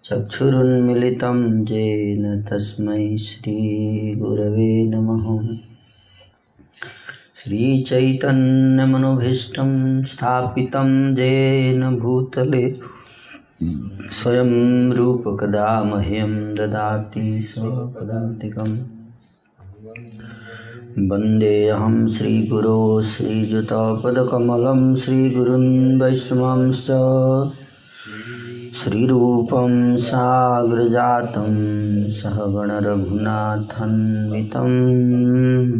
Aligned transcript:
चक्षुरुन्मिलितं 0.04 1.70
येन 1.70 2.42
तस्मै 2.42 3.16
श्रीगुरवे 3.16 4.84
नमः। 4.84 5.56
श्रीचैतन्यमनुभीष्टं 7.36 10.04
स्थापितं 10.04 11.18
येन 11.18 11.96
भूतले 11.96 12.80
स्वयं 14.10 14.92
रूपकदा 14.92 15.84
मह्यं 15.84 16.54
ददाति 16.54 17.42
स्वपदान्तिकम्। 17.42 18.78
वन्देऽहं 20.98 22.08
श्रीगुरो 22.08 23.02
श्रीयुतपदकमलं 23.02 24.94
श्रीगुरुन् 24.94 26.02
वैष्णवंश्च। 26.02 26.86
श्रीरूपं 28.74 29.96
साग्रजातं 29.96 31.50
सहगणरघुनाथन्वितं 32.10 34.68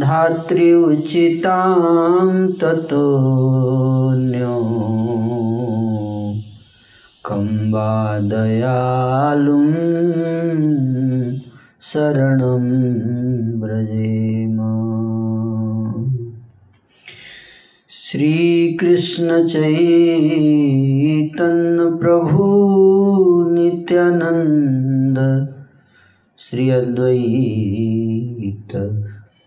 धात्री 0.00 0.72
उचितां 0.74 2.46
ततोऽन्यो 2.62 4.48
कं 4.48 5.07
वा 7.32 8.18
दयालुं 8.18 9.70
शरणं 11.82 13.60
व्रजेम। 13.60 14.58
श्रीकृष्ण 17.90 19.46
चैतन्य 19.46 22.00
प्रभु 22.00 22.44
नित्यानन्द 23.50 25.48
श्री 26.38 26.70
अद्वैत 26.70 29.00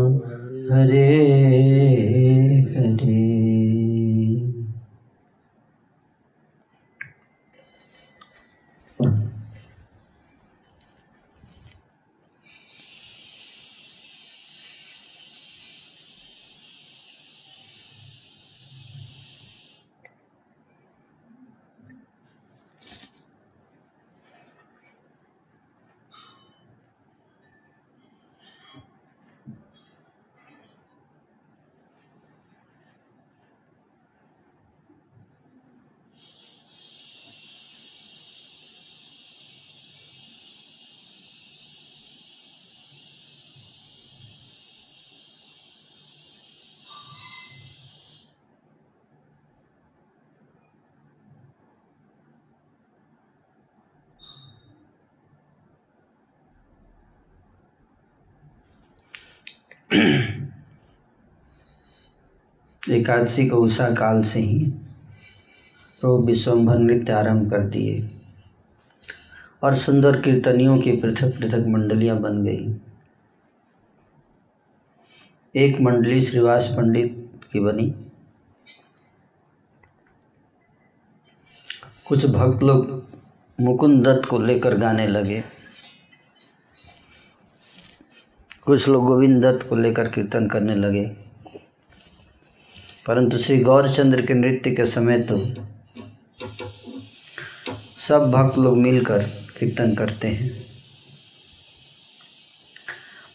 हरे 0.72 1.08
हरे 2.76 3.18
एकादशी 63.10 63.46
को 63.48 63.56
उषा 63.56 63.88
काल 63.90 64.22
से 64.22 64.40
ही 64.40 64.64
प्रभु 66.02 66.16
विश्वम्भर 66.26 66.78
नृत्य 66.78 67.12
आरंभ 67.12 67.50
कर 67.50 67.60
दिए 67.66 68.10
और 69.62 69.74
सुंदर 69.74 70.20
कीर्तनियों 70.20 70.78
की 70.78 70.92
पृथक 70.96 71.38
पृथक 71.38 71.66
मंडलियाँ 71.68 72.16
बन 72.18 72.42
गई। 72.44 72.74
एक 75.54 75.80
मंडली 75.80 76.20
श्रीवास 76.20 76.68
पंडित 76.76 77.40
की 77.52 77.60
बनी। 77.60 77.90
कुछ 82.08 82.26
भक्त 82.26 82.62
लोग 82.62 83.08
मुकुंद 83.58 84.06
दत्त 84.06 84.28
को 84.28 84.38
लेकर 84.38 84.76
गाने 84.76 85.06
लगे। 85.06 85.42
कुछ 88.64 88.88
लोग 88.88 89.06
गोविंद 89.06 89.44
दत्त 89.44 89.68
को 89.68 89.76
लेकर 89.76 90.08
कीर्तन 90.08 90.48
करने 90.48 90.74
लगे। 90.74 91.29
परंतु 93.10 93.38
श्री 93.38 93.56
गौरचंद्र 93.58 94.22
के 94.26 94.34
नृत्य 94.34 94.70
के 94.70 94.84
समय 94.86 95.18
तो 95.20 95.36
सब 97.98 98.30
भक्त 98.30 98.58
लोग 98.58 98.76
मिलकर 98.78 99.22
कीर्तन 99.58 99.94
करते 99.94 100.28
हैं। 100.28 100.50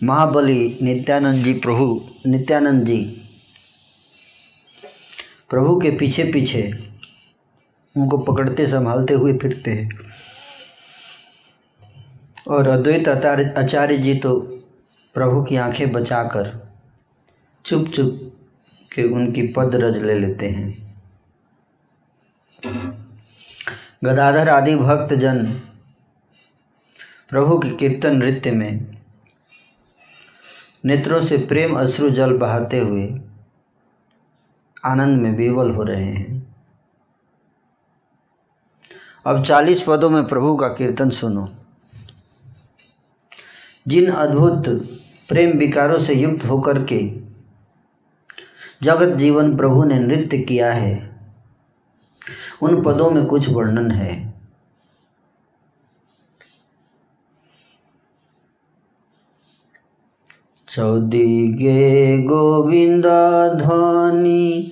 महाबली 0.03 0.77
नित्यानंद 0.81 1.43
जी 1.45 1.53
प्रभु, 1.53 2.01
नित्यानंद 2.27 2.85
जी, 2.85 2.97
प्रभु 5.49 5.79
के 5.81 5.91
पीछे 5.97 6.23
पीछे 6.23 6.61
उनको 7.95 8.17
पकड़ते, 8.17 8.67
संभालते 8.67 9.13
हुए 9.13 9.33
फिरते 9.37 9.71
हैं। 9.71 9.89
और 12.47 12.67
अद्वैत 12.67 13.07
आचार्य 13.57 13.97
जी 13.97 14.15
तो 14.15 14.39
प्रभु 15.15 15.43
की 15.43 15.55
आँखें 15.55 15.91
बचाकर 15.91 16.51
चुप 17.65 17.87
चुप 17.87 18.24
के 18.91 19.03
उनकी 19.03 19.47
पद 19.47 19.75
रज 19.75 20.03
ले 20.03 20.19
लेते 20.19 20.49
हैं। 20.49 20.85
गदाधर 24.03 24.49
आदि 24.49 24.75
भक्त 24.75 25.13
जन, 25.13 25.45
प्रभु 27.29 27.59
के 27.59 27.69
कीर्तन 27.69 28.17
नृत्य 28.17 28.51
में 28.51 28.97
नेत्रों 30.85 31.19
से 31.19 31.37
प्रेम 31.37 31.79
अश्रु 31.79 32.09
जल 32.09 32.37
बहाते 32.37 32.79
हुए 32.79 33.21
आनंद 34.85 35.21
में 35.21 35.31
विवल 35.31 35.71
हो 35.71 35.83
रहे 35.83 36.05
हैं। 36.05 36.55
अब 39.25 39.43
चालीस 39.43 39.81
पदों 39.81 40.09
में 40.09 40.25
प्रभु 40.27 40.55
का 40.57 40.67
कीर्तन 40.67 41.09
सुनो। 41.09 41.47
जिन 43.87 44.11
अद्भुत 44.11 44.63
प्रेम 45.29 45.57
विकारों 45.57 45.99
से 45.99 46.13
युक्त 46.13 46.45
होकर 46.45 46.83
के 46.83 47.24
जगत 48.83 49.15
जीवन 49.15 49.57
प्रभु 49.57 49.83
ने 49.83 49.99
नृत्य 49.99 50.37
किया 50.37 50.73
है। 50.73 51.19
उन 52.61 52.83
पदों 52.83 53.11
में 53.11 53.25
कुछ 53.25 53.49
वर्णन 53.49 53.91
है। 53.91 54.35
चौदिगे 60.69 62.17
गोविंद 62.17 63.05
ध्वनि 63.55 64.71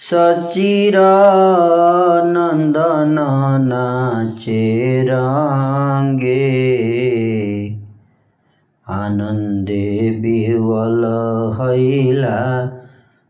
सचिर 0.00 0.94
नंदन 2.24 3.16
नाचे 3.68 5.02
रंगे 5.02 6.42
आनन्दे 8.88 10.10
विह्वल 10.20 11.04
हैला 11.60 12.78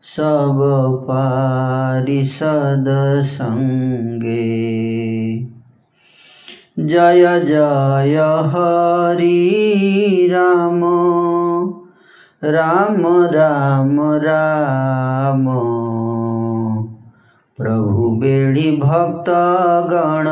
सब 0.03 0.59
पारिषद 1.05 2.85
सङ्गे 3.25 4.53
जय 6.79 7.41
जय 7.41 8.17
हरि 8.47 10.29
राम। 10.33 10.81
राम 12.45 13.07
राम 13.07 14.01
राम। 14.01 15.45
प्रभु 17.57 18.11
बेडी 18.11 18.77
भक्त 18.77 19.25
गण 19.91 20.25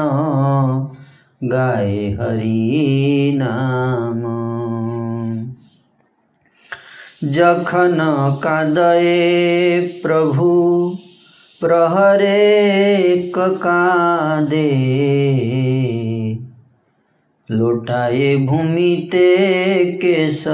गाय 1.48 2.16
हरि 2.20 3.32
नाम। 3.38 4.29
जखन 7.24 8.40
कादये 8.42 10.00
प्रभु, 10.02 10.98
प्रहरे 11.60 13.32
कादे 13.36 14.70
लौटाए 17.50 18.36
भूमि 18.36 19.08
ते 19.12 19.92
केश 19.92 20.44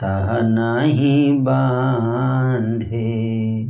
ताह 0.00 0.40
नहीं 0.40 1.44
बांधे। 1.44 3.66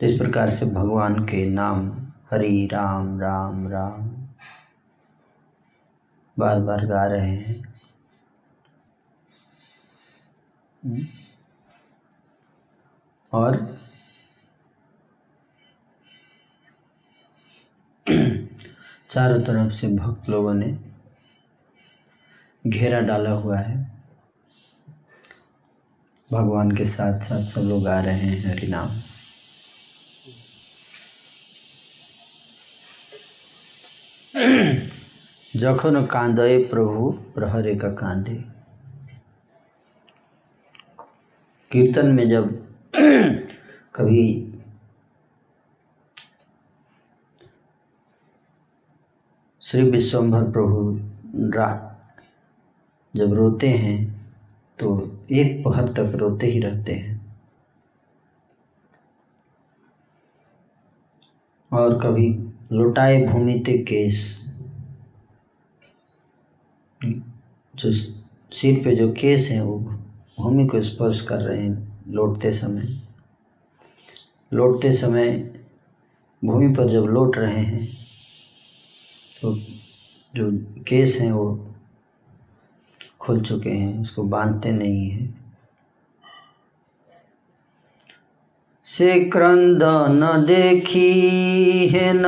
तो 0.00 0.06
इस 0.06 0.18
प्रकार 0.18 0.50
से 0.50 0.66
भगवान 0.66 1.14
के 1.14 1.50
नाम 1.50 1.92
हरि 2.30 2.68
राम 2.72 3.20
राम 3.20 3.68
राम 3.68 4.10
बार 6.38 6.60
बार 6.60 6.86
गा 6.86 7.06
रहे 7.06 7.20
हैं। 7.20 7.73
और 13.32 13.56
चारों 19.10 19.40
तरफ़ 19.40 19.72
से 19.72 19.88
भक्त 19.88 20.28
लोगों 20.28 20.54
ने 20.54 20.78
घेरा 22.66 23.00
डाला 23.00 23.30
हुआ 23.30 23.58
है। 23.58 23.76
भगवान 26.32 26.70
के 26.76 26.84
साथ 26.84 27.20
साथ 27.20 27.44
सब 27.44 27.60
लोग 27.60 27.88
आ 27.88 28.00
रहे 28.00 28.14
हैं 28.14 28.50
हरिनाम 28.50 29.00
जखन 35.56 36.06
कांदे 36.06 36.58
प्रभु 36.58 37.10
प्रहरे 37.34 37.74
का 37.76 37.88
कांदे। 37.88 38.53
कीर्तन 41.74 42.06
में 42.06 42.28
जब 42.28 42.44
कभी 43.94 44.52
श्री 49.60 49.82
विश्वम्भर 49.82 50.42
प्रभु 50.52 51.00
रा 51.56 51.68
जब 53.16 53.32
रोते 53.32 53.68
हैं 53.68 53.96
तो 54.78 55.18
एक 55.32 55.64
पहर 55.64 55.88
तक 55.92 56.12
रोते 56.14 56.46
ही 56.46 56.60
रहते 56.60 56.92
हैं। 56.92 57.20
और 61.72 61.98
कभी 62.02 62.28
लुटाए 62.72 63.26
भूमि 63.26 63.58
ते 63.66 63.78
केस, 63.78 64.44
जो 67.74 67.92
सिर 68.52 68.84
पे 68.84 68.96
जो 68.96 69.12
केस 69.12 69.48
हैं, 69.50 69.60
वो 69.60 69.93
भूमि 70.39 70.65
को 70.67 70.81
स्पर्श 70.81 71.21
कर 71.21 71.39
रहे 71.39 71.57
हैं 71.57 72.03
लौटते 72.07 72.51
समय 72.53 72.87
लौटते 74.51 74.93
समय 74.93 75.31
भूमि 76.41 76.67
पर 76.75 76.89
जब 76.89 77.05
लौट 77.05 77.37
रहे 77.37 77.63
हैं 77.63 77.85
तो 79.41 79.53
जो 80.33 80.51
केस 80.87 81.17
हैं 81.21 81.31
वो 81.31 81.47
खुल 83.21 83.41
चुके 83.41 83.69
हैं 83.69 84.01
उसको 84.01 84.23
बांधते 84.23 84.71
नहीं 84.71 85.09
हैं 85.09 85.27
से 88.87 89.19
क्रंद 89.29 89.83
न 90.11 90.45
देखी 90.45 91.09
है 91.87 92.11
न 92.15 92.25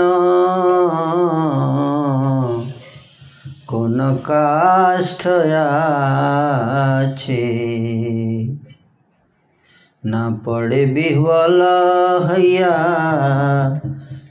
কোন 3.71 3.99
কাষ্ঠয়া 4.27 5.65
আছে 6.95 7.43
না 10.06 10.30
पड़े 10.30 10.86
बिहवल 10.86 11.62
हैया, 12.30 12.70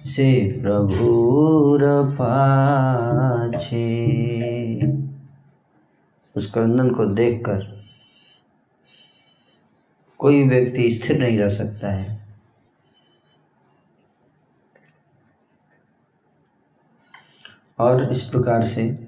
से 0.05 0.61
प्रभुर 0.61 1.81
पाछे 2.11 3.75
उस 6.35 6.51
क्रंदन 6.51 6.89
को 6.89 7.05
देखकर 7.05 7.81
कोई 10.19 10.47
व्यक्ति 10.47 10.91
स्थिर 10.91 11.17
नहीं 11.17 11.37
रह 11.37 11.49
सकता 11.49 11.91
है। 11.91 12.25
और 17.79 18.11
इस 18.11 18.23
प्रकार 18.23 18.63
से 18.63 19.04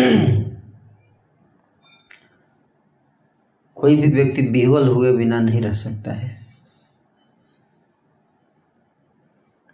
कोई 3.74 3.96
भी 3.96 4.08
व्यक्ति 4.08 4.42
बिहवल 4.42 4.88
हुए 4.88 5.12
बिना 5.12 5.40
नहीं 5.40 5.60
रह 5.60 5.72
सकता 5.72 6.12
है। 6.12 6.46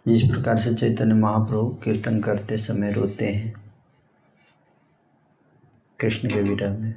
जिस 0.07 0.31
प्रकार 0.31 0.59
से 0.59 0.75
चैतन्य 0.75 1.13
महाप्रभु 1.13 1.77
कीर्तन 1.83 2.21
करते 2.21 2.57
समय 2.57 2.91
रोते 2.91 3.25
हैं, 3.25 3.53
कृष्ण 5.99 6.29
के 6.29 6.41
विरह 6.41 6.77
में। 6.77 6.95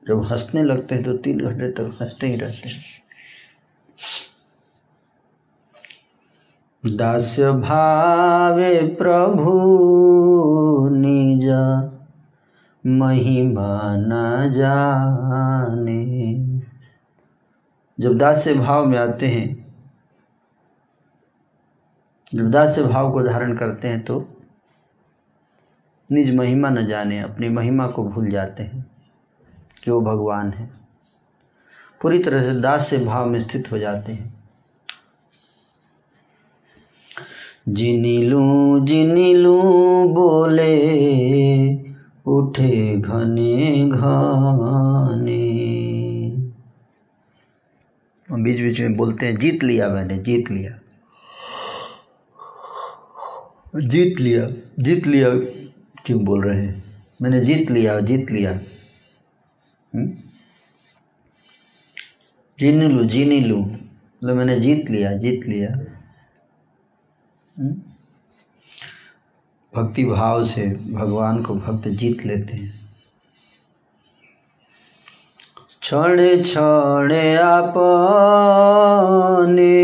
जब 0.08 0.22
हंसने 0.24 0.62
लगते 0.62 0.94
हैं 0.94 1.04
तो 1.04 1.16
तीन 1.16 1.38
घंटे 1.38 1.70
तक 1.70 1.98
हँसते 2.02 2.26
ही 2.26 2.36
रहते 2.36 2.68
हैं। 2.68 2.80
दास्य 6.96 7.50
भावे 7.52 8.86
प्रभु 8.98 9.52
निज, 10.92 11.48
महिमा 12.86 13.96
न 13.96 14.52
जाने। 14.52 16.02
जब 17.98 18.18
दास्य 18.18 18.54
भाव 18.54 18.86
में 18.86 18.98
आते 18.98 19.26
हैं, 19.26 19.74
जब 22.34 22.50
दास्य 22.50 22.82
भाव 22.82 23.12
को 23.12 23.22
धारण 23.22 23.56
करते 23.56 23.88
हैं 23.88 24.04
तो 24.04 24.20
निज 26.12 26.36
महिमा 26.36 26.70
न 26.70 26.86
जाने, 26.86 27.20
अपनी 27.20 27.48
महिमा 27.48 27.86
को 27.86 28.04
भूल 28.04 28.30
जाते 28.30 28.62
हैं 28.62 28.86
कि 29.84 29.90
वो 29.90 30.00
भगवान 30.00 30.50
है। 30.50 30.70
पूरी 32.02 32.18
तरह 32.18 32.54
से 32.54 32.60
दास 32.60 32.86
से 32.86 32.98
भाव 32.98 33.30
में 33.30 33.40
स्थित 33.40 33.72
हो 33.72 33.78
जाते 33.78 34.12
हैं। 34.12 34.34
जिनिलू 37.68 38.80
जिनिलू 38.86 39.62
बोले, 40.08 40.72
उठे 42.26 43.00
घने 43.00 43.88
घने। 43.88 45.62
बीच 48.32 48.60
बीच 48.60 48.80
में 48.80 48.94
बोलते 48.94 49.26
हैं, 49.26 49.36
जीत 49.36 49.64
लिया 49.64 49.88
मैंने, 49.88 50.18
जीत 50.18 50.50
लिया। 50.50 50.78
जीत 53.80 54.20
लिया 54.20 54.48
जीत 54.78 55.06
लिया। 55.06 55.28
क्यों 56.06 56.24
बोल 56.24 56.44
रहे 56.44 56.66
हैं? 56.66 56.84
मैंने 57.22 57.40
जीत 57.40 57.70
लिया 57.70 58.00
जीत 58.00 58.30
लिया। 58.30 58.60
हम्म? 59.94 60.12
जीनी 62.58 62.88
लू 62.88 63.04
जीनी 63.04 63.40
लू। 63.40 63.58
मतलब 63.58 64.36
मैंने 64.36 64.60
जीत 64.60 64.90
लिया 64.90 65.12
जीत 65.12 65.46
लिया। 65.46 65.98
हम्म? 67.58 67.82
भक्ति 69.76 70.04
भाव 70.04 70.44
से 70.44 70.92
भगवान 70.92 71.42
को 71.42 71.54
भक्त 71.54 71.88
जीत 71.88 72.26
लेते 72.26 72.56
हैं। 72.56 72.90
क्षण 75.80 76.42
क्षण 76.42 77.38
आपने 77.38 79.82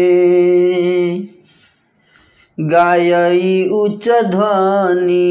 गायई 2.59 3.69
उच्च 3.69 4.09
ध्वनि। 4.09 5.27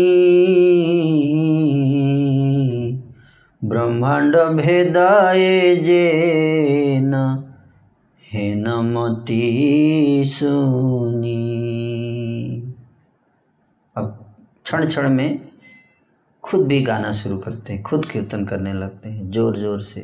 ब्रह्मांड 3.61 4.35
भेदाए 4.35 5.75
जे 5.75 6.99
न 7.01 7.13
हे 8.23 8.53
नमती 8.55 10.23
सुनी। 10.25 11.35
अब 13.95 14.25
क्षण 14.65 14.87
क्षण 14.87 15.09
में 15.09 15.39
खुद 16.43 16.67
भी 16.67 16.81
गाना 16.83 17.11
शुरू 17.11 17.37
करते 17.37 17.73
हैं, 17.73 17.83
खुद 17.83 18.05
कीर्तन 18.05 18.45
करने 18.45 18.73
लगते 18.73 19.09
हैं 19.09 19.29
ज़ोर 19.31 19.57
ज़ोर 19.57 19.81
से। 19.81 20.01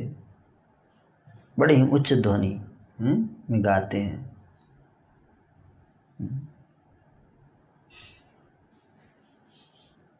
बड़े 1.58 1.74
ही 1.74 1.82
उच्च 1.82 2.12
ध्वनि 2.12 2.60
में 3.00 3.64
गाते 3.64 3.98
हैं। 3.98 4.34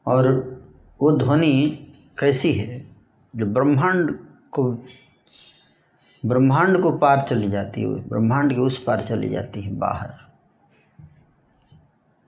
और 0.07 0.29
वो 1.01 1.11
ध्वनि 1.19 1.55
कैसी 2.19 2.53
है 2.53 2.79
जो 3.35 3.47
ब्रह्मांड 3.47 4.19
को 4.53 4.71
ब्रह्मांड 6.23 6.81
को 6.83 6.91
पार 6.99 7.27
चली 7.29 7.49
जाती 7.51 7.81
है, 7.81 7.89
ब्रह्मांड 8.09 8.53
के 8.53 8.61
उस 8.61 8.83
पार 8.83 9.03
चली 9.03 9.29
जाती 9.29 9.63
है 9.63 9.75
बाहर 9.77 10.13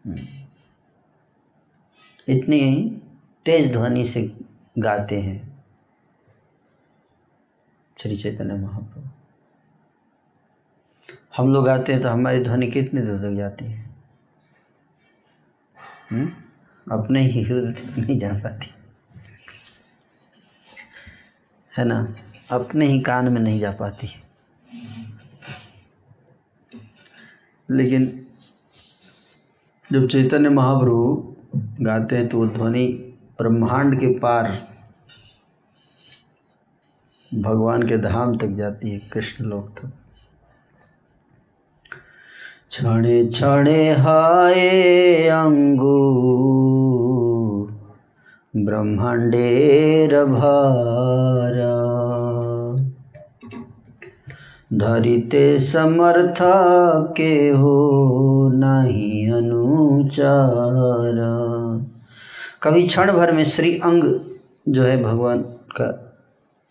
हम्म। 0.04 0.26
इतनी 2.28 2.60
तेज 3.46 3.72
ध्वनि 3.72 4.04
से 4.04 4.22
गाते 4.76 5.20
हैं 5.20 5.36
श्री 7.96 8.16
चैतन्य 8.16 8.54
महाप्रभु 8.54 9.08
हम 11.36 11.52
लोग 11.52 11.68
आते 11.68 11.92
हैं 11.92 12.02
तो 12.02 12.08
हमारी 12.08 12.40
ध्वनि 12.40 12.66
कितनी 12.70 13.00
दूर 13.00 13.18
तक 13.18 13.36
जाती 13.36 13.64
है 13.64 13.84
हुँ? 16.12 16.45
अपने 16.92 17.22
ही 17.22 17.42
हृदय 17.42 17.72
तक 17.72 17.98
नहीं 17.98 18.18
जा 18.18 18.32
पाती। 18.32 18.74
है 21.78 21.84
ना? 21.84 22.14
अपने 22.50 22.86
ही 22.86 23.00
कान 23.00 23.32
में 23.32 23.40
नहीं 23.40 23.60
जा 23.60 23.70
पाती। 23.70 24.08
लेकिन 27.70 28.26
जब 29.92 30.08
चैतन्य 30.08 30.48
महाप्रभु 30.48 31.36
गाते 31.56 32.16
हैं 32.16 32.28
तो 32.28 32.38
वो 32.38 32.46
ध्वनि 32.46 32.86
ब्रह्मांड 33.38 34.00
के 34.00 34.18
पार 34.18 34.76
भगवान 37.34 37.88
के 37.88 37.98
धाम 37.98 38.38
तक 38.38 38.46
जाती 38.46 38.90
है, 38.90 38.98
कृष्ण 38.98 39.44
लोक 39.44 39.68
तक। 39.68 40.05
क्षणे 42.70 43.26
क्षणे 43.26 43.92
हाय 43.92 44.68
अंगू 45.28 45.92
ब्रह्मांडेर 48.56 50.24
भार। 50.24 51.54
धरिते 54.72 55.60
समर्थ 55.60 56.38
के 57.16 57.50
हो 57.50 57.76
नहीं 58.54 59.32
अनुचार। 59.32 61.22
कभी 62.62 62.86
क्षण 62.86 63.12
भर 63.12 63.32
में 63.32 63.44
श्री 63.44 63.78
अंग 63.78 64.20
जो 64.68 64.82
है 64.82 65.02
भगवान 65.02 65.42
का 65.78 66.14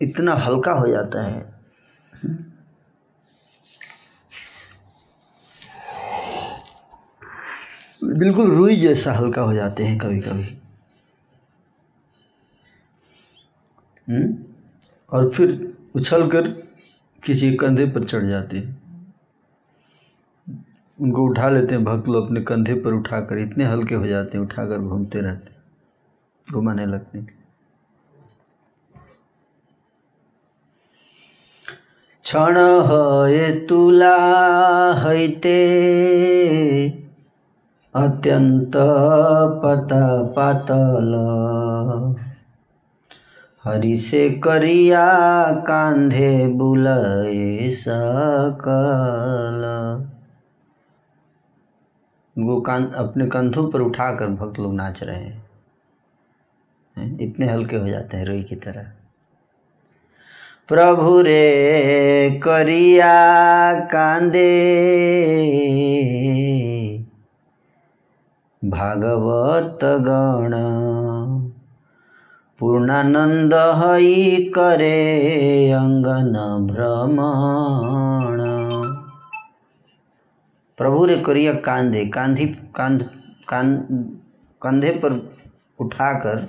इतना 0.02 0.34
हल्का 0.36 0.72
हो 0.72 0.88
जाता 0.88 1.26
है। 1.26 1.55
बिल्कुल 8.04 8.52
रुई 8.52 8.76
जैसा 8.76 9.14
हल्का 9.14 9.42
हो 9.42 9.54
जाते 9.54 9.84
हैं 9.84 9.98
कभी 9.98 10.20
कभी 10.20 10.44
हम्म? 14.10 14.38
और 15.12 15.30
फिर 15.30 15.74
उछल 15.96 16.30
कर 16.30 16.48
किसी 17.24 17.56
कंधे 17.56 17.86
पर 17.86 18.04
चढ़ 18.04 18.26
जाते 18.26 18.58
हैं। 18.58 18.84
उनको 21.00 21.24
उठा 21.24 21.50
लेते 21.50 21.76
हैं, 21.76 21.84
भक्त 21.84 22.08
लोग 22.08 22.26
अपने 22.26 22.42
कंधे 22.42 22.74
पर 22.74 22.94
उठाकर, 22.94 23.38
इतने 23.38 23.66
हल्के 23.66 23.96
हो 23.96 24.08
जाते 24.08 24.38
हैं, 24.38 24.46
उठाकर 24.46 24.80
घूमते 24.80 25.22
रहते 25.22 26.54
घुमाने 26.54 26.86
लगते 26.86 27.18
हैं। 27.18 27.46
क्षण 32.24 32.58
है 32.88 33.68
तुला 33.68 34.16
हैते 34.94 35.56
अत्यंत 37.96 38.74
पत 39.64 39.90
पातल 40.36 41.12
हरि 43.64 43.96
से 43.98 44.30
करिया 44.30 45.06
कांधे 45.52 46.48
बुलाए 46.48 47.70
सकल। 47.70 49.62
वो 52.38 52.62
कान 52.62 52.88
अपने 52.88 53.28
कंधों 53.28 53.72
पर 53.72 53.82
उठाकर 53.82 54.28
भक्त 54.28 54.60
लोग 54.60 54.76
नाच 54.76 55.04
रहे 55.04 55.24
हैं। 55.24 55.46
इतने 57.20 57.46
हल्के 57.48 57.76
हो 57.76 57.88
जाते 57.88 58.18
हैं 58.18 58.26
रोई 58.26 58.44
की 58.44 58.56
तरह। 58.56 58.86
प्रभु 60.68 61.22
रे 61.22 62.42
करिया 62.44 63.16
कांदे 63.80 64.76
भागवत 68.66 69.80
गण। 69.84 70.54
पूर्णानंद 72.60 73.54
हई 73.54 74.46
करे 74.56 75.72
अंगन 75.72 76.34
भ्रमण। 76.68 78.42
प्रभु 80.78 81.06
रे 81.06 81.18
करिया 81.18 81.54
कांधे, 81.54 82.06
कांधी, 82.06 82.46
कांध 82.76 83.04
कांध 83.48 83.88
कंधे 84.62 84.92
पर 84.92 85.12
उठाकर 85.80 86.48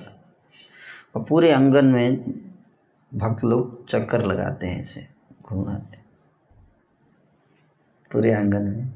और 1.17 1.25
पूरे 1.29 1.51
अंगन 1.51 1.87
में 1.87 2.17
भक्त 3.15 3.45
लोग 3.45 3.89
चक्कर 3.89 4.25
लगाते 4.27 4.67
हैं 4.67 4.83
इसे, 4.83 5.07
घुमाते 5.43 5.99
पूरे 8.13 8.33
आँगन 8.35 8.63
में। 8.63 8.96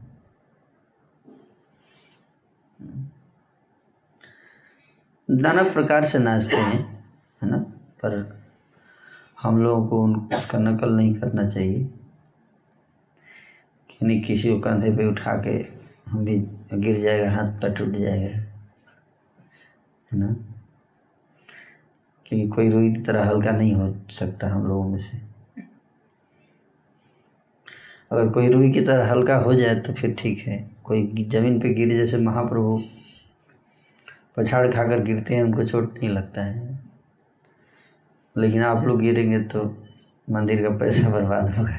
नाना 5.31 5.63
प्रकार 5.63 6.05
से 6.05 6.19
नाचते 6.19 6.57
हैं, 6.57 7.05
है 7.43 7.51
ना? 7.51 7.57
पर 8.03 8.43
हम 9.43 9.63
लोगों 9.63 9.87
को 9.87 10.37
उसका 10.37 10.59
नकल 10.59 10.97
नहीं 10.97 11.15
करना 11.15 11.49
चाहिए। 11.49 11.85
कि 13.91 14.07
नहीं 14.07 14.23
किसी 14.23 14.51
को 14.51 14.61
कंधे 14.61 14.97
पे 14.97 15.07
उठा 15.07 15.33
के 15.37 15.51
हम 16.11 16.25
भी 16.25 16.39
गिर 16.75 17.03
जाएगा, 17.03 17.31
हाथ 17.31 17.61
पर 17.63 17.75
टूट 17.75 17.89
जाएगा, 17.89 18.29
है 20.13 20.19
ना? 20.19 20.33
क्योंकि 22.27 22.49
कोई 22.49 22.71
रुई 22.71 22.95
की 22.95 23.01
तरह 23.01 23.25
हल्का 23.25 23.51
नहीं 23.51 23.75
हो 23.75 23.95
सकता 24.11 24.49
हम 24.49 24.67
लोगों 24.67 24.89
में 24.89 24.99
से। 24.99 25.19
अगर 28.13 28.29
कोई 28.29 28.53
रुई 28.53 28.73
की 28.73 28.81
तरह 28.81 29.11
हल्का 29.11 29.37
हो 29.37 29.55
जाए 29.55 29.75
तो 29.75 29.93
फिर 29.93 30.15
ठीक 30.19 30.39
है। 30.39 30.71
कोई 30.85 31.29
ज़मीन 31.31 31.61
पे 31.61 31.75
गिरे 31.75 31.97
जैसे 31.97 32.17
महाप्रभु 32.17 32.83
पछाड़ 34.37 34.67
खाकर 34.73 35.03
गिरते 35.03 35.35
हैं, 35.35 35.43
उनको 35.43 35.65
चोट 35.65 35.99
नहीं 35.99 36.09
लगता 36.09 36.45
है। 36.45 36.79
लेकिन 38.37 38.63
आप 38.63 38.85
लोग 38.85 39.01
गिरेंगे 39.01 39.41
तो 39.41 39.65
मंदिर 40.31 40.63
का 40.63 40.77
पैसा 40.77 41.09
बर्बाद 41.11 41.51
होगा। 41.51 41.71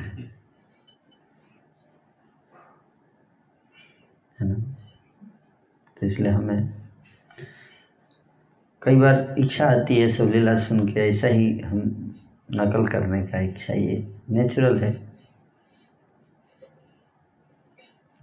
है 4.39 4.47
ना? 4.47 4.55
तो 5.97 6.05
इसलिए 6.05 6.31
हमें 6.31 6.73
कई 8.81 8.95
बार 8.95 9.35
इच्छा 9.39 9.67
आती 9.67 9.97
है 9.97 10.09
सब 10.09 10.31
लीला 10.31 10.57
सुन 10.59 10.87
के, 10.93 10.99
ऐसा 10.99 11.27
ही 11.27 11.59
हम 11.59 11.79
नकल 12.51 12.87
करने 12.87 13.21
का 13.27 13.39
इच्छा 13.39 13.73
ये 13.73 14.15
नेचुरल 14.29 14.79
है। 14.79 15.11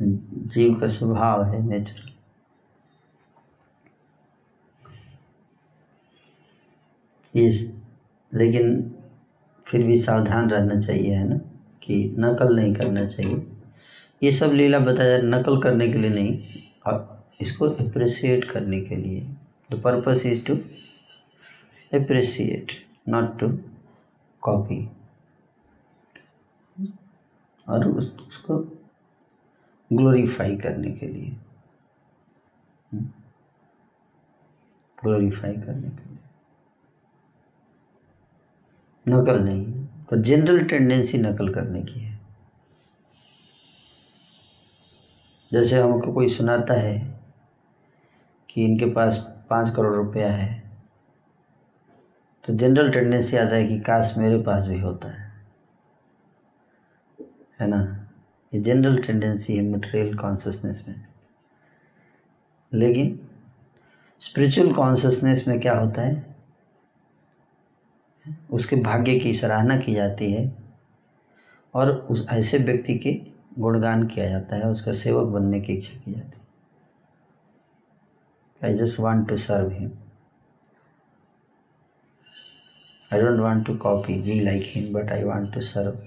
जीव 0.02 0.74
का 0.80 0.88
स्वभाव 0.88 1.44
है 1.44 1.62
नेचुरल 1.66 2.07
इस 7.46 7.84
लेकिन 8.34 8.94
फिर 9.66 9.86
भी 9.86 9.96
सावधान 9.96 10.50
रहना 10.50 10.80
चाहिए 10.80 11.14
है 11.14 11.28
ना? 11.28 11.36
कि 11.82 12.16
नकल 12.18 12.56
नहीं 12.56 12.74
करना 12.74 13.06
चाहिए। 13.06 13.52
ये 14.22 14.32
सब 14.32 14.52
लीला 14.52 14.78
बताया 14.78 15.22
नकल 15.22 15.62
करने 15.62 15.88
के 15.88 15.94
लिए 15.94 16.10
नहीं 16.10 16.44
और 16.86 17.26
इसको 17.40 17.64
अप्रिसिएट 17.64 18.44
करने 18.44 18.80
के 18.80 18.96
लिए। 18.96 19.20
The 19.72 19.74
purpose 19.74 20.26
is 20.26 20.46
to 20.46 20.54
appreciate 21.98 22.72
not 23.08 23.40
to 23.40 23.58
copy 24.40 24.90
और 27.68 27.88
उस, 27.88 28.18
उसको 28.28 28.58
ग्लोरीफाई 29.92 30.56
करने 30.56 30.90
के 30.90 31.06
लिए। 31.06 31.36
ग्लोरीफाई 35.04 35.52
करने 35.52 35.88
के 35.88 36.10
लिए। 36.10 36.27
नकल 39.08 39.40
नहीं 39.44 39.64
है, 39.66 39.84
पर 39.84 40.20
जनरल 40.20 40.64
टेंडेंसी 40.64 41.18
नकल 41.18 41.54
करने 41.54 41.82
की 41.82 42.00
है। 42.00 42.20
जैसे 45.52 45.80
हमको 45.80 46.12
कोई 46.12 46.28
सुनाता 46.28 46.74
है 46.74 47.20
कि 48.50 48.64
इनके 48.64 48.86
पास 48.86 49.16
पाँच 49.50 49.70
करोड़ 49.70 49.94
रुपया 49.94 50.32
है 50.32 50.70
तो 52.44 52.54
जनरल 52.54 52.90
टेंडेंसी 52.90 53.36
आता 53.36 53.54
है 53.54 53.66
कि 53.66 53.80
काश 53.80 54.14
मेरे 54.18 54.42
पास 54.42 54.66
भी 54.66 54.80
होता 54.80 55.08
है। 55.08 55.32
है 57.60 57.66
ना? 57.66 58.08
ये 58.54 58.60
जनरल 58.60 59.02
टेंडेंसी 59.02 59.56
है 59.56 59.62
मटेरियल 59.62 60.16
कॉन्सियसनेस 60.16 60.84
में। 60.88 61.06
लेकिन 62.74 63.28
स्पिरिचुअल 64.20 64.72
कॉन्सियसनेस 64.72 65.48
में 65.48 65.60
क्या 65.60 65.78
होता 65.78 66.02
है? 66.02 66.37
उसके 68.50 68.76
भाग्य 68.76 69.18
की 69.18 69.34
सराहना 69.34 69.76
की 69.78 69.94
जाती 69.94 70.30
है 70.32 70.52
और 71.74 71.90
उस 72.10 72.26
ऐसे 72.30 72.58
व्यक्ति 72.58 72.98
के 72.98 73.12
गुणगान 73.58 74.06
किया 74.06 74.28
जाता 74.28 74.56
है, 74.56 74.62
उसका 74.62 74.92
सेवक 74.92 75.28
बनने 75.28 75.60
की 75.60 75.72
इच्छा 75.72 75.98
की 76.00 76.12
जाती 76.12 76.38
है। 76.38 76.46
I 78.62 78.74
just 78.74 79.00
want 79.00 79.28
to 79.28 79.36
serve 79.36 79.70
him 79.70 79.90
I 83.12 83.20
don't 83.20 83.40
want 83.40 83.66
to 83.66 83.76
copy 83.76 84.20
we 84.20 84.40
like 84.40 84.62
him 84.66 84.92
but 84.94 85.12
I 85.12 85.24
want 85.24 85.54
to 85.54 85.60
serve 85.60 85.98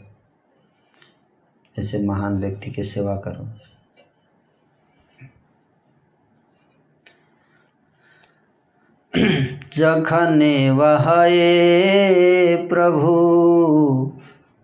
ऐसे 1.75 1.99
महान 2.05 2.39
व्यक्ति 2.41 2.71
की 2.71 2.83
सेवा 2.83 3.15
करो। 3.15 3.47
जखने 9.77 10.71
वहाए 10.71 12.55
प्रभु, 12.69 13.11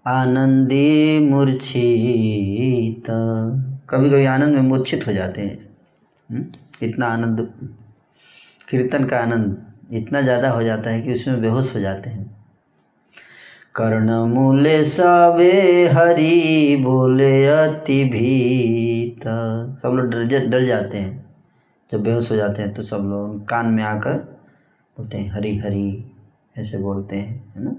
आनंदी 0.07 1.19
मूर्छित। 1.19 3.03
कभी 3.89 4.09
कभी 4.09 4.25
आनंद 4.25 4.53
में 4.53 4.61
मूर्छित 4.61 5.07
हो 5.07 5.13
जाते 5.13 5.41
हैं। 5.41 5.69
हम्म? 6.31 6.45
इतना 6.83 7.07
आनंद, 7.07 7.53
कीर्तन 8.69 9.03
का 9.03 9.19
आनंद 9.19 9.65
इतना 9.91 10.21
ज़्यादा 10.21 10.49
हो 10.49 10.63
जाता 10.63 10.89
है 10.89 11.01
कि 11.01 11.13
उसमें 11.13 11.41
बेहोश 11.41 11.75
हो 11.75 11.81
जाते 11.81 12.09
हैं। 12.09 12.37
कर्ण 13.75 14.11
मूले 14.11 14.85
सबे 14.85 15.87
हरि 15.87 16.77
बोले 16.83 17.45
अति 17.45 18.03
भीत। 18.03 19.23
सब 19.81 19.89
लोग 19.93 20.05
डर 20.05 20.47
डर 20.47 20.63
जाते 20.63 20.97
हैं। 20.97 21.25
जब 21.91 22.03
बेहोश 22.03 22.31
हो 22.31 22.35
जाते 22.35 22.61
हैं 22.61 22.73
तो 22.73 22.81
सब 22.81 22.97
लोग 22.97 23.47
कान 23.47 23.65
में 23.65 23.83
आकर 23.83 24.36
बोलते 24.97 25.17
हैं, 25.17 25.31
हरी 25.31 25.57
हरी, 25.57 26.11
ऐसे 26.57 26.77
बोलते 26.77 27.15
हैं, 27.15 27.53
है 27.53 27.63
ना? 27.63 27.75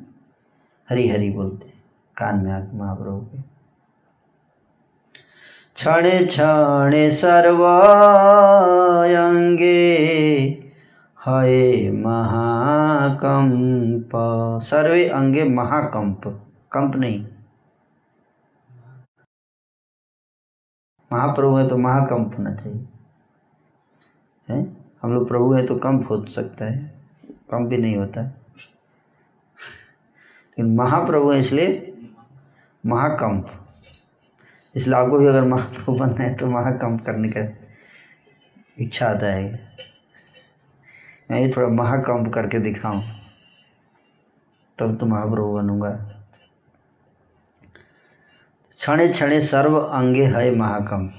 हरी 0.91 1.09
हरी 1.09 1.31
बोलते 1.31 1.67
हैं, 1.67 1.85
कान 2.17 2.45
में 2.45 2.53
आकर 2.53 2.77
महाप्रभु 2.77 3.21
के 3.21 3.39
क्षणे 5.75 6.27
क्षणे 6.27 7.11
सर्वांगे 7.11 9.99
हये 11.29 11.91
महाकंप। 11.91 14.11
सर्वे 14.63 15.09
अंगे 15.09 15.45
महाकंप, 15.45 16.47
कंप 16.73 16.97
नहीं। 16.97 17.27
महाप्रभु 21.13 21.57
है 21.57 21.69
तो 21.69 21.79
महाकंप 21.79 22.39
होना 22.39 22.55
चाहिए। 22.55 22.89
है? 24.49 24.77
हम 25.03 25.15
लोग 25.15 25.29
प्रभु 25.29 25.53
है 25.53 25.67
तो 25.67 25.77
कंप 25.77 26.11
हो 26.11 26.25
सकता 26.25 26.65
है। 26.65 26.98
कंप 27.51 27.69
भी 27.69 27.77
नहीं 27.77 27.97
होता। 27.97 28.23
लेकिन 28.23 30.77
महाप्रभु 30.77 31.33
है 31.33 31.41
इसलिए 31.41 31.97
महाकंप। 32.87 33.69
इसलिए 34.75 34.97
आपको 34.97 35.19
भी 35.19 35.27
अगर 35.27 35.45
महाप्रभु 35.45 35.93
बनना 35.93 36.25
है 36.25 36.35
तो 36.35 36.47
महाकंप 36.47 37.07
करने 37.07 37.29
का 37.29 37.49
इच्छा 38.79 39.09
आता 39.09 39.27
है। 39.27 39.69
मैं 41.31 41.41
ये 41.41 41.53
थोड़ा 41.57 41.69
महाकंप 41.69 42.35
करके 42.35 42.59
दिखाऊँ 42.59 43.03
तब 44.79 44.97
तो 44.97 45.07
महाप्रभु 45.07 45.53
बनूँगा। 45.53 46.15
क्षणे 48.79 49.09
क्षणे 49.09 49.43
सर्व 49.43 49.79
अंगे 49.79 50.25
है 50.25 50.55
महाकंप। 50.55 51.15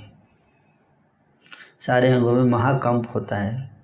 सारे 1.80 2.12
अंगों 2.12 2.34
में 2.34 2.44
महाकंप 2.44 3.16
होता 3.16 3.36
है, 3.36 3.54
है? 3.54 3.79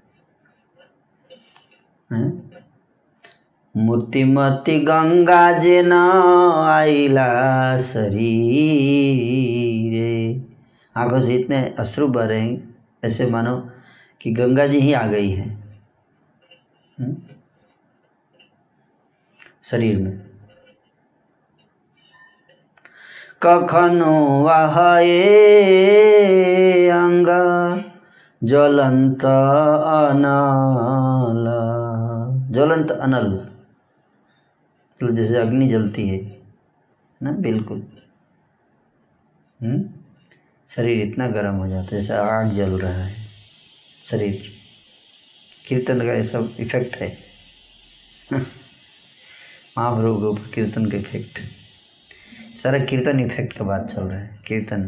मूर्तिमती 3.77 4.79
गंगा 4.79 5.59
जे 5.59 5.83
न 5.85 5.93
आईला 6.65 7.81
शरीर। 7.81 8.45
आँखों 10.97 11.21
से 11.21 11.35
इतने 11.35 11.75
अश्रु 11.79 12.07
बह 12.07 12.25
रहे 12.25 12.57
ऐसे 13.03 13.25
मानो 13.25 13.69
कि 14.21 14.31
गंगा 14.31 14.67
जी 14.67 14.79
ही 14.79 14.93
आ 14.93 15.07
गई 15.07 15.29
है। 15.29 15.49
हम्म? 16.99 17.15
शरीर 19.63 19.97
में। 19.97 20.21
कखनो 23.41 24.43
वाहे 24.43 25.29
अंग 26.89 27.27
ज्वलंत 28.43 29.25
अनल। 29.85 31.74
ज्वलंत 32.55 32.91
अनल। 32.91 33.51
मतलब 35.03 35.15
जैसे 35.15 35.37
अग्नि 35.37 35.67
जलती 35.67 36.07
है 36.07 36.41
ना? 37.23 37.31
बिल्कुल। 37.31 37.87
हम्म? 39.63 39.89
शरीर 40.67 41.07
इतना 41.07 41.27
गर्म 41.27 41.55
हो 41.55 41.67
जाता 41.67 41.95
है 41.95 42.01
जैसे 42.01 42.13
आग 42.13 42.51
जल 42.51 42.79
रहा 42.79 43.05
है। 43.05 43.27
शरीर। 44.05 44.43
कीर्तन 45.67 45.99
का 45.99 46.13
ये 46.13 46.23
सब 46.23 46.55
इफ़ेक्ट 46.59 46.95
है। 46.95 47.17
महाप्रभु 49.77 50.19
के 50.19 50.25
ऊपर 50.25 50.51
कीर्तन 50.51 50.85
का 50.85 50.97
इफ़ेक्ट 50.97 51.39
सारा 52.57 52.85
कीर्तन 52.85 53.19
इफ़ेक्ट 53.19 53.57
का 53.57 53.65
बात 53.65 53.91
चल 53.91 54.03
रहा 54.03 54.19
है 54.19 54.39
कीर्तन। 54.47 54.83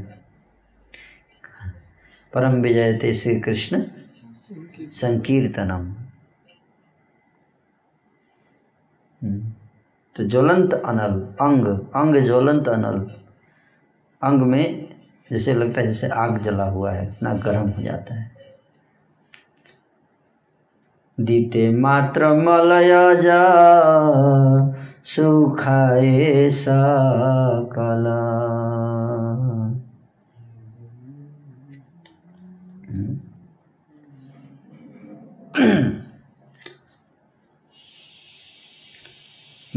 परम 2.34 2.62
विजय 2.62 3.13
श्री 3.13 3.39
कृष्ण 3.39 3.84
संकीर्तनम। 4.82 5.96
तो 10.15 10.23
ज्वलंत 10.23 10.73
अनल, 10.73 11.21
अंग 11.21 11.67
अंग 11.95 12.15
ज्वलंत 12.15 12.67
अनल। 12.67 13.12
अंग 14.23 14.41
में 14.41 14.88
जैसे 15.32 15.53
लगता 15.53 15.82
है 15.82 15.88
जैसे 15.88 16.08
आग 16.08 16.43
जला 16.43 16.63
हुआ 16.63 16.91
है, 16.91 17.08
इतना 17.08 17.34
गर्म 17.34 17.69
हो 17.69 17.82
जाता 17.82 18.13
है। 18.13 18.32
दीते 21.19 21.69
मात्र 21.69 22.34
मलय 22.34 23.15
जा, 23.21 23.45
सुखाए 25.03 26.49
सकला। 26.49 28.17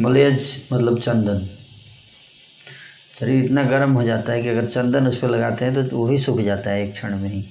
मलयज 0.00 0.68
मतलब 0.72 0.98
चंदन। 1.00 1.48
शरीर 3.14 3.44
इतना 3.44 3.62
गर्म 3.64 3.92
हो 3.92 4.02
जाता 4.02 4.32
है 4.32 4.42
कि 4.42 4.48
अगर 4.48 4.66
चंदन 4.66 5.06
उस 5.06 5.18
पर 5.18 5.28
लगाते 5.28 5.64
हैं 5.64 5.88
तो 5.88 5.98
वही 5.98 6.18
सूख 6.18 6.40
जाता 6.40 6.70
है 6.70 6.86
एक 6.86 6.92
क्षण 6.92 7.16
में 7.18 7.28
ही। 7.28 7.42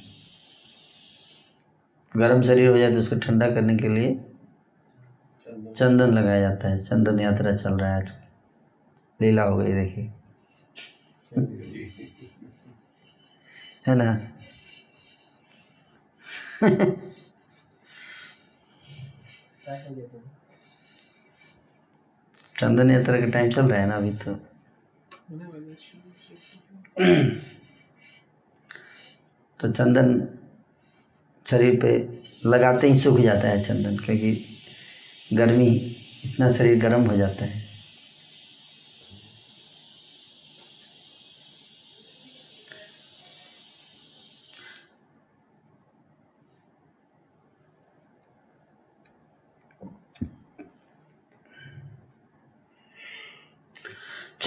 गर्म 2.14 2.42
शरीर 2.44 2.70
हो 2.70 2.78
जाए 2.78 2.92
तो 2.92 3.00
उसको 3.00 3.20
ठंडा 3.20 3.50
करने 3.52 3.76
के 3.78 3.90
लिए 3.90 4.14
चंदन 5.78 6.14
लगाया 6.14 6.40
जाता 6.42 6.70
है। 6.70 6.80
चंदन 6.80 7.20
यात्रा 7.20 7.56
चल 7.56 7.78
रहा 7.80 7.90
है 7.90 8.02
आज। 8.02 8.12
लीला 9.20 9.44
हो 9.44 9.58
गई, 9.58 9.74
देखिए। 9.74 10.12
है 13.88 13.96
ना? 13.96 14.10
चंदन 22.60 22.92
यात्रा 22.92 23.20
का 23.20 23.26
टाइम 23.26 23.50
चल 23.52 23.66
रहा 23.66 23.80
है 23.82 23.88
ना 23.88 23.96
अभी 23.96 24.12
तो। 24.12 24.34
तो 29.60 29.72
चंदन 29.72 30.28
शरीर 31.50 31.80
पे 31.82 31.92
लगाते 32.50 32.88
ही 32.88 33.00
सूख 33.00 33.20
जाता 33.20 33.48
है 33.48 33.64
चंदन, 33.64 33.98
क्योंकि 33.98 34.46
गर्मी, 35.34 35.68
इतना 36.26 36.52
शरीर 36.52 36.80
गर्म 36.80 37.06
हो 37.06 37.18
जाता 37.18 37.46
है। 37.46 37.69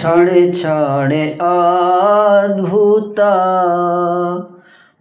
छाड़े 0.03 0.51
छाड़े 0.51 1.21
अद्भुता। 1.41 3.33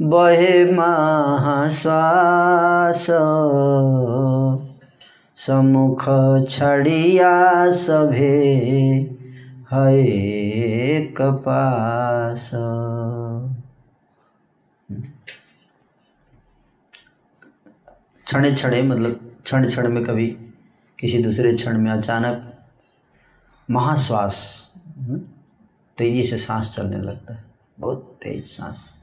बहे 0.02 0.72
महाश्वास। 0.72 3.06
सम्मुख 5.36 6.04
छड़िया 6.50 7.32
सभे 7.72 8.38
है 9.72 11.00
कपास 11.18 12.50
क्षण 18.26 18.54
क्षण 18.54 18.82
मतलब 18.88 19.20
क्षण 19.44 19.66
क्षण 19.66 19.88
में 19.88 20.02
कभी 20.04 20.26
किसी 20.98 21.22
दूसरे 21.22 21.52
क्षण 21.54 21.78
में 21.78 21.90
अचानक 21.92 22.48
महाश्वास 23.68 24.71
तेज़ी 25.98 26.26
से 26.26 26.38
सांस 26.38 26.74
चलने 26.76 26.96
लगता 26.96 27.34
है। 27.34 27.44
बहुत 27.80 28.18
तेज 28.22 28.46
सांस। 28.46 29.02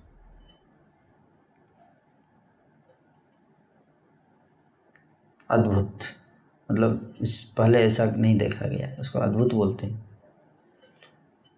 अद्भुत। 5.50 6.00
मतलब 6.72 7.14
इस 7.22 7.44
पहले 7.44 7.84
ऐसा 7.84 8.06
नहीं 8.06 8.38
देखा 8.38 8.68
गया। 8.68 9.02
उसको 9.02 9.20
अद्भुत 9.20 9.54
बोलते 9.54 9.88
हैं। 9.88 10.10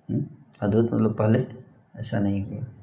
हम्म, 0.10 0.26
अद्भुत 0.64 0.94
मतलब 0.94 1.18
पहले 1.18 1.48
ऐसा 2.00 2.20
नहीं 2.20 2.44
हुआ। 2.44 2.81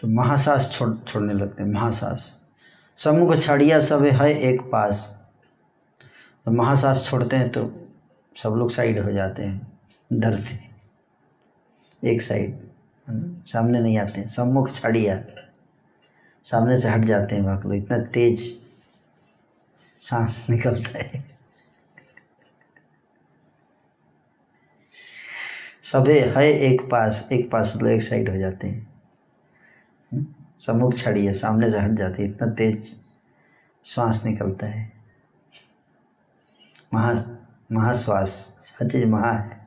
तो 0.00 0.08
महासास 0.08 0.70
छोड़, 0.72 0.96
छोड़ने 0.98 1.34
लगते 1.34 1.62
हैं, 1.62 1.70
महासास। 1.70 2.48
समूह 2.96 3.40
छड़िया 3.40 3.80
सब 3.80 4.04
है 4.04 4.40
एक 4.40 4.60
पास। 4.60 5.28
तो 6.44 6.50
महासास 6.50 7.06
छोड़ते 7.10 7.36
हैं 7.36 7.48
तो 7.48 7.88
सब 8.36 8.50
लोग 8.50 8.70
साइड 8.70 8.98
हो 8.98 9.12
जाते 9.12 9.42
हैं, 9.42 9.78
डर 10.12 10.36
से। 10.36 10.58
एक 12.02 12.22
साइड 12.22 12.58
सामने 13.46 13.80
नहीं 13.80 13.98
आते 13.98 14.20
हैं, 14.20 14.26
सम्मुख 14.28 14.70
छड़िया। 14.70 15.24
सामने 16.44 16.80
से 16.80 16.88
हट 16.88 17.04
जाते 17.04 17.36
हैं 17.36 17.42
वहाँ 17.42 17.60
लोग 17.60 17.74
इतना 17.74 17.98
तेज 17.98 18.60
सांस 20.00 20.46
निकलता 20.50 20.98
है। 20.98 21.24
सबे 25.82 26.20
है 26.36 26.44
एक 26.44 26.80
पास 26.80 27.28
एक 27.32 27.50
पास 27.50 27.72
मतलब 27.76 27.88
एक 27.88 28.02
साइड 28.02 28.30
हो 28.30 28.36
जाते 28.36 28.66
हैं। 28.66 28.89
सम्मुख 30.58 30.94
छड़ी 30.94 31.26
है, 31.26 31.32
सामने 31.32 31.70
से 31.70 31.78
हट 31.78 31.90
जाती 31.90 32.22
है, 32.22 32.28
इतना 32.28 32.48
तेज 32.48 33.00
श्वास 33.84 34.22
निकलता 34.26 34.66
है। 34.66 34.92
महा, 36.94 37.38
महाश्वास, 37.72 38.60
हर 38.80 38.90
चीज़ 38.90 39.06
महा 39.06 39.32
है। 39.32 39.66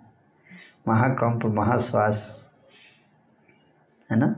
महाकंप, 0.88 1.46
महाश्वास, 1.46 2.50
है 4.12 4.20
ना? 4.20 4.36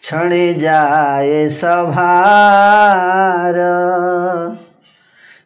क्षण 0.00 0.58
जाए 0.58 1.48
सभार, 1.48 3.54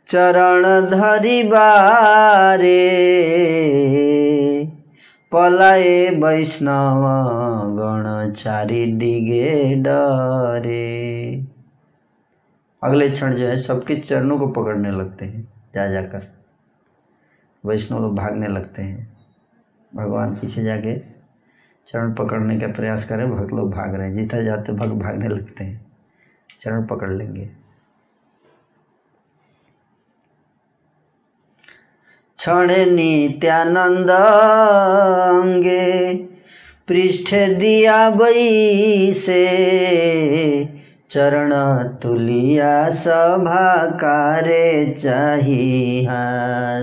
चरण 0.08 0.90
धरी 0.90 1.42
पलाए 5.36 6.08
वैष्णव 6.08 7.02
गण 7.76 8.32
चारी 8.32 8.92
दिगे 8.92 9.74
डरे। 9.74 11.44
अगले 12.82 13.10
क्षण 13.10 13.34
जो 13.34 13.46
है, 13.46 13.56
सबके 13.56 13.96
चरणों 13.96 14.38
को 14.38 14.46
पकड़ने 14.46 14.90
लगते 14.90 15.24
हैं 15.24 15.48
जा 15.74 15.86
जाकर 15.86 16.32
वैष्णव 17.66 18.00
लोग 18.00 18.16
भागने 18.16 18.48
लगते 18.48 18.82
हैं। 18.82 19.16
भगवान 19.94 20.34
पीछे 20.34 20.62
जाके 20.62 20.98
चरण 21.86 22.14
पकड़ने 22.14 22.60
का 22.60 22.66
प्रयास 22.66 23.08
करें, 23.08 23.36
भक्त 23.36 23.52
लोग 23.52 23.70
भाग 23.70 23.94
रहे 23.94 24.06
हैं। 24.06 24.14
जितना 24.14 24.42
जाते 24.42 24.72
भक्त 24.72 24.92
भागने 24.92 25.28
लगते 25.28 25.64
हैं। 25.64 25.86
चरण 26.60 26.86
पकड़ 26.86 27.12
लेंगे। 27.12 27.65
क्षण 32.38 32.70
नित्यानंद 32.90 34.10
अंगे 34.10 35.84
पृष्ठ 36.88 37.34
दिया 37.58 37.98
बई 38.10 39.12
से 39.16 39.44
चरण 41.10 41.52
तुलिया 42.02 42.90
सभा 42.92 43.64
कारे 43.96 44.94
चाहिए 44.94 46.06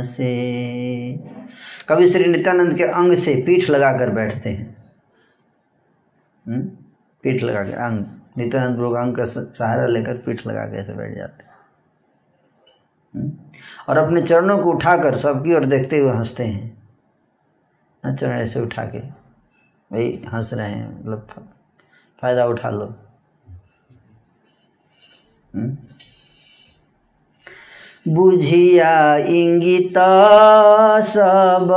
से 0.04 0.34
कभी 1.90 2.08
श्री 2.08 2.26
नित्यानंद 2.26 2.78
के 2.78 2.84
अंग 2.94 3.14
से 3.18 3.36
पीठ 3.46 3.70
लगाकर 3.70 4.10
बैठते 4.10 4.50
हैं 4.50 4.76
हम्म? 6.46 6.62
पीठ 7.24 7.44
लगा 7.44 7.64
के 7.64 7.76
अंग 7.84 8.06
नित्यानंद 8.38 8.78
प्रभु 8.78 8.94
अंग 8.96 9.16
का 9.16 9.26
सहारा 9.26 9.88
लेकर 9.88 10.18
पीठ 10.18 10.46
लगा 10.48 10.66
के 10.66 10.78
ऐसे 10.78 10.94
बैठ 10.94 11.16
जाते 11.18 11.44
हैं 11.44 11.52
हम्म? 13.14 13.30
और 13.90 13.98
अपने 13.98 14.22
चरणों 14.22 14.58
को 14.58 14.72
उठाकर 14.72 15.18
सबकी 15.18 15.56
ओर 15.56 15.66
देखते 15.66 15.98
हुए 15.98 16.12
हँसते 16.12 16.44
हैं। 16.44 16.84
चरण 18.16 18.40
ऐसे 18.40 18.62
उठा 18.62 18.84
के, 18.84 19.00
भाई, 19.00 20.26
हंस 20.34 20.54
रहे 20.54 20.70
हैं 20.70 21.00
मतलब 21.00 21.28
फ़ायदा 22.22 22.46
उठा 22.46 22.70
लो। 22.70 22.96
हम्म? 25.56 25.78
बुझिया 28.08 29.16
इंगित 29.18 29.94
सब। 31.04 31.70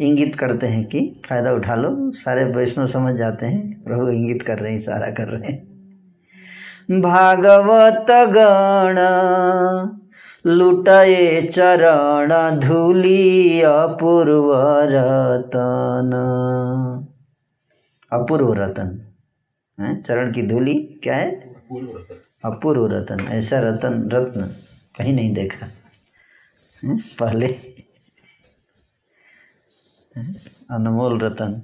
इंगित 0.00 0.34
करते 0.34 0.66
हैं 0.66 0.84
कि 0.84 1.22
फ़ायदा 1.28 1.52
उठा 1.52 1.74
लो। 1.74 2.10
सारे 2.10 2.44
वैष्णव 2.44 2.86
समझ 2.86 3.14
जाते 3.14 3.46
हैं, 3.46 3.84
प्रभु 3.84 4.08
इंगित 4.08 4.42
कर 4.42 4.58
रहे 4.58 4.72
हैं, 4.72 4.78
इशारा 4.78 5.10
कर 5.10 5.28
रहे 5.28 5.52
हैं। 5.52 5.68
भागवत 7.00 8.06
गण 8.10 8.96
लुटए 10.48 11.46
चरण 11.46 12.60
धूली 12.60 13.60
अपूर्व 13.62 14.52
रतन। 14.82 16.12
अपूर्व 18.12 18.52
रतन। 18.52 19.12
है? 19.80 20.02
चरण 20.02 20.32
की 20.32 20.42
धूली 20.42 20.74
क्या 21.02 21.16
है? 21.16 21.54
अपूर्व 22.44 22.86
रतन। 22.86 23.20
ऐसा 23.20 23.60
रतन 23.60 24.10
रत्न 24.10 24.40
कहीं 24.98 25.12
नहीं 25.12 25.34
देखा। 25.34 25.66
पहले। 27.20 27.46
अनमोल 30.70 31.20
रतन। 31.20 31.62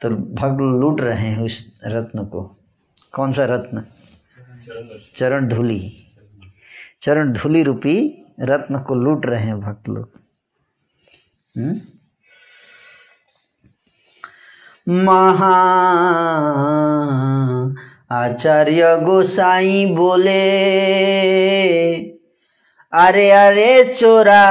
तो 0.00 0.10
भक्त 0.10 0.80
लूट 0.80 1.00
रहे 1.00 1.28
हैं 1.28 1.42
उस 1.42 1.80
रत्न 1.84 2.24
को। 2.24 2.56
कौन 3.12 3.32
सा 3.32 3.44
रत्न? 3.44 3.84
चरण 5.16 5.48
धूली। 5.48 5.92
चरण 7.02 7.32
धूली 7.32 7.62
रूपी 7.62 8.24
रत्न 8.40 8.78
को 8.78 8.94
लूट 8.94 9.26
रहे 9.26 9.40
हैं 9.40 9.60
भक्त 9.60 9.88
लोग। 9.88 10.10
महा 14.88 15.56
आचार्य 18.10 18.96
गोसाई 19.02 19.86
बोले, 19.96 20.42
अरे 22.92 23.30
अरे, 23.30 23.96
चोरा, 24.00 24.42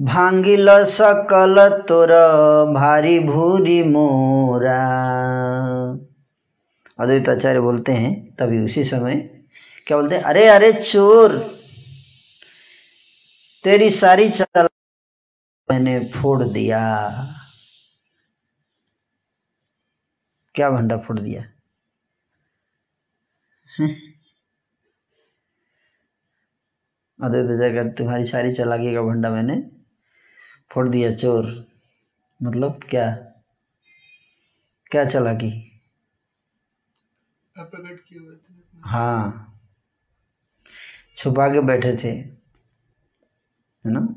भांगिल 0.00 0.68
सकल 0.70 1.84
तोर 1.88 2.08
भारी 2.74 3.18
भूरी 3.20 3.82
मोरा। 3.82 4.82
अद्वैत 6.98 7.28
आचार्य 7.28 7.60
बोलते 7.60 7.92
हैं, 7.92 8.36
तभी 8.36 8.64
उसी 8.64 8.84
समय 8.84 9.14
क्या 9.86 9.96
बोलते 9.96 10.16
हैं? 10.16 10.22
अरे 10.22 10.46
अरे, 10.46 10.72
चोर! 10.72 11.58
तेरी 13.64 13.90
सारी 13.90 14.30
चल 14.30 14.68
मैंने 15.70 16.10
फोड़ 16.14 16.42
दिया। 16.44 16.80
क्या 20.54 20.70
भंडा 20.70 20.96
फोड़ 20.96 21.20
दिया? 21.20 21.44
अद्वैत 27.18 27.58
जगह 27.58 27.88
तुम्हारी 27.88 28.24
सारी 28.24 28.52
चलाकी 28.54 28.94
का 28.94 29.02
भंडा 29.02 29.30
मैंने 29.30 29.62
फोड़ 30.70 30.88
दिया, 30.88 31.14
चोर। 31.14 31.66
मतलब 32.42 32.80
क्या? 32.90 33.16
क्या 34.90 35.04
चलाकी? 35.04 35.71
प्रकट 37.56 38.08
किए 38.08 38.18
हुए 38.18 38.34
थे 38.34 38.54
हाँ। 38.80 39.58
छुपा 41.16 41.48
के 41.48 41.60
बैठे 41.60 41.96
थे, 41.96 42.08
है 42.08 42.38
ना? 43.84 44.14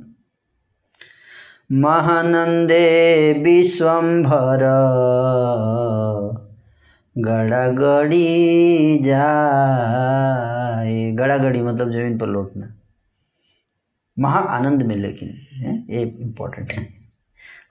महानंदे 1.72 3.44
विश्वम्भर 3.44 4.60
गड़ागड़ी 7.18 9.04
जाए। 9.04 11.12
गड़ागड़ी 11.12 11.62
मतलब 11.62 11.92
ज़मीन 11.92 12.18
पर 12.18 12.28
लौटना। 12.28 12.76
महा 14.20 14.40
आनंद 14.40 14.82
में 14.82 14.96
लेकिन 14.96 15.30
ये 15.90 16.02
इम्पोर्टेंट 16.02 16.72
है। 16.72 16.88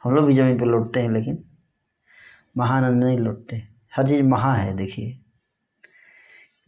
हम 0.04 0.14
लोग 0.14 0.26
भी 0.26 0.34
ज़मीन 0.34 0.58
पर 0.58 0.66
लौटते 0.66 1.00
हैं 1.00 1.10
लेकिन, 1.10 1.44
महानंद 2.56 3.04
नहीं 3.04 3.18
लौटते। 3.18 3.62
हर 3.96 4.08
चीज़ 4.08 4.22
महा 4.22 4.54
है, 4.54 4.76
देखिए। 4.76 5.23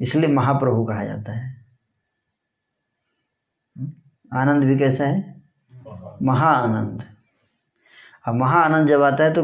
इसलिए 0.00 0.28
महाप्रभु 0.28 0.84
कहा 0.84 1.04
जाता 1.04 1.32
है। 1.32 1.54
आनंद 4.32 4.64
भी 4.64 4.78
कैसा 4.78 5.04
है? 5.04 5.34
महाआनंद 6.22 7.02
अब 8.24 8.34
महाआनंद 8.34 8.88
जब 8.88 9.02
आता 9.02 9.24
है 9.24 9.32
तो 9.34 9.42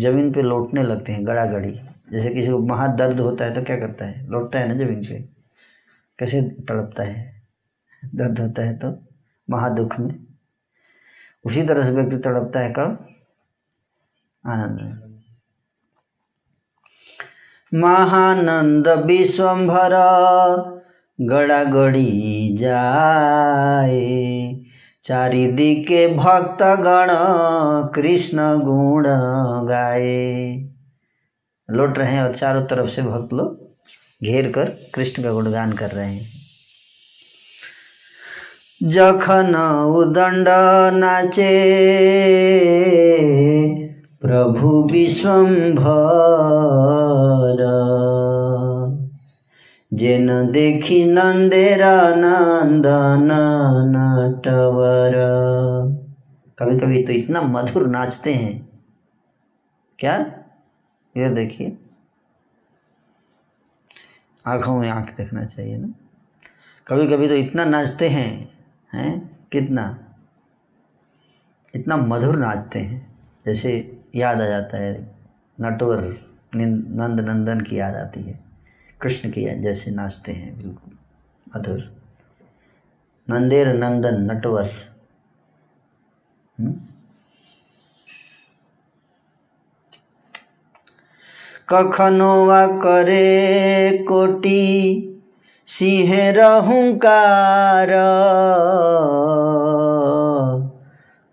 ज़मीन 0.00 0.32
पे 0.32 0.42
लौटने 0.42 0.82
लगते 0.82 1.12
हैं 1.12 1.26
गड़ा 1.26 1.44
गड़ी 1.46 1.72
जैसे 2.12 2.32
किसी 2.34 2.50
को 2.50 2.58
महा 2.58 2.86
दर्द 2.96 3.20
होता 3.20 3.44
है 3.44 3.54
तो 3.54 3.62
क्या 3.62 3.76
करता 3.78 4.04
है? 4.04 4.26
लौटता 4.28 4.58
है 4.58 4.68
ना 4.68 4.74
ज़मीन 4.74 5.04
पे। 5.04 5.20
कैसे 6.18 6.40
तड़पता 6.68 7.02
है? 7.02 7.42
दर्द 8.14 8.40
होता 8.40 8.62
है 8.62 8.76
तो 8.78 8.90
महादुख 9.48 9.98
में। 10.00 10.14
उसी 11.44 11.66
तरह 11.66 11.84
से 11.84 11.90
व्यक्ति 11.90 12.18
तड़पता 12.18 12.60
है 12.60 12.72
कब? 12.72 13.06
आनंद 14.44 14.80
में। 14.80 15.01
महानंद 17.74 18.88
विश्वभर 18.88 19.92
गड़ा 21.20 21.64
गड़ी 21.64 22.56
जाए। 22.56 24.60
चारिदिके 25.04 26.14
भक्तगण 26.14 27.08
कृष्ण 27.94 28.60
गुण 28.60 29.04
गाए। 29.68 30.68
लौट 31.70 31.98
रहे 31.98 32.12
हैं 32.12 32.24
और 32.24 32.36
चारों 32.36 32.62
तरफ़ 32.62 32.90
से 32.90 33.02
भक्त 33.02 33.32
लोग, 33.32 33.70
घेर 34.24 34.52
कर 34.52 34.90
कृष्ण 34.94 35.22
का 35.22 35.32
गुणगान 35.32 35.72
कर 35.72 35.90
रहे 35.90 36.14
हैं। 36.14 36.28
जखन 38.82 39.56
उदंड 39.96 40.48
नाचे 40.98 41.48
प्रभु 44.22 44.88
विश्वम्भर 44.92 45.82
जेन 49.92 50.52
देखी 50.52 51.04
नंदेरा 51.04 52.14
नंदन 52.14 53.28
नटवर। 53.96 55.12
कभी 56.58 56.78
कभी 56.78 57.04
तो 57.04 57.12
इतना 57.12 57.42
मधुर 57.42 57.86
नाचते 57.86 58.34
हैं। 58.34 58.82
क्या? 59.98 60.18
ये 61.16 61.34
देखिए। 61.34 61.78
आँखों 64.46 64.80
में 64.80 64.90
आँख 64.90 65.16
देखना 65.16 65.44
चाहिए 65.44 65.76
ना। 65.76 65.88
कभी 66.88 67.08
कभी 67.08 67.28
तो 67.28 67.34
इतना 67.34 67.64
नाचते 67.64 68.08
हैं 68.08 68.58
हैं? 68.94 69.38
कितना? 69.52 69.98
इतना 71.74 71.96
मधुर 71.96 72.36
नाचते 72.36 72.78
हैं। 72.78 73.12
जैसे 73.46 73.91
याद 74.14 74.40
आ 74.40 74.46
जाता 74.46 74.76
है। 74.76 75.14
नटवर 75.60 76.18
नंद 76.54 77.20
नंदन 77.20 77.60
की 77.60 77.78
याद 77.78 77.94
आती 77.94 78.22
है। 78.22 78.40
कृष्ण 79.00 79.30
की 79.30 79.62
जैसे 79.62 79.90
नाचते 79.90 80.32
हैं, 80.32 80.58
बिल्कुल। 80.58 80.98
मधुर। 81.56 81.92
नंदेर, 83.30 83.68
नंदन, 83.68 84.32
नटवर? 84.32 84.70
हम्म? 86.60 86.74
कखनो 91.68 92.46
वा 92.46 92.66
करे 92.66 94.04
कोटी 94.08 95.08
सिंहेर 95.66 96.40
हुङ्कार 96.40 97.88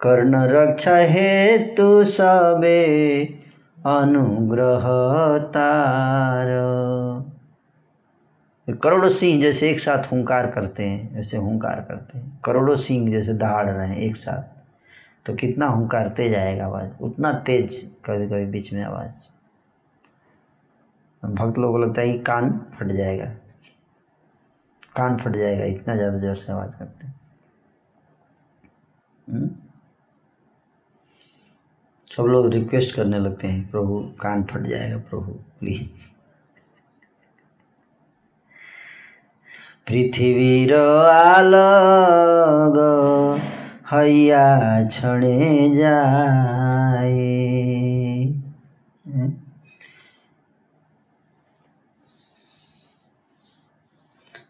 कर्ण 0.01 0.35
रक्षा 0.35 0.97
हेतु 0.97 2.05
सबे 2.05 3.25
अनुग्रह 3.85 4.83
तार। 5.47 6.47
करोड़ों 8.83 9.09
सिंह 9.09 9.41
जैसे 9.41 9.71
एक 9.71 9.79
साथ 9.79 10.11
हुंकार 10.11 10.51
करते 10.51 10.83
हैं, 10.83 11.15
जैसे 11.15 11.37
हुंकार 11.37 11.81
करते 11.81 12.17
हैं। 12.17 12.41
करोड़ों 12.45 12.75
सिंह 12.75 13.11
जैसे 13.11 13.33
दहाड़ 13.33 13.69
रहे 13.69 13.87
हैं 13.87 13.97
एक 13.97 14.15
साथ। 14.15 14.43
तो 15.25 15.35
कितना 15.35 15.65
हुंकार 15.65 16.07
तेज 16.07 16.35
आएगा 16.35 16.65
आवाज़? 16.65 16.89
उतना 17.01 17.33
तेज 17.33 17.91
कभी 18.05 18.27
कभी 18.27 18.45
बीच 18.45 18.73
में 18.73 18.83
आवाज़। 18.83 19.29
भक्त 21.25 21.57
लोगों 21.57 21.79
को 21.79 21.85
लगता 21.85 22.01
है 22.01 22.11
कि 22.11 22.19
कान 22.19 22.65
फट 22.79 22.87
जाएगा। 22.87 23.25
कान 24.95 25.17
फट 25.17 25.31
जाएगा, 25.31 25.65
इतना 25.65 25.95
ज़्यादा 25.95 26.17
ज़ोर 26.17 26.35
से 26.35 26.51
आवाज़ 26.51 26.79
करते 26.79 27.07
हैं। 27.07 27.19
हम्म? 29.31 29.49
सब 32.19 32.25
लोग 32.25 32.53
रिक्वेस्ट 32.53 32.95
करने 32.95 33.19
लगते 33.19 33.47
हैं, 33.47 33.71
प्रभु, 33.71 33.99
कान 33.99 34.43
फट 34.43 34.61
जाएगा, 34.61 34.97
प्रभु 34.97 35.31
प्लीज़ 35.31 35.83
पृथ्वी 39.87 40.71
आलग 41.09 42.75
हैया 43.93 44.87
छड़े 44.87 45.75
जाए। 45.75 47.19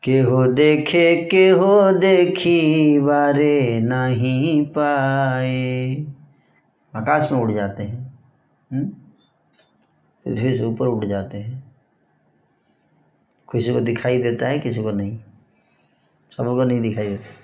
के 0.03 0.19
हो 0.19 0.47
देखे 0.47 1.15
के 1.31 1.49
हो 1.49 1.91
देखी, 1.91 2.99
बारे 2.99 3.81
नहीं 3.81 4.65
पाए। 4.65 6.05
आकाश 6.95 7.31
में 7.31 7.39
उड़ 7.39 7.51
जाते 7.51 7.83
हैं 7.83 8.19
हम्म? 8.73 8.85
पृथ्वी 10.25 10.57
से 10.57 10.65
ऊपर 10.65 10.87
उड़ 10.87 11.05
जाते 11.05 11.37
हैं। 11.37 11.71
किसी 13.51 13.73
को 13.73 13.79
दिखाई 13.79 14.23
देता 14.23 14.47
है, 14.47 14.59
किसी 14.59 14.83
को 14.83 14.91
नहीं। 14.91 15.17
सबको 16.31 16.63
नहीं 16.63 16.81
दिखाई 16.81 17.07
देता। 17.07 17.35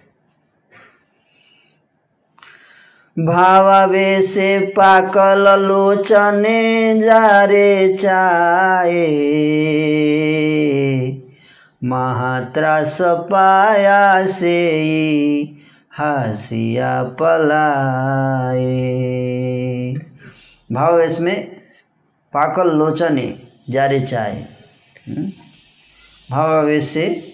भावे 3.25 4.21
से 4.21 4.59
पाकल 4.59 5.61
लोचने 5.61 6.99
जा 6.99 7.45
रे 7.45 7.97
चाए। 7.97 9.07
महात्रास 11.83 12.97
पाया 13.01 14.27
से 14.27 15.54
हसिया 15.99 17.03
पलाए। 17.03 18.65
भाव 20.71 20.99
इसमें 21.01 21.61
पाकल 22.33 22.71
लोचने 22.71 23.47
जारे 23.69 24.01
चाय 24.01 24.47
हम्म? 25.07 25.31
भावावेश 26.31 26.83
से 26.83 27.33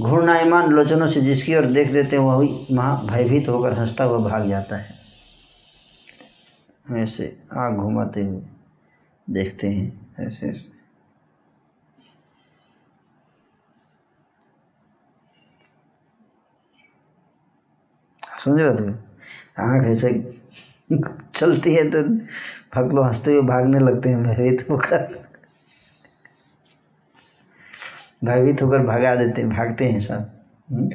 घूर्णायमान 0.00 0.70
लोचनों 0.70 1.06
से 1.06 1.20
जिसकी 1.20 1.56
ओर 1.56 1.66
देख 1.66 1.92
देते 1.92 2.16
हैं, 2.16 2.22
वही 2.22 2.66
महा 2.74 3.02
भयभीत 3.02 3.48
होकर 3.48 3.78
हंसता 3.78 4.04
हुआ 4.04 4.30
भाग 4.30 4.48
जाता 4.48 4.76
है। 4.76 4.94
ऐसे 6.92 7.36
आग 7.52 7.76
घुमाते 7.76 8.20
हुए 8.20 8.42
देखते 9.30 9.66
हैं 9.66 10.06
ऐसे 10.20 10.48
ऐसे 10.48 10.75
समझ 18.44 18.60
बात 18.60 19.60
आँख 19.60 19.86
ऐसे 19.86 20.34
चलती 21.34 21.74
है 21.74 21.90
तो 21.90 22.02
भक्त 22.74 22.94
लोग 22.94 23.04
हँसते 23.04 23.32
हुए 23.32 23.42
भागने 23.42 23.78
लगते 23.78 24.08
हैं, 24.08 24.22
भयभीत 24.22 24.70
होकर। 24.70 25.26
भयभीत 28.24 28.62
होकर 28.62 28.78
भगा 28.78 29.14
देते 29.14 29.40
हैं, 29.40 29.50
भागते 29.50 29.84
हैं 29.84 30.00
सब। 30.00 30.30
हम्म। 30.72 30.90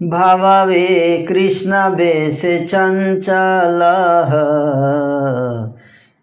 भावे 0.00 1.26
कृष्ण 1.28 1.96
बेसे 1.96 2.66
चंचल 2.66 3.82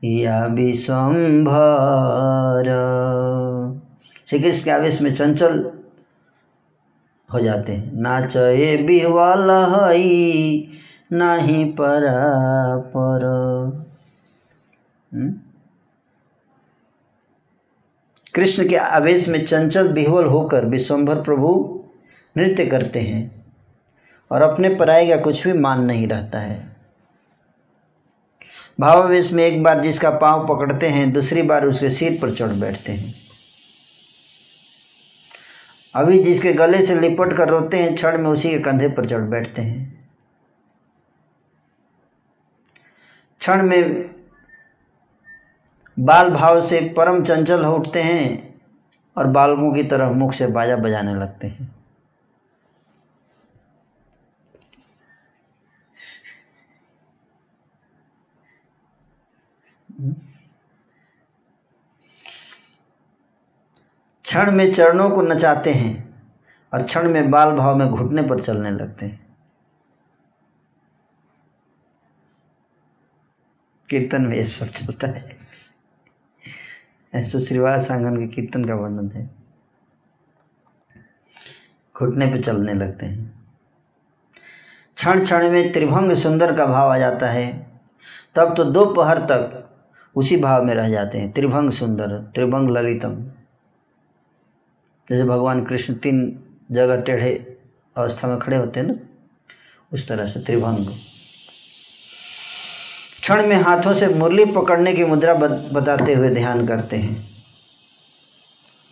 या 0.04 0.46
विश्वम्भर 0.46 1.54
श्री 4.28 4.40
कृष्ण 4.40 4.64
के 4.64 4.72
आवेश 4.72 5.02
में 5.02 5.16
चंचल 5.16 5.73
हो 7.34 7.40
जाते 7.40 7.74
हैं। 7.74 7.92
नाचे 7.94 8.78
बिहवल 8.78 9.50
हई, 9.74 10.70
नहीं 11.14 11.66
पर 11.72 12.08
हम्म? 15.14 15.34
कृष्ण 18.34 18.68
के 18.70 18.76
आवेश 18.76 19.28
में 19.30 19.46
चंचल 19.46 19.94
बिहवल 19.94 20.26
होकर 20.26 20.66
विश्वम्भर 20.66 21.22
प्रभु 21.22 21.80
नृत्य 22.38 22.66
करते 22.66 23.00
हैं 23.00 23.46
और 24.32 24.42
अपने 24.42 24.76
पराय 24.76 25.08
का 25.08 25.18
कुछ 25.18 25.48
भी 25.48 25.54
मान 25.54 25.84
नहीं 25.86 26.08
रहता 26.08 26.40
है। 26.40 26.76
भावावेश 28.80 29.34
में 29.34 29.44
एक 29.44 29.64
बार 29.64 29.80
जिसका 29.80 30.10
पाँव 30.10 30.48
पकड़ते 30.48 30.88
हैं, 30.88 31.12
दूसरी 31.14 31.42
बार 31.42 31.66
उसके 31.66 31.90
सिर 31.90 32.20
पर 32.22 32.34
चढ़ 32.34 32.52
बैठते 32.52 32.92
हैं। 32.92 33.23
अभी 35.96 36.24
जिसके 36.24 36.54
गले 36.54 36.82
से 36.82 37.00
लिपट 37.00 37.34
कर 37.38 37.50
रोते 37.50 37.78
हैं, 37.78 37.96
क्षण 37.96 38.18
में 38.18 38.30
उसी 38.30 38.50
के 38.50 38.60
कंधे 38.60 38.88
पर 38.90 39.10
चढ़ 39.10 39.22
बैठते 39.22 39.62
हैं। 39.62 40.08
क्षण 43.42 43.64
में 43.64 44.10
बाल 45.98 46.30
भाव 46.32 46.62
से 46.66 46.80
परम 46.98 47.24
चंचल 47.24 47.64
हो 47.66 47.76
उठते 47.76 48.02
हैं 48.02 48.56
और 49.18 49.28
बालकों 49.28 49.74
की 49.74 49.84
तरह 49.84 50.12
मुख 50.12 50.34
से 50.34 50.48
बाजा 50.48 50.76
बजाने 50.76 51.16
लगते 51.16 51.48
हैं। 51.48 51.72
क्षण 64.24 64.52
में 64.52 64.74
चरणों 64.74 65.10
को 65.10 65.22
नचाते 65.22 65.74
हैं 65.74 66.22
और 66.74 66.84
क्षण 66.84 67.12
में 67.12 67.32
बाल 67.32 67.56
भाव 67.56 67.76
में 67.76 67.88
घुटने 67.88 68.22
पर 68.22 68.42
चलने 68.42 68.72
लगते 68.72 69.06
हैं। 69.06 69.38
कीर्तन 73.90 74.22
में 74.22 74.38
ये 74.38 74.44
सब 74.44 74.66
चलता 74.66 75.08
है। 75.08 75.38
ऐसे 77.14 77.40
श्रीवास 77.40 77.92
आँगन 77.92 78.18
के 78.18 78.28
कीर्तन 78.28 78.66
का 78.66 78.76
वर्णन 78.76 79.12
है। 79.12 79.30
घुटने 81.98 82.26
पर 82.26 82.42
चलने 82.42 82.74
लगते 82.74 83.06
हैं। 83.06 83.48
क्षण 84.96 85.24
क्षण 85.24 85.52
में 85.52 85.74
त्रिभंग 85.74 86.12
सुंदर 86.12 86.58
का 86.58 86.66
भाव 86.66 86.92
आ 86.92 86.98
जाता 86.98 87.28
है। 87.28 87.82
तब 88.36 88.56
तो 88.56 88.64
दोपहर 88.64 89.18
तक 89.18 89.70
उसी 90.16 90.38
भाव 90.38 90.64
में 90.64 90.76
रह 90.76 90.90
जाते 90.90 91.18
हैं। 91.18 91.32
त्रिभंग 91.32 91.72
सुंदर, 91.72 92.18
त्रिभंग 92.20 92.70
ललितम। 92.70 93.32
जैसे 95.08 95.24
भगवान 95.24 95.64
कृष्ण 95.66 95.94
तीन 95.94 96.22
जगह 96.72 97.02
टेढ़े 97.02 97.34
अवस्था 97.96 98.28
में 98.28 98.38
खड़े 98.40 98.58
होते 98.58 98.80
हैं 98.80 98.88
ना, 98.88 98.94
उस 99.92 100.08
तरह 100.08 100.28
से 100.28 100.40
त्रिभंग 100.40 100.88
क्षण 103.22 103.48
में 103.48 103.56
हाथों 103.56 103.94
से 103.94 104.08
मुरली 104.08 104.46
पकड़ने 104.46 104.94
की 104.94 105.04
मुद्रा 105.04 105.34
बताते 105.34 106.14
हुए 106.14 106.30
ध्यान 106.30 106.66
करते 106.68 106.98
हैं। 106.98 107.32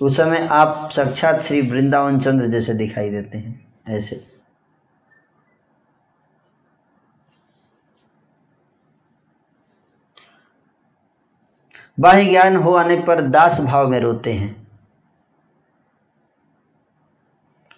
उस 0.02 0.18
समय 0.18 0.48
आप 0.52 0.90
साक्षात 0.94 1.42
श्री 1.42 1.62
वृंदावन 1.62 2.20
चंद्र 2.20 2.48
जैसे 2.48 2.74
दिखाई 2.74 3.10
देते 3.10 3.38
हैं, 3.38 3.60
ऐसे। 3.88 4.24
बाह्य 12.00 12.26
ज्ञान 12.26 12.56
हो 12.56 12.74
आने 12.76 12.96
पर 13.00 13.22
दास 13.22 13.60
भाव 13.62 13.90
में 13.90 14.00
रोते 14.00 14.34
हैं। 14.34 14.61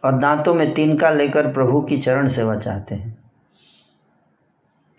और 0.03 0.19
दांतों 0.19 0.53
में 0.53 0.73
तिनका 0.73 1.09
लेकर 1.09 1.53
प्रभु 1.53 1.81
की 1.81 1.97
चरण 1.97 2.27
सेवा 2.27 2.55
चाहते 2.55 2.95
हैं। 2.95 3.23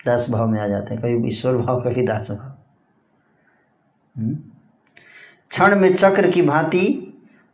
दास 0.06 0.30
भाव 0.30 0.48
में 0.48 0.60
आ 0.60 0.66
जाते 0.66 0.94
हैं। 0.94 1.02
कभी 1.02 1.28
ईश्वर 1.28 1.56
भाव, 1.56 1.80
कभी 1.80 2.06
दास 2.06 2.30
भाव। 2.30 2.58
हम्म? 4.18 4.38
क्षण 5.50 5.80
में 5.80 5.96
चक्र 5.96 6.30
की 6.30 6.42
भांति 6.42 7.10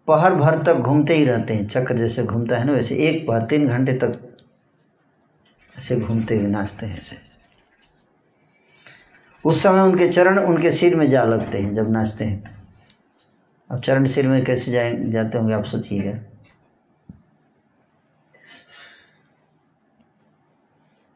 पहर 0.07 0.35
भर 0.35 0.63
तक 0.63 0.75
घूमते 0.75 1.15
ही 1.15 1.25
रहते 1.25 1.55
हैं। 1.55 1.69
चक्र 1.69 1.97
जैसे 1.97 2.25
घूमता 2.25 2.57
है 2.57 2.65
ना, 2.65 2.73
वैसे 2.73 2.97
एक 2.97 3.29
पहर 3.29 3.43
तीन 3.43 3.69
घंटे 3.69 3.93
तक 3.93 4.37
ऐसे 5.79 6.01
घूमते 6.01 6.37
हुए 6.37 6.47
नाचते 6.47 6.87
हैं 6.87 6.99
ऐसे। 6.99 7.17
उस 9.45 9.63
समय 9.63 9.81
उनके 9.81 10.09
चरण 10.09 10.39
उनके 10.39 10.73
सिर 10.73 10.97
में 10.97 11.11
जा 11.11 11.25
लगते 11.25 11.59
हैं 11.59 11.75
जब 11.75 11.91
नाचते 11.91 12.25
हैं। 12.25 12.45
तो 12.45 13.75
अब 13.75 13.83
चरण 13.83 14.07
सिर 14.07 14.29
में 14.29 14.45
कैसे 14.45 14.73
जाए, 14.73 14.95
जाते 15.05 15.39
होंगे 15.39 15.55
आप 15.55 15.65
सोचिएगा। 15.65 16.30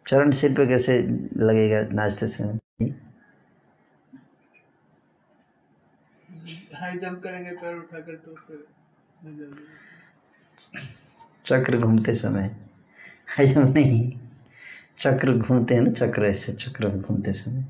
चरण 0.09 0.31
सिर 0.31 0.55
पे 0.55 0.67
कैसे 0.67 0.99
लगेगा 1.37 1.81
नाचते 1.93 2.27
समय? 2.27 2.59
हाई 6.75 6.99
जंप 6.99 7.23
करेंगे 7.23 7.51
पैर 7.51 7.77
उठाकर 7.77 8.17
तो 8.17 8.35
फिर 8.35 8.67
चक्र 11.47 11.79
घूमते 11.79 12.15
समय। 12.15 12.57
हाई 13.29 13.47
जंप 13.47 13.75
नहीं 13.75 14.13
चक्र 14.99 15.33
घूमते 15.39 15.75
हैं 15.75 15.83
ना 15.83 15.91
चक्र 15.93 16.27
ऐसे 16.27 16.53
चक्र 16.53 16.89
में 16.89 17.01
घूमते 17.03 17.33
समय। 17.33 17.65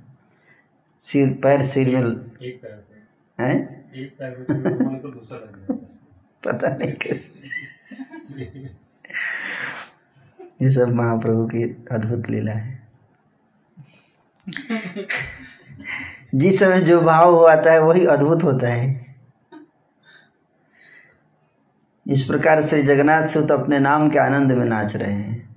सिर 1.00 1.32
पैर 1.42 1.62
सिर 1.66 1.96
में 1.96 2.10
एक 2.42 2.60
पैर 2.62 2.72
पे। 2.72 3.42
हैं? 3.42 3.92
एक 3.92 4.16
पैर 4.18 4.30
पे 4.30 4.44
फिर 4.44 4.62
घुमाने 4.62 4.98
तो 4.98 5.10
है। 5.72 5.76
पता 6.44 6.76
नहीं 6.76 6.92
कैसे। 6.92 8.72
ये 10.64 10.70
सब 10.70 10.94
महाप्रभु 10.94 11.46
की 11.46 11.86
अद्भुत 11.92 12.30
लीला 12.30 12.52
है। 12.52 12.88
जिस 16.34 16.60
समय 16.60 16.80
जो 16.80 17.00
भाव 17.00 17.34
हो 17.34 17.44
आता 17.44 17.72
है 17.72 17.82
वही 17.82 18.06
अद्भुत 18.06 18.42
होता 18.42 18.68
है। 18.68 19.16
इस 22.08 22.24
प्रकार 22.24 22.62
श्री 22.62 22.82
जगन्नाथ 22.82 23.28
सुत 23.28 23.50
अपने 23.50 23.78
नाम 23.78 24.10
के 24.10 24.18
आनंद 24.18 24.52
में 24.52 24.64
नाच 24.64 24.96
रहे 24.96 25.12
हैं। 25.12 25.56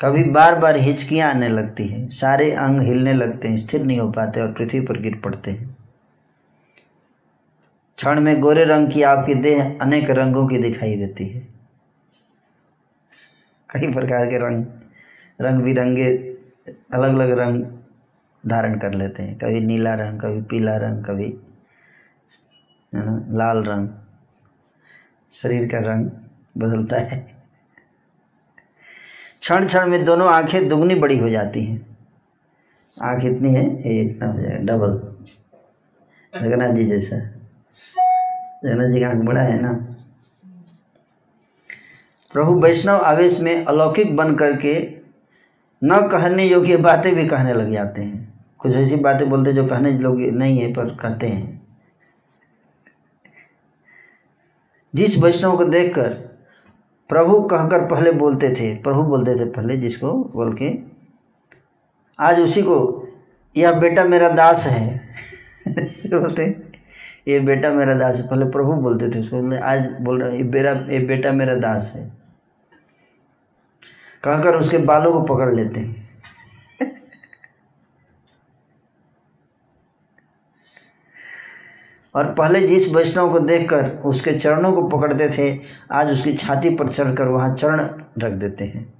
कभी 0.00 0.24
बार 0.24 0.58
बार 0.58 0.76
हिचकियाँ 0.76 1.30
आने 1.30 1.48
लगती 1.48 1.88
है 1.88 2.10
सारे 2.10 2.52
अंग 2.52 2.80
हिलने 2.80 3.12
लगते 3.12 3.48
हैं 3.48 3.56
स्थिर 3.56 3.82
नहीं 3.82 4.00
हो 4.00 4.10
पाते 4.10 4.40
और 4.40 4.52
पृथ्वी 4.52 4.80
पर 4.80 5.00
गिर 5.00 5.20
पड़ते 5.24 5.50
हैं। 5.50 5.76
क्षण 7.96 8.20
में 8.20 8.40
गोरे 8.40 8.64
रंग 8.64 8.92
की 8.92 9.02
आपकी 9.02 9.34
देह 9.34 9.78
अनेक 9.82 10.10
रंगों 10.10 10.48
की 10.48 10.58
दिखाई 10.58 10.96
देती 10.96 11.28
है। 11.28 11.55
कई 13.70 13.92
प्रकार 13.92 14.26
के 14.26 14.38
रंग 14.38 14.64
रंग 15.40 15.62
बिरंगे 15.62 16.06
अलग 16.94 17.14
अलग 17.14 17.30
रंग 17.38 17.62
धारण 18.44 18.78
कर 18.78 18.94
लेते 18.94 19.22
हैं। 19.22 19.36
कभी 19.38 19.60
नीला 19.60 19.94
रंग, 19.94 20.20
कभी 20.20 20.42
पीला 20.42 20.76
रंग, 20.76 21.04
कभी 21.04 21.28
लाल 23.36 23.64
रंग। 23.64 23.88
शरीर 25.32 25.68
का 25.68 25.78
रंग 25.78 26.10
बदलता 26.58 26.96
है। 26.96 27.18
क्षण 29.40 29.66
क्षण 29.66 29.86
में 29.86 30.04
दोनों 30.04 30.28
आँखें 30.28 30.68
दुगनी 30.68 30.94
बड़ी 30.94 31.18
हो 31.18 31.28
जाती 31.28 31.64
हैं। 31.64 31.96
आँख 33.02 33.24
इतनी 33.24 33.54
है, 33.54 33.64
ये 33.64 34.02
इतना 34.02 34.26
हो 34.26 34.40
जाएगा 34.40 34.62
डबल 34.66 34.98
जगन्नाथ 36.34 36.74
जी 36.74 36.84
जैसा। 36.84 37.18
जगन्नाथ 37.18 38.92
जी 38.92 39.00
का 39.00 39.08
आँख 39.08 39.24
बड़ा 39.24 39.40
है 39.40 39.60
ना। 39.62 39.85
प्रभु 42.32 42.60
वैष्णव 42.60 42.96
आवेश 42.96 43.40
में 43.40 43.64
अलौकिक 43.64 44.16
बन 44.16 44.36
करके 44.36 44.96
न 45.84 46.08
कहने 46.08 46.44
योग्य 46.44 46.76
बातें 46.76 47.14
भी 47.14 47.28
कहने 47.28 47.54
लग 47.54 47.72
जाते 47.72 48.02
हैं। 48.02 48.44
कुछ 48.58 48.76
ऐसी 48.76 48.96
बातें 48.96 49.30
बोलते 49.30 49.52
जो 49.52 49.66
कहने 49.66 49.90
योग्य 49.90 50.30
नहीं 50.30 50.58
है, 50.58 50.72
पर 50.72 50.84
कहते 50.84 51.26
हैं। 51.26 51.66
जिस 54.94 55.18
वैष्णव 55.18 55.56
को 55.56 55.64
देखकर 55.64 56.08
प्रभु 57.08 57.42
कहकर 57.42 57.90
पहले 57.90 58.12
बोलते 58.12 58.50
थे, 58.50 58.82
प्रभु 58.82 59.02
बोलते 59.02 59.34
थे 59.34 59.50
पहले 59.50 59.76
जिसको 59.76 60.12
बोल 60.12 60.54
के, 60.54 60.78
आज 62.18 62.40
उसी 62.40 62.62
को, 62.62 63.08
यह 63.56 63.72
बेटा 63.72 64.04
मेरा 64.04 64.28
दास 64.28 64.66
है। 64.66 65.08
बोलते 65.68 66.65
ये 67.28 67.40
बेटा 67.40 67.70
मेरा 67.70 67.94
दास 67.94 68.16
है। 68.16 68.28
पहले 68.28 68.44
प्रभु 68.44 68.72
बोलते 68.72 69.10
थे 69.10 69.20
उसको 69.20 69.64
आज 69.64 69.96
बोल 70.00 70.22
रहे 70.22 70.36
ये 70.36 70.42
बेरा, 70.42 70.72
ये 70.72 70.98
बेटा 70.98 71.32
मेरा 71.32 71.54
दास 71.54 71.92
है। 71.96 72.12
कहकर 74.24 74.56
उसके 74.56 74.78
बालों 74.78 75.12
को 75.12 75.22
पकड़ 75.22 75.54
लेते 75.54 75.80
हैं। 75.80 76.06
और 82.14 82.34
पहले 82.34 82.66
जिस 82.68 82.94
वैष्णव 82.94 83.32
को 83.32 83.38
देखकर 83.38 83.88
उसके 83.88 84.32
चरणों 84.32 84.72
को 84.72 84.88
पकड़ते 84.88 85.28
थे, 85.28 85.60
आज 85.92 86.12
उसकी 86.12 86.32
छाती 86.34 86.70
पर 86.70 86.88
चढ़कर 86.88 87.28
वहाँ 87.28 87.54
चरण 87.54 87.80
रख 88.18 88.32
देते 88.32 88.64
हैं। 88.64 88.95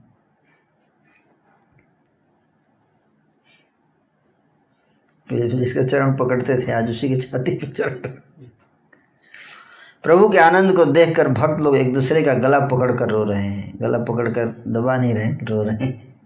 जिसका 5.33 5.83
चरण 5.83 6.16
पकड़ते 6.16 6.66
थे, 6.66 6.72
आज 6.72 6.91
उसी 6.91 7.09
की 7.09 7.16
छाती 7.16 7.55
पर 7.55 7.72
चरण 7.72 7.95
प्रभु 10.03 10.29
के 10.29 10.39
आनंद 10.39 10.77
को 10.77 10.85
देखकर 10.85 11.29
भक्त 11.29 11.61
लोग 11.61 11.77
एक 11.77 11.95
दूसरे 11.95 12.22
का 12.22 12.35
गला 12.35 12.61
पकड़ 12.61 12.97
कर 12.97 13.09
रो 13.09 13.24
रहे 13.24 13.47
हैं। 13.47 13.74
गला 13.81 13.99
पकड़ 13.99 14.29
कर 14.29 14.47
दबा 14.47 14.97
नहीं 14.97 15.14
रहे, 15.14 15.33
रो 15.33 15.62
रहे 15.62 15.87
हैं। 15.87 16.20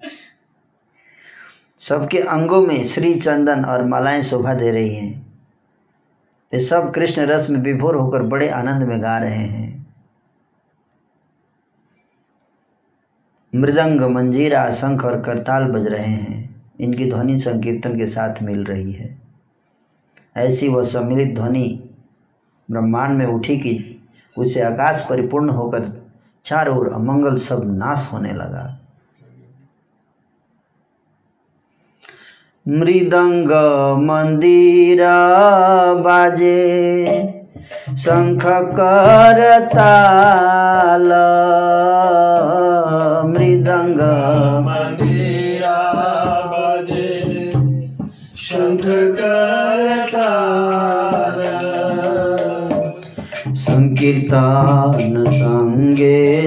सबके 1.78 2.18
अंगों 2.18 2.66
में 2.66 2.84
श्री 2.84 3.14
चंदन 3.14 3.64
और 3.64 3.84
मालाएँ 3.84 4.22
शोभा 4.22 4.54
दे 4.54 4.70
रही 4.70 4.94
हैं। 4.94 5.32
वे 6.52 6.60
सब 6.60 6.92
कृष्ण 6.94 7.22
रस 7.22 7.50
में 7.50 7.60
विभोर 7.60 7.94
होकर 7.94 8.22
बड़े 8.22 8.48
आनंद 8.48 8.82
में 8.82 9.02
गा 9.02 9.18
रहे 9.18 9.34
हैं। 9.34 9.86
मृदंग, 13.54 14.00
मंजीरा, 14.00 14.70
शंख 14.70 15.04
और 15.04 15.20
करताल 15.22 15.64
बज 15.64 15.86
रहे 15.86 16.04
हैं। 16.04 16.49
इनकी 16.80 17.10
ध्वनि 17.10 17.40
संकीर्तन 17.40 17.96
के 17.96 18.06
साथ 18.06 18.42
मिल 18.42 18.64
रही 18.64 18.92
है। 18.92 19.18
ऐसी 20.36 20.68
वह 20.68 20.82
सम्मिलित 20.82 21.34
ध्वनि 21.34 21.88
ब्रह्मांड 22.70 23.18
में 23.18 23.26
उठी 23.26 23.58
कि 23.58 24.00
उसे 24.38 24.60
आकाश 24.60 25.06
परिपूर्ण 25.10 25.50
होकर 25.50 26.02
चारों 26.44 26.78
ओर 26.78 26.92
अमंगल 26.92 27.36
सब 27.36 27.60
नाश 27.64 28.10
होने 28.12 28.32
लगा। 28.32 28.80
मृदंग 32.68 33.50
मंदिर 34.00 34.98
बाजे 36.00 37.42
शङ्ख 37.98 38.46
करताल 38.46 41.12
मृदङ्ग 43.26 44.00
मंदिरा 44.00 44.59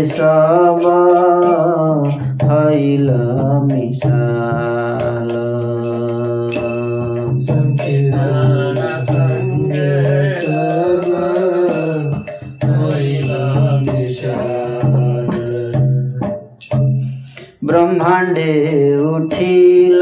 सब 0.06 0.84
हैल 2.44 3.10
मिसाल। 3.66 5.32
संकीर्तन 7.42 8.86
संगे 8.88 10.42
सब 10.42 11.06
महिला 12.66 13.78
विशाल 13.78 15.74
ब्रह्माण्डे 17.64 18.96
उठिल। 18.96 20.02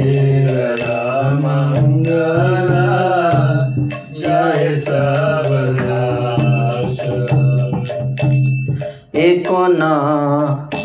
एकोन 9.51 9.81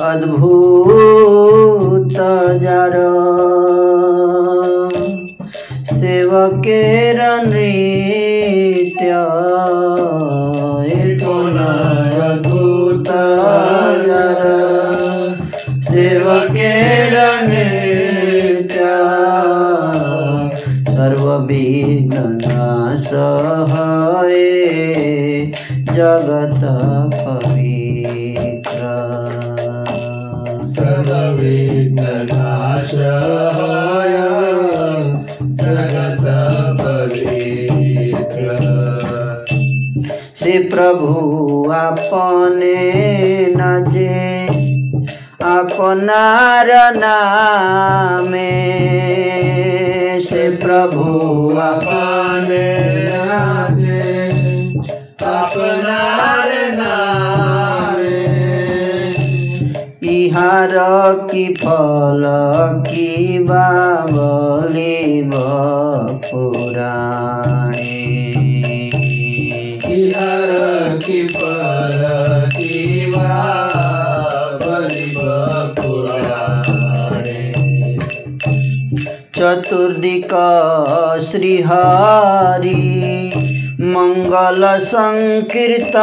अद्भुत 0.03 0.43
जार। 2.63 2.97
सेवकेर 5.93 7.21
नृत्य 7.47 9.11
अद्भुत 12.27 13.09
सेवकेर 15.87 17.15
जगत 25.97 26.61
पवित्र 27.15 27.56
से 40.67 40.71
प्रभु, 40.71 41.71
आपने 41.75 42.75
नाचे 43.57 44.47
अपनार 45.45 46.97
नामे। 46.97 48.61
से 50.21 50.51
प्रभु 50.51 51.49
अपने 51.57 52.75
नाचे 53.05 54.31
अपनार 55.27 56.51
नामे। 56.75 58.27
इहार 60.09 60.73
की 61.33 61.55
फल 61.55 62.23
की 62.89 63.39
बाबली 63.45 65.31
पुराणे 66.17 68.06
चतुर्दिक 79.37 80.33
श्रीहरि 81.27 82.75
मङ्गल 83.95 84.67
सङ्कीर्तन 84.91 85.95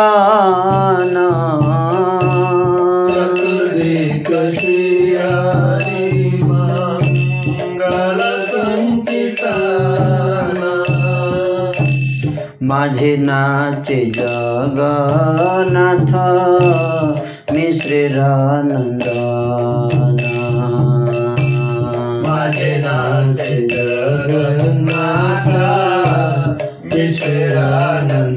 चतुर्दिक 3.09 4.29
श्री 4.59 5.92
माझे 12.67 13.15
नाचे 13.17 13.95
जगन्नाथ 14.15 16.11
मिश्रेर 17.53 18.15
नन्दन 18.67 20.19
माझे 22.27 22.71
नाचे 22.83 23.57
जगन्नाथ 23.73 25.49
विश्रानंदन 26.93 28.31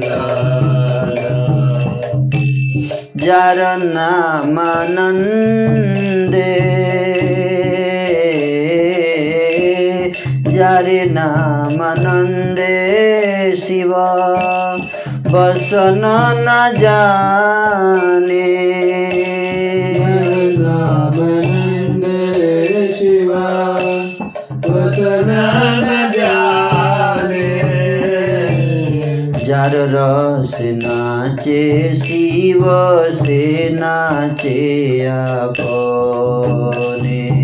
जार 3.23 3.59
नामानन्दे 3.95 5.23
जारे 10.57 10.99
नामानन्दे 11.17 12.75
शिव 13.57 13.93
बसन 15.27 16.33
न 16.37 16.79
जाने। 16.79 18.53
शिवा 22.93 23.79
वसन 24.67 25.75
न 25.79 26.11
जाने। 26.15 27.49
जार 29.45 29.71
रस 29.75 30.57
नाचे 30.61 31.95
शिव 31.95 32.63
से 33.13 33.69
नाचे 33.73 35.05
आपने। 35.05 37.37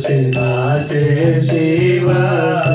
श्री 0.00 0.16
नाचे 0.16 1.40
शिवा 1.40 2.67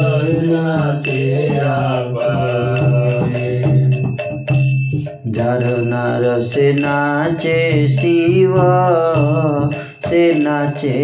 जार 5.28 5.64
नर 5.86 6.39
से 6.41 6.72
नाचे 6.74 7.88
शिव 7.89 8.55
से 10.07 10.24
नाचे 10.39 10.99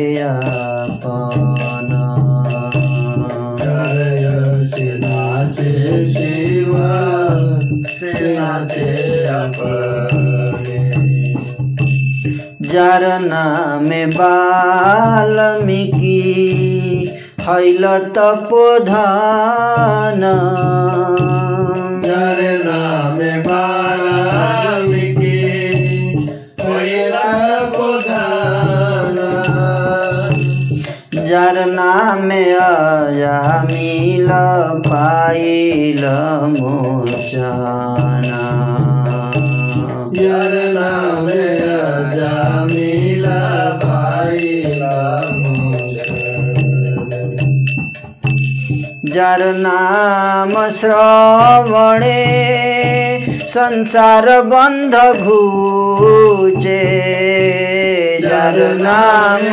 जय 3.62 4.26
श्री 4.70 4.88
नाचे 5.00 5.72
शिवा 6.14 6.90
से 7.90 8.38
नाचे 8.40 8.90
अपने 9.28 10.78
जार 12.70 13.04
नामे 13.22 14.06
वाल्मीकि 14.06 14.40
हैल 17.50 17.86
तपोधान 18.16 20.24
जय 22.04 22.50
नामे 22.66 23.32
बालामिकी 23.48 25.32
होइला 26.62 27.32
प्रधान 27.76 29.18
जार 31.30 31.58
नामे 31.70 32.44
अजामिल 32.60 34.30
पाइल 34.88 36.04
मोचना। 36.60 38.44
यार 40.22 40.54
नामे 40.78 41.44
अजामिला 41.76 43.42
भाईला 43.84 44.96
मोचन 45.32 45.49
जार 48.99 49.41
नाम 49.57 50.51
श्रवणे 50.77 52.13
संसार 53.49 54.27
बन्ध 54.43 54.95
घुचे 55.23 56.81
जार 58.23 58.57
नाम 58.81 59.45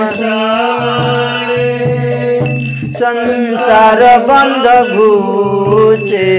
संसार 3.00 4.02
बन्ध 4.28 4.68
घुचे 4.96 6.30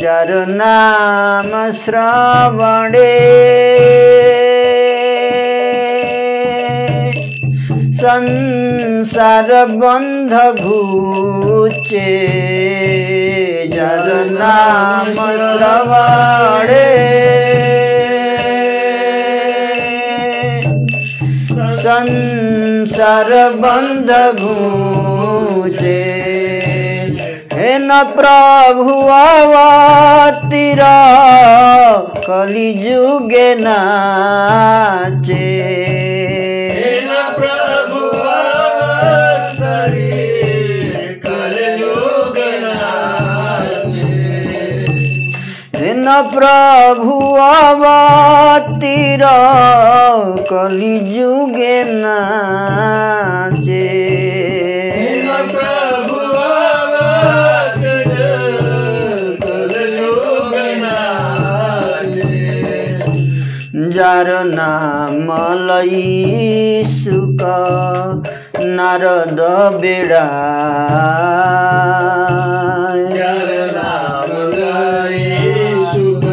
जार 0.00 0.32
नाम 0.48 1.52
श्रवणे 1.74 3.08
संसार 8.05 9.47
बन्ध 9.81 10.33
घुचे 10.61 12.09
जार 13.73 14.05
नाम 14.31 15.15
श्रवणे 15.37 16.83
संसार 21.85 23.31
बन्ध 23.63 24.11
घुचे 24.39 26.01
हे 27.53 27.77
न 27.87 28.01
प्रभु 28.15 28.95
अवतिर 29.17 30.81
कलिजुगे 32.27 33.47
नाचे 33.59 35.43
प्रभु 35.65 36.14
कलयुग 41.25 42.37
नाचे 42.37 44.13
न 45.97 46.21
प्रभु 46.33 47.19
अवतिर 47.35 49.23
कलिजुगे 50.49 51.83
नाचे। 51.87 53.85
प्रभु 55.51 56.19
कलयुग 59.43 60.53
नाचे। 60.55 61.95
जार 73.15 73.49
नाम 73.75 74.31
लई 74.53 75.23
सुक 75.91 76.23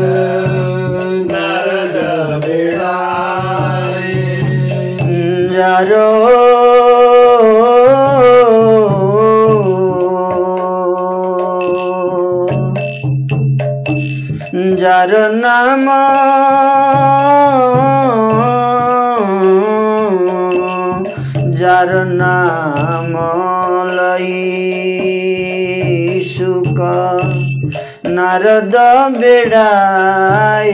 नारद 1.32 1.96
नारद 28.42 28.74
बेडाए, 29.12 30.72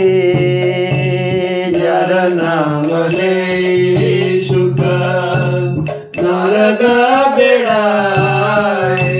जार 1.72 2.12
नाम 2.28 2.86
नाम 2.86 2.86
ले 3.08 3.34
सुख 4.44 4.80
नारद 6.18 6.80
बेड़ाए, 7.36 9.10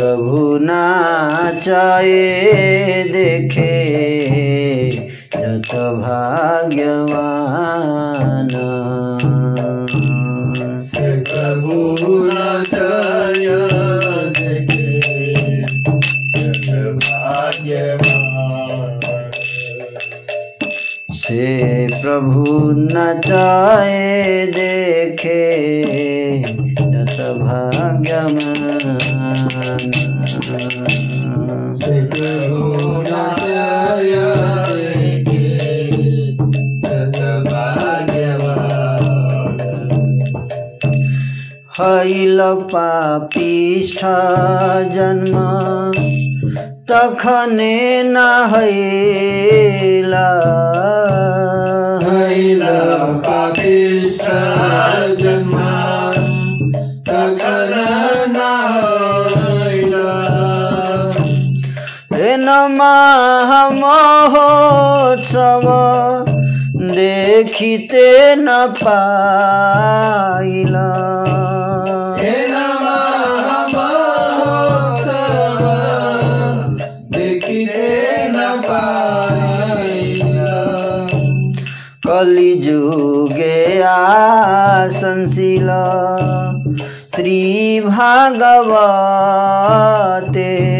प्रभु 0.00 0.42
नाचाए 0.62 2.12
देखे 3.12 3.72
जत 5.36 5.74
भाग्यवान। 5.74 8.48
प्रभु 11.04 11.78
देखे 14.38 14.88
भाग्यवान। 16.96 18.09
से 21.30 21.86
प्रभु 21.90 22.44
नचाए 22.76 24.46
देखे 24.54 25.42
जत 26.46 27.18
भाग्यवान 27.42 28.32
से 31.82 32.00
प्रभु 32.14 33.02
नाचय 33.02 34.10
देखे 35.28 35.46
भाग्यवान 37.46 39.04
हैल 41.78 42.40
पापिष्ठ 42.74 44.04
जन्म 44.96 45.38
तखने 46.90 47.74
न 48.04 48.16
हैला 48.52 50.28
हैल 52.04 52.62
पापिष्ठ 53.26 54.24
जन्म 55.20 55.52
तखन 57.08 57.74
न 58.30 58.32
हैल 58.72 59.94
हेन 62.14 62.48
महोत्सव 63.80 65.66
देखिते 66.94 68.08
न 68.36 68.48
पाइला। 68.82 70.88
कलिजुगे 82.20 83.82
आसनशील। 83.82 85.68
श्री 87.16 87.80
भागवते। 87.80 90.70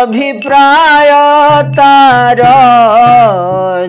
अभिप्राय 0.00 1.10
तार 1.62 2.42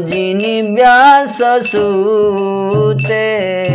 जिन 0.02 0.76
व्यास 0.76 1.38
सुते। 1.44 3.69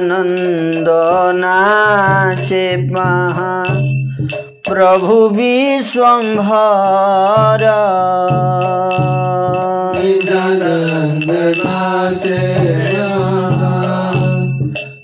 আনন্দ 0.00 0.88
নাচে 1.42 2.66
মহা 2.92 3.54
প্রভু 4.68 5.14
বিশ্বম্ভর 5.38 6.80
নিদানন্দ 9.94 11.28
নাচে 11.60 12.42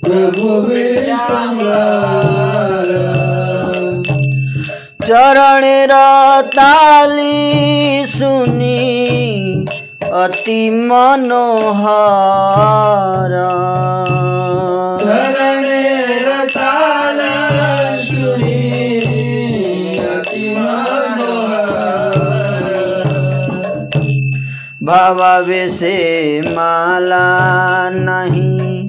প্রভু 0.04 0.46
বিশ্বম্ভর 0.68 2.16
চরণের 5.06 5.92
তালি 6.56 7.42
শুনি 8.16 8.82
অতি 10.16 10.62
মনোহর 10.88 12.36
भावावेशे 24.86 25.96
माला 26.46 27.18
नहीं 27.92 28.88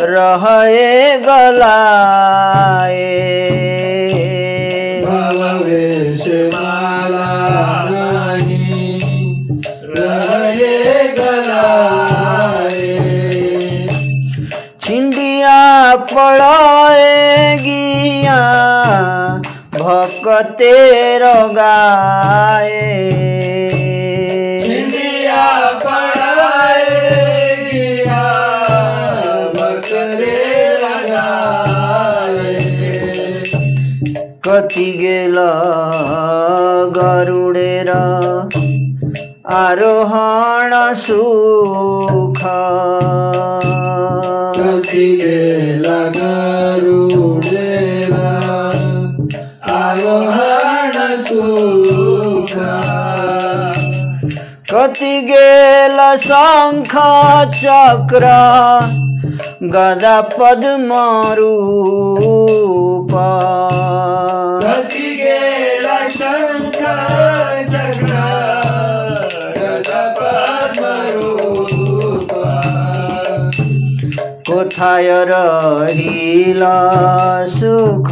रहे 0.00 1.18
गलाए। 1.18 3.08
माला 6.54 7.66
नहीं 7.90 9.00
रहे 9.96 11.08
गलाए। 11.18 12.86
छिंडिया 14.84 15.94
पड़े 16.14 17.56
गिया 17.56 18.40
भक्तेर 19.74 21.22
गाए 21.52 23.31
कति 34.46 34.92
गेल 35.00 35.36
गरुडेर 36.96 37.90
आरोहण 39.52 40.94
सुख। 40.94 42.40
कति 44.56 45.06
लगरुडेरा 45.16 45.41
कति 54.71 55.15
गेल 55.21 55.99
शङ्ख 56.23 56.93
चक्र 57.55 58.31
गदा 59.73 60.17
पद्म 60.31 60.99
रूप 61.39 63.13
कति 64.63 65.09
गेल 65.21 65.87
शङ्ख 66.17 66.79
चक्र 67.71 68.13
गदपद्मरूप 69.59 71.17
কোথায় 74.49 75.13
রহিল 75.29 76.63
সুখ 77.55 78.09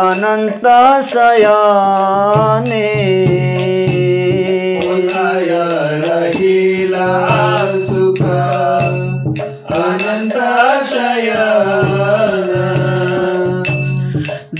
অনন্ত 0.00 0.66
শয়নে 1.10 2.90
य 5.49 5.59
रहिला 6.05 7.09
सुख 7.85 8.21
अनन्ताशयन 11.29 12.49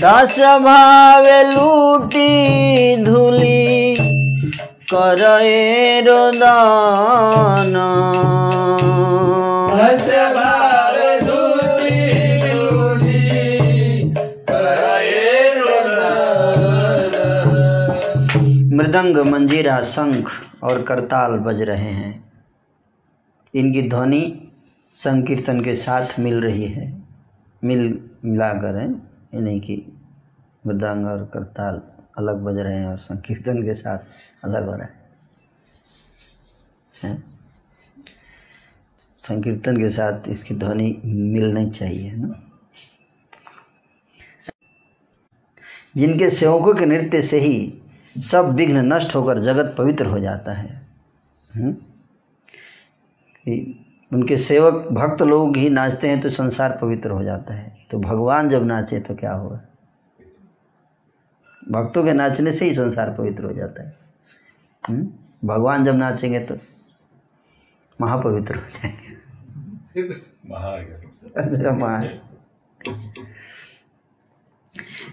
दश 0.02 0.36
भावे 0.66 1.42
लूटी 1.52 2.30
धूली 3.04 3.94
करए 4.92 6.00
रोदान 6.06 7.74
दश 9.80 10.06
भावे 10.36 10.59
मृदंग 18.90 19.18
मंजीरा 19.18 19.82
शंख 19.82 20.30
और 20.62 20.82
करताल 20.82 21.32
बज 21.32 21.62
रहे 21.62 21.90
हैं। 21.90 22.32
इनकी 23.54 23.88
ध्वनि 23.88 24.52
संकीर्तन 24.90 25.64
के 25.64 25.76
साथ 25.76 26.06
मिल 26.18 26.40
रही 26.40 26.64
है। 26.64 27.02
मिल 27.64 28.08
मिलाकर 28.24 28.76
है 28.76 28.90
ये 29.34 29.40
नहीं 29.40 29.60
कि 29.60 29.92
मृदंग 30.66 31.06
और 31.06 31.30
करताल 31.34 31.82
अलग 32.18 32.36
बज 32.36 32.58
रहे 32.58 32.78
हैं 32.78 32.86
और 32.86 32.98
संकीर्तन 32.98 33.62
के 33.62 33.74
साथ 33.74 33.98
अलग 34.44 34.66
हो 34.66 34.76
रहा 34.76 34.84
है। 34.84 35.10
हैं? 37.02 37.40
संकीर्तन 39.18 39.76
के 39.76 39.90
साथ 39.90 40.28
इसकी 40.28 40.54
ध्वनि 40.54 41.02
मिलनी 41.04 41.70
चाहिए 41.70 42.12
ना? 42.12 42.42
जिनके 45.96 46.30
सेवकों 46.30 46.74
के 46.74 46.86
नृत्य 46.86 47.22
से 47.22 47.40
ही 47.40 47.79
सब 48.18 48.54
विघ्न 48.54 48.92
नष्ट 48.92 49.14
होकर 49.14 49.38
जगत 49.38 49.74
पवित्र 49.78 50.06
हो 50.06 50.20
जाता 50.20 50.52
है। 50.52 50.86
हम्म? 51.56 51.76
उनके 54.14 54.36
सेवक, 54.36 54.88
भक्त 54.92 55.22
लोग 55.22 55.56
ही 55.56 55.70
नाचते 55.70 56.08
हैं 56.08 56.20
तो 56.20 56.30
संसार 56.30 56.78
पवित्र 56.82 57.10
हो 57.10 57.22
जाता 57.22 57.54
है। 57.54 57.86
तो 57.90 57.98
भगवान 57.98 58.48
जब 58.48 58.64
नाचे 58.64 59.00
तो 59.00 59.14
क्या 59.14 59.32
होगा? 59.32 59.62
भक्तों 61.70 62.04
के 62.04 62.12
नाचने 62.12 62.52
से 62.52 62.64
ही 62.64 62.74
संसार 62.74 63.14
पवित्र 63.18 63.44
हो 63.44 63.52
जाता 63.52 63.82
है। 63.82 63.96
हम्म? 64.88 65.12
भगवान 65.48 65.84
जब 65.84 65.94
नाचेंगे 65.94 66.40
तो 66.40 66.56
महापवित्र 68.00 68.54
हो 68.54 68.62
जाएँगे। 68.62 69.20
अच्छा 71.36 71.72
महा 71.72 72.02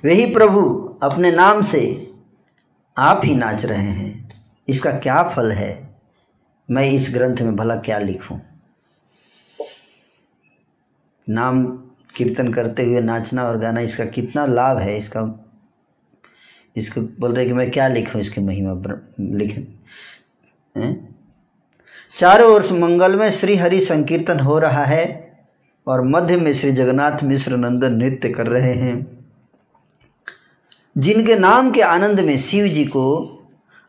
वही 0.06 0.34
प्रभु 0.34 0.84
अपने 1.04 1.32
नाम 1.32 1.62
से 1.62 2.14
आप 2.98 3.22
ही 3.26 3.36
नाच 3.36 3.66
रहे 3.66 3.90
हैं। 3.90 4.42
इसका 4.68 4.92
क्या 4.92 5.24
फल 5.24 5.52
है? 5.52 5.90
मैं 6.72 6.84
इस 6.84 7.12
ग्रंथ 7.14 7.38
में 7.38 7.56
भला 7.56 7.76
क्या 7.76 7.98
लिखूं? 8.00 8.40
नाम 11.30 11.66
कीर्तन 12.16 12.54
करते 12.54 12.86
हुए 12.86 13.02
नाचना 13.02 13.44
और 13.44 13.58
गाना, 13.58 13.80
इसका 13.80 14.06
कितना 14.06 14.46
लाभ 14.46 14.78
है? 14.78 14.98
इसका, 14.98 15.22
इसको 16.76 17.02
बोल 17.02 17.36
रहे 17.36 17.46
कि 17.46 17.54
मैं 17.54 17.72
क्या 17.72 17.88
लिखूं 17.88 18.22
इसकी 18.22 18.42
महिमा 18.42 18.74
लिखें 19.20 19.64
चारों 22.18 22.52
ओर 22.54 22.72
मंगल 22.74 23.16
में 23.16 23.30
श्री 23.32 23.56
हरि 23.56 23.82
संकीर्तन 23.82 24.40
हो 24.40 24.60
रहा 24.60 24.84
है 24.86 25.06
और 25.88 26.02
मध्य 26.02 26.38
में 26.38 26.54
श्री 26.54 26.72
जगन्नाथ 26.72 27.24
मिश्र 27.24 27.58
नंदन 27.58 27.94
नृत्य 27.94 28.30
कर 28.30 28.48
रहे 28.48 28.74
हैं। 28.74 29.17
जिनके 30.98 31.36
नाम 31.36 31.72
के 31.72 31.82
आनंद 31.82 32.20
में 32.20 32.38
शिव 32.38 32.68
जी 32.68 32.86
को 32.86 33.26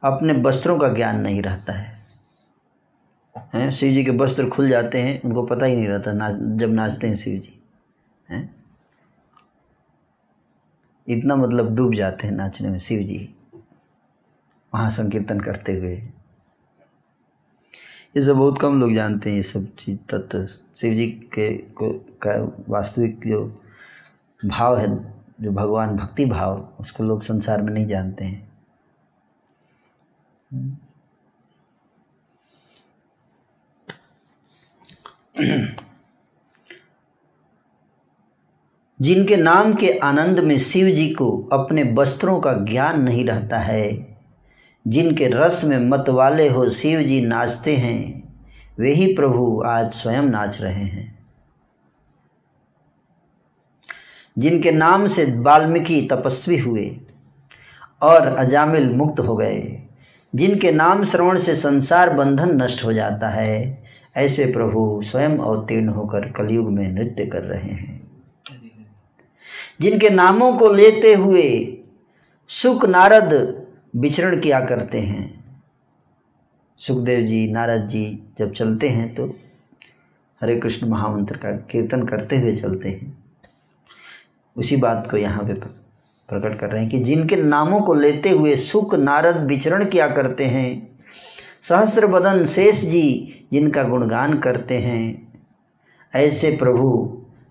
अपने 0.03 0.33
वस्त्रों 0.33 0.79
का 0.79 0.89
ज्ञान 0.89 1.21
नहीं 1.21 1.43
रहता 1.43 1.73
है। 1.73 2.07
हैं? 3.55 3.71
शिव 3.71 3.93
जी 3.93 4.05
के 4.05 4.11
वस्त्र 4.11 4.49
खुल 4.49 4.69
जाते 4.69 5.03
हैं, 5.03 5.23
उनको 5.23 5.43
पता 5.43 5.67
ही 5.67 5.77
नहीं 5.77 5.89
रहता 5.89 6.13
नाच 6.13 6.35
जब 6.35 6.71
नाचते 6.71 7.09
हैं 7.09 7.17
शिव 7.17 7.41
जी। 7.41 7.63
हैं? 8.31 8.65
इतना 11.09 11.37
मतलब 11.37 11.77
डूब 11.77 11.95
जाते 11.95 12.27
हैं 12.27 12.35
नाचने 12.35 12.69
में 12.69 12.79
शिव 12.79 13.03
जी। 13.03 13.35
वहाँ 14.75 14.91
संकीर्तन 14.91 15.41
करते 15.41 15.73
हुए। 15.73 15.95
ये 18.17 18.23
सब 18.23 18.37
बहुत 18.37 18.61
कम 18.61 18.81
लोग 18.81 18.95
जानते 18.95 19.31
हैं 19.31 19.37
ये 19.37 19.43
सब 19.43 19.75
चीज़ 19.75 19.99
तत्व। 19.99 20.47
शिव 20.77 20.95
जी 20.95 21.07
के 21.07 21.57
को 21.57 21.93
का 22.27 22.65
वास्तविक 22.69 23.21
जो 23.27 23.63
भाव 24.47 24.79
है 24.79 25.18
जो 25.41 25.51
भगवान 25.51 25.97
भक्ति 25.97 26.24
भाव, 26.24 26.68
उसको 26.80 27.05
लोग 27.05 27.22
संसार 27.22 27.62
में 27.62 27.72
नहीं 27.72 27.86
जानते 27.86 28.24
हैं। 28.24 28.49
जिनके 39.01 39.36
नाम 39.36 39.74
के 39.74 39.99
आनंद 39.99 40.39
में 40.39 40.59
शिव 40.59 40.89
जी 40.91 41.11
को 41.11 41.49
अपने 41.53 41.82
वस्त्रों 41.82 42.41
का 42.41 42.53
ज्ञान 42.53 43.03
नहीं 43.03 43.24
रहता 43.24 43.59
है, 43.59 44.16
जिनके 44.86 45.28
रस 45.28 45.64
में 45.64 45.78
मत 45.78 46.09
वाले 46.09 46.49
हो 46.49 46.70
शिव 46.70 47.01
जी 47.01 47.26
नाचते 47.26 47.76
हैं, 47.76 48.28
वे 48.78 48.95
ही 48.95 49.14
प्रभु 49.14 49.62
आज 49.66 49.93
स्वयं 49.93 50.22
नाच 50.22 50.61
रहे 50.61 50.84
हैं। 50.84 51.18
जिनके 54.39 54.70
नाम 54.70 55.07
से 55.07 55.24
वाल्मीकि 55.41 56.09
तपस्वी 56.12 56.59
हुए 56.59 56.97
और 58.03 58.26
अजामिल 58.26 58.91
मुक्त 58.91 59.20
हो 59.20 59.36
गए, 59.36 59.82
जिनके 60.34 60.72
नाम 60.72 61.05
श्रवण 61.05 61.39
से 61.39 61.57
संसार 61.57 62.11
बंधन 62.11 62.62
नष्ट 62.62 62.84
हो 62.84 62.93
जाता 62.93 63.28
है, 63.28 63.84
ऐसे 64.16 64.45
प्रभु 64.45 65.03
स्वयं 65.05 65.39
अवतीर्ण 65.39 65.89
होकर 65.89 66.30
कलयुग 66.32 66.70
में 66.70 66.93
नृत्य 66.93 67.26
कर 67.26 67.43
रहे 67.43 67.70
हैं। 67.70 68.11
जिनके 69.80 70.11
नामों 70.11 70.53
को 70.53 70.72
लेते 70.72 71.14
हुए 71.14 71.78
सुख 72.49 72.84
नारद 72.84 73.66
विचरण 73.97 74.41
किया 74.41 74.61
करते 74.61 75.01
हैं। 75.01 75.45
सुखदेव 76.76 77.26
जी, 77.26 77.53
नारद 77.53 77.89
जी 77.89 78.22
जब 78.39 78.53
चलते 78.53 78.89
हैं 78.89 79.14
तो 79.14 79.36
हरे 80.43 80.61
कृष्ण 80.61 80.86
महामंत्र 80.86 81.36
का 81.36 81.51
कीर्तन 81.53 82.03
करते 82.07 82.39
हुए 82.39 82.57
चलते 82.57 82.89
हैं। 82.89 83.18
उसी 84.59 84.77
बात 84.77 85.07
को 85.11 85.17
यहाँ 85.17 85.45
पे 85.45 85.55
प्रकट 85.55 86.59
कर 86.61 86.71
रहे 86.71 86.81
हैं 86.83 86.91
कि 86.91 86.99
जिनके 86.99 87.37
नामों 87.37 87.81
को 87.81 87.95
लेते 87.95 88.31
हुए 88.31 88.55
सुख, 88.57 88.95
नारद 88.95 89.37
विचरण 89.47 89.85
किया 89.85 90.09
करते 90.09 90.45
हैं, 90.47 90.89
सहस्र 91.61 92.07
बदन 92.07 92.45
शेष 92.47 92.81
जी 92.85 93.35
जिनका 93.53 93.83
गुणगान 93.83 94.39
करते 94.39 94.79
हैं, 94.79 95.33
ऐसे 96.13 96.51
प्रभु 96.57 96.91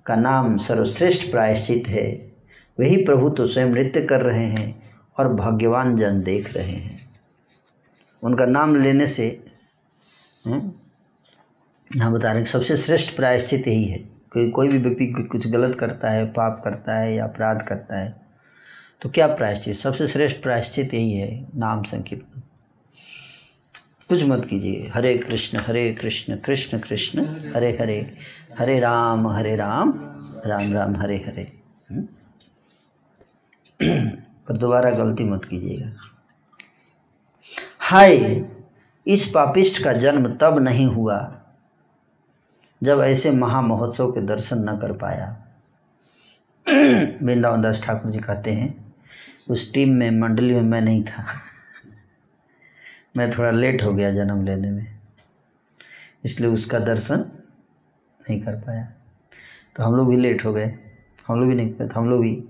का 0.06 0.16
नाम 0.16 0.58
सर्वश्रेष्ठ 0.58 1.30
प्रायश्चित 1.32 1.88
है। 1.88 2.06
वही 2.78 2.98
प्रभु 3.06 3.30
तो 3.30 3.48
स्वयं 3.48 3.68
नृत्य 3.68 4.02
कर 4.02 4.22
रहे 4.22 4.46
हैं 4.46 4.68
और 5.18 5.34
भाग्यवान 5.34 5.96
जन 5.98 6.22
देख 6.24 6.54
रहे 6.56 6.72
हैं। 6.72 7.00
उनका 8.24 8.46
नाम 8.46 8.76
लेने 8.76 9.08
से 9.08 9.26
यहाँ 10.46 12.12
बता 12.14 12.32
रहे 12.32 12.38
हैं 12.38 12.46
सबसे 12.46 12.78
श्रेष्ठ 12.78 13.16
प्रायश्चित 13.16 13.68
यही 13.68 13.84
है। 13.84 14.00
कोई 14.34 14.50
कोई 14.50 14.68
भी 14.68 14.78
व्यक्ति 14.78 15.08
कुछ 15.08 15.48
गलत 15.48 15.78
करता 15.80 16.10
है, 16.10 16.26
पाप 16.26 16.62
करता 16.66 16.98
है 17.00 17.16
या 17.16 17.26
अपराध 17.26 17.62
करता 17.68 18.00
है 18.00 18.16
तो 19.02 19.10
क्या 19.10 19.28
प्रायश्चित? 19.28 19.76
सबसे 19.76 20.08
श्रेष्ठ 20.08 20.42
प्रायश्चित 20.42 20.94
यही 20.94 21.12
है 21.12 21.48
नाम 21.56 21.84
संकीर्तन। 21.84 22.42
कुछ 24.10 24.24
मत 24.24 24.46
कीजिए। 24.46 24.92
हरे 24.94 25.18
कृष्ण 25.18 25.60
हरे 25.60 25.94
कृष्ण 25.94 26.36
कृष्ण 26.36 26.80
कृष्ण, 26.80 27.26
हरे 27.56 27.78
हरे 27.82 28.18
हरे 28.60 28.80
राम 28.80 29.28
हरे 29.28 29.56
राम 29.56 29.94
राम 30.46 30.74
राम, 30.74 30.96
हरे 30.96 31.18
हरे। 31.18 31.52
पर 33.82 34.58
दोबारा 34.58 34.90
गलती 34.92 35.24
मत 35.24 35.46
कीजिएगा। 35.46 35.96
हाय, 37.80 38.46
इस 39.08 39.30
पापिष्ट 39.30 39.84
का 39.84 39.94
जन्म 39.94 40.28
तब 40.42 40.58
नहीं 40.60 40.86
हुआ 40.86 41.37
जब 42.84 43.02
ऐसे 43.02 43.32
महामहोत्सव 43.32 44.12
के 44.12 44.22
दर्शन 44.22 44.70
न 44.70 44.78
कर 44.78 44.92
पाया। 44.92 45.44
वृंदावन 47.24 47.62
दास 47.62 47.84
ठाकुर 47.84 48.12
जी 48.12 48.20
कहते 48.20 48.52
हैं 48.52 48.96
उस 49.50 49.74
टीम 49.74 49.94
में 49.94 50.12
मंडली 50.12 50.54
में 50.54 50.62
मैं 50.62 50.82
नहीं 50.82 51.04
था। 51.04 51.26
मैं 53.18 53.32
थोड़ा 53.38 53.52
लेट 53.52 53.84
हो 53.84 53.94
गया 53.94 54.12
जन्म 54.12 54.46
लेने 54.46 54.72
में 54.72 54.86
इसलिए 56.26 56.50
उसका 56.50 56.80
दर्शन 56.80 57.20
नहीं 58.22 58.42
कर 58.42 58.56
पाया। 58.56 58.94
तो 59.76 59.84
हम 59.84 59.96
लोग 59.96 60.10
भी 60.10 60.18
लेट 60.18 60.46
हो 60.46 60.54
गए। 60.54 60.74
हम 61.28 61.40
लोग 61.40 61.50
भी 61.50 61.56
नहीं 61.56 61.74
तो 61.74 62.00
हम 62.00 62.10
लोग 62.10 62.22
भी 62.22 62.44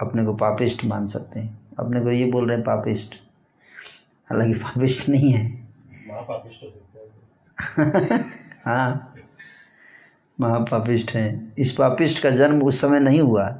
अपने 0.00 0.24
को 0.24 0.34
पापिस्ट 0.34 0.84
मान 0.84 1.06
सकते 1.06 1.40
हैं। 1.40 1.58
अपने 1.78 2.00
को 2.00 2.10
ये 2.10 2.30
बोल 2.30 2.48
रहे 2.48 2.56
हैं 2.56 2.66
पापिस्ट 2.66 3.14
हालाँकि 4.30 4.54
पापिस्ट 4.54 5.08
नहीं 5.08 5.32
है। 5.32 5.68
हाँ। 8.64 9.15
महापापिस्ट 10.40 11.10
हैं। 11.10 11.54
इस 11.58 11.72
पापिस्ट 11.72 12.22
का 12.22 12.30
जन्म 12.30 12.62
उस 12.62 12.80
समय 12.80 13.00
नहीं 13.00 13.20
हुआ, 13.20 13.58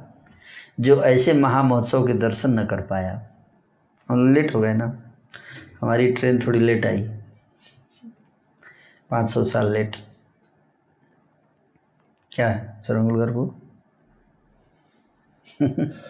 जो 0.79 1.03
ऐसे 1.03 1.33
महामहोत्सव 1.33 2.07
के 2.07 2.13
दर्शन 2.13 2.59
न 2.59 2.65
कर 2.65 2.81
पाया। 2.81 3.27
हम 4.09 4.33
लेट 4.33 4.55
हो 4.55 4.61
गए 4.61 4.73
ना? 4.73 5.03
हमारी 5.81 6.11
ट्रेन 6.11 6.39
थोड़ी 6.47 6.59
लेट 6.59 6.85
आई। 6.85 7.19
पाँच 9.09 9.29
सौ 9.29 9.43
साल 9.43 9.71
लेट। 9.71 9.95
क्या 12.31 12.49
है 12.49 12.83
सरंगुलगर 12.87 13.31
को? 13.31 13.55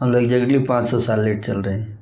हम 0.00 0.12
लोग 0.12 0.22
एग्जैक्टली 0.22 0.58
पाँच 0.58 0.88
सौ 0.88 1.00
साल 1.00 1.20
लेट 1.20 1.44
चल 1.44 1.62
रहे 1.62 1.80
हैं। 1.80 1.93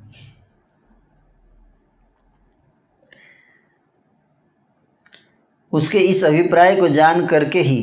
उसके 5.73 5.99
इस 5.99 6.23
अभिप्राय 6.23 6.75
को 6.75 6.87
जान 6.87 7.25
करके 7.27 7.61
ही 7.61 7.79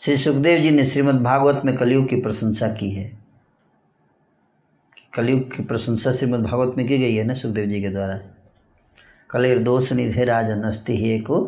श्री 0.00 0.16
सुखदेव 0.16 0.60
जी 0.60 0.70
ने 0.70 0.84
श्रीमद् 0.84 1.22
भागवत 1.22 1.62
में 1.64 1.76
कलयुग 1.76 2.08
की 2.08 2.20
प्रशंसा 2.20 2.68
की 2.68 2.90
है। 2.90 3.18
कलयुग 5.14 5.56
की 5.56 5.64
प्रशंसा 5.64 6.12
श्रीमद् 6.12 6.42
भागवत 6.42 6.74
में 6.78 6.86
की 6.88 6.98
गई 6.98 7.14
है 7.14 7.24
ना 7.24 7.34
सुखदेव 7.34 7.66
जी 7.66 7.80
के 7.80 7.88
द्वारा? 7.88 8.18
कलेर 9.30 9.58
दोष 9.58 9.92
निधे 9.92 10.24
राज 10.24 10.50
नस्ति 10.50 10.96
ही 10.96 11.18
को 11.20 11.38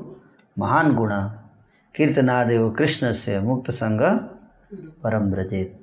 महान 0.58 0.94
गुण, 0.94 1.10
कीर्तनादेव 1.94 2.70
कृष्ण 2.70 3.12
से 3.12 3.38
मुक्त 3.40 3.70
संग 3.70 4.00
परम 5.02 5.30
ब्रजेत 5.30 5.78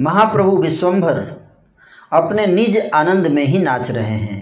महाप्रभु 0.00 0.56
विश्वम्भर 0.56 1.18
अपने 2.12 2.46
निज 2.46 2.78
आनंद 2.94 3.26
में 3.26 3.44
ही 3.44 3.58
नाच 3.58 3.90
रहे 3.90 4.16
हैं। 4.18 4.33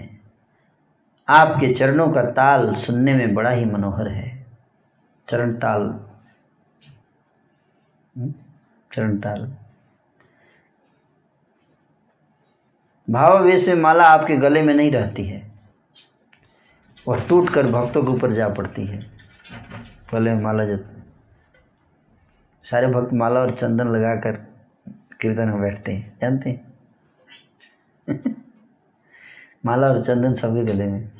आपके 1.29 1.73
चरणों 1.73 2.11
का 2.11 2.21
ताल 2.21 2.75
सुनने 2.75 3.13
में 3.13 3.33
बड़ा 3.33 3.49
ही 3.49 3.65
मनोहर 3.65 4.07
है। 4.07 4.47
चरण 5.29 5.53
ताल। 5.53 5.81
हम्म, 8.17 8.33
चरण 8.93 9.17
ताल। 9.17 9.53
भावावेश 13.09 13.67
में 13.67 13.75
माला 13.75 14.07
आपके 14.07 14.37
गले 14.37 14.61
में 14.61 14.73
नहीं 14.73 14.91
रहती 14.91 15.23
है। 15.23 15.51
वह 17.07 17.27
टूट 17.27 17.49
कर 17.49 17.67
भक्तों 17.67 18.03
के 18.03 18.09
ऊपर 18.09 18.33
जा 18.33 18.49
पड़ती 18.49 18.85
है। 18.85 18.99
गले 20.13 20.33
में 20.33 20.41
माला 20.41 20.65
जो 20.65 20.77
सारे 22.63 22.87
भक्त 22.87 23.13
माला 23.13 23.39
और 23.39 23.51
चंदन 23.51 23.87
लगाकर 23.87 24.31
कीर्तन 25.21 25.47
में 25.47 25.61
बैठते 25.61 25.91
हैं। 25.93 26.17
जानते 26.21 26.49
हैं? 26.49 26.73
माला 29.63 29.87
और 29.87 30.01
चंदन 30.03 30.33
सबके 30.33 30.63
गले 30.65 30.87
में। 30.87 31.11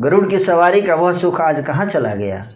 गरुड़ 0.00 0.28
की 0.30 0.38
सवारी 0.38 0.82
का 0.82 0.94
वह 0.94 1.12
सुख 1.12 1.40
आज 1.40 1.64
कहाँ 1.66 1.86
चला 1.86 2.14
गया? 2.14 2.50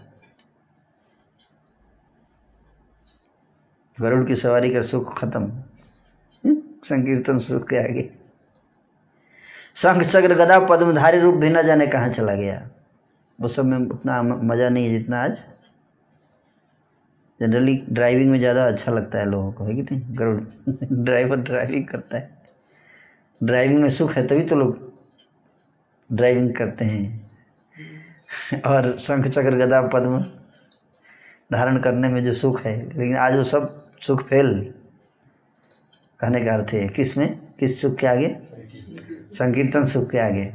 गरुड़ 4.00 4.24
की 4.26 4.36
सवारी 4.36 4.70
का 4.70 4.82
सुख 4.82 5.18
खत्म। 5.18 5.62
संकीर्तन 6.84 7.38
सुख 7.38 7.68
के 7.68 7.76
आगे। 7.76 8.10
शंख 9.74 10.02
चक्र 10.02 10.34
गदा 10.34 10.58
पद्मधारी 10.60 11.18
रूप 11.20 11.34
भी 11.34 11.50
न 11.50 11.62
जाने 11.62 11.86
कहाँ 11.86 12.08
चला 12.08 12.34
गया। 12.34 12.70
वो 13.40 13.48
सब 13.48 13.64
में 13.64 13.78
उतना 13.78 14.22
मज़ा 14.22 14.68
नहीं 14.68 14.86
है 14.86 14.98
जितना 14.98 15.22
आज। 15.24 15.44
जनरली 17.42 17.82
ड्राइविंग 17.90 18.30
में 18.30 18.38
ज़्यादा 18.38 18.64
अच्छा 18.64 18.92
लगता 18.92 19.18
है 19.18 19.30
लोगों 19.30 19.52
को, 19.52 19.64
है 19.64 19.74
कि 19.74 19.82
नहीं? 19.82 20.18
गरुड़ 20.18 20.94
ड्राइवर 21.04 21.36
ड्राइविंग 21.36 21.86
करता 21.88 22.18
है। 22.18 22.30
ड्राइविंग 23.42 23.80
में 23.82 23.88
सुख 23.88 24.12
है 24.12 24.26
तभी 24.26 24.42
तो 24.42 24.56
लोग 24.56 24.92
ड्राइविंग 26.12 26.54
करते 26.54 26.84
हैं। 26.84 27.22
और 28.66 28.98
शंख 28.98 29.26
चक्र 29.26 29.56
गदा 29.56 29.82
पद्म 29.82 30.20
धारण 31.52 31.80
करने 31.80 32.08
में 32.08 32.24
जो 32.24 32.34
सुख 32.34 32.62
है, 32.66 32.76
लेकिन 32.88 33.16
आज 33.16 33.36
वो 33.36 33.42
सब 33.44 33.90
सुख 34.00 34.22
फेल। 34.22 34.72
कहने 36.20 36.44
का 36.44 36.52
अर्थ 36.52 36.72
है 36.72 36.88
किसमें 36.88 37.28
किस 37.60 37.82
सुख 37.82 37.98
के 37.98 38.06
आगे? 38.06 38.36
संकीर्तन 39.32 39.84
सुख 39.84 40.10
के 40.10 40.18
आगे। 40.18 40.52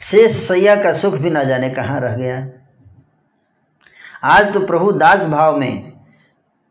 शेष 0.00 0.32
सैया 0.32 0.82
का 0.82 0.92
सुख 0.92 1.14
भी 1.14 1.30
ना 1.30 1.44
जाने 1.44 1.70
कहाँ 1.70 2.00
रह 2.00 2.16
गया। 2.16 2.40
आज 4.24 4.54
तो 4.54 4.66
प्रभु 4.66 4.92
दास 4.92 5.28
भाव 5.30 5.58
में 5.58 5.92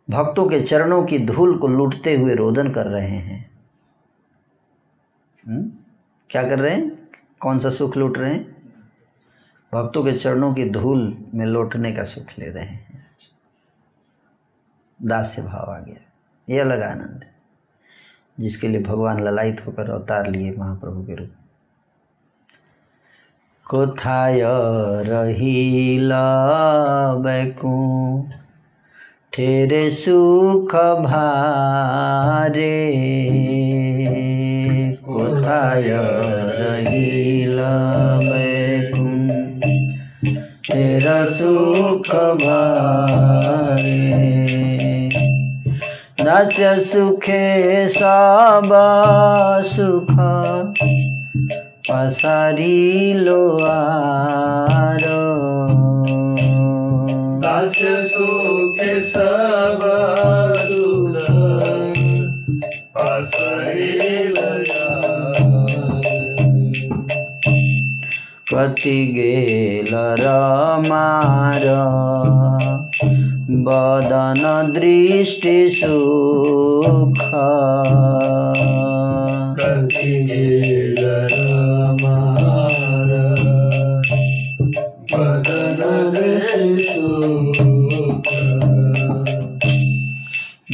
भक्तों 0.09 0.49
के 0.49 0.61
चरणों 0.61 1.05
की 1.05 1.25
धूल 1.25 1.57
को 1.57 1.67
लूटते 1.67 2.17
हुए 2.17 2.35
रोदन 2.35 2.71
कर 2.71 2.85
रहे 2.85 3.09
हैं। 3.09 3.51
हुँ? 5.47 5.85
क्या 6.29 6.49
कर 6.49 6.59
रहे 6.59 6.75
हैं? 6.75 7.09
कौन 7.39 7.59
सा 7.59 7.69
सुख 7.69 7.97
लूट 7.97 8.17
रहे 8.17 8.33
हैं? 8.33 8.73
भक्तों 9.73 10.03
के 10.03 10.11
चरणों 10.11 10.53
की 10.53 10.69
धूल 10.69 11.25
में 11.33 11.45
लौटने 11.45 11.93
का 11.93 12.03
सुख 12.03 12.39
ले 12.39 12.45
रहे 12.45 12.65
हैं। 12.65 13.07
दास 15.03 15.33
से 15.35 15.41
भाव 15.41 15.71
आ 15.71 15.79
गया। 15.79 16.11
ये 16.49 16.59
अलग 16.59 16.81
आनंद 16.81 17.25
जिसके 18.39 18.67
लिए 18.67 18.83
भगवान 18.83 19.23
ललायित 19.23 19.67
होकर 19.67 19.89
अवतार 19.89 20.29
लिए 20.29 20.55
महाप्रभु 20.57 21.03
के 21.03 21.15
रूप 21.15 21.31
কোথায় 23.70 24.42
রহিল 25.09 26.12
বেকু 27.22 27.78
ঠেরে 29.32 29.84
সুখ 29.94 30.72
ভারে 31.04 32.78
কোথায় 35.07 35.90
রহিল 36.52 37.59
বেকু 38.28 39.09
ঠের 40.66 41.07
সুখ 41.36 42.09
ভারে 42.42 44.00
দাস্য 46.26 46.61
সুখে 46.84 47.46
সব 47.90 48.70
সুখ 49.70 50.11
पसारी 51.91 53.13
लो 53.13 53.57
आरो। 53.63 55.23
दस 57.39 57.79
सुख 58.11 58.77
सब 59.03 59.81
पसारी 62.97 63.91
कति 68.53 69.13
गेल 69.15 69.91
रमार 69.93 71.65
बदन 73.67 74.73
दृष्टि 74.75 75.69
सुख। 75.69 77.21
कति 79.59 80.13
गेल। 80.23 80.80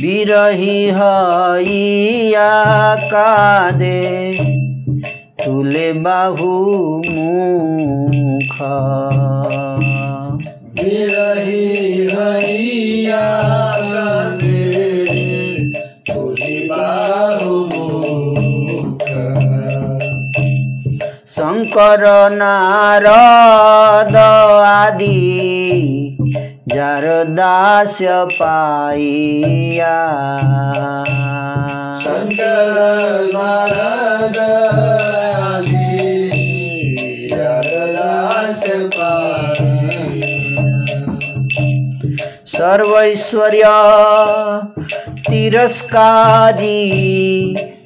বিরহি 0.02 0.78
হইয়া 0.98 2.52
কাদে 3.12 4.02
তুলে 5.44 5.88
বাহু 6.04 6.52
মুখ 7.14 8.54
বিরহি 10.74 11.64
হইয়া 12.14 13.28
কাঁদে, 13.92 14.64
তুলি 16.06 16.56
বাহু 16.68 17.52
মুখ। 17.70 17.85
शंकर 21.37 22.03
नारद 22.31 24.15
आदि 24.65 26.17
जार 26.67 27.03
दास 27.23 27.97
पाइया। 28.31 29.97
शंकर 31.99 32.79
नारद 33.33 34.37
आदि 35.45 35.99
दास 37.33 38.63
पाइया। 38.97 40.37
सर्वैश्वर्य 42.47 43.63
तिरस्कारी 45.29 46.77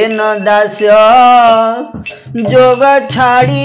ହେନ 0.00 0.26
ଦାସ 0.44 0.98
ଯୋଗ 2.50 2.90
ଛାଡ଼ି 3.08 3.64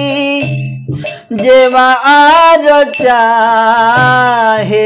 ଯେବା 1.43 1.83
ଆର 2.13 2.79
ଚାହେ 2.97 4.81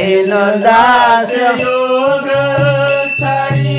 ହେନ 0.00 0.42
ଦାସ 0.64 1.32
ଯୋଗ 1.60 2.36
ଛାଡ଼ି 3.20 3.78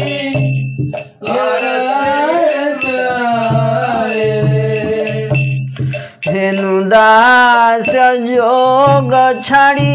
ହେନୁ 6.29 6.73
ଦାସ 6.89 7.93
ଯୋଗ 8.23 9.13
ଛାଡ଼ି 9.43 9.93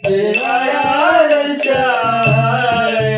देवायार 0.07 1.31
चाहे 1.65 3.15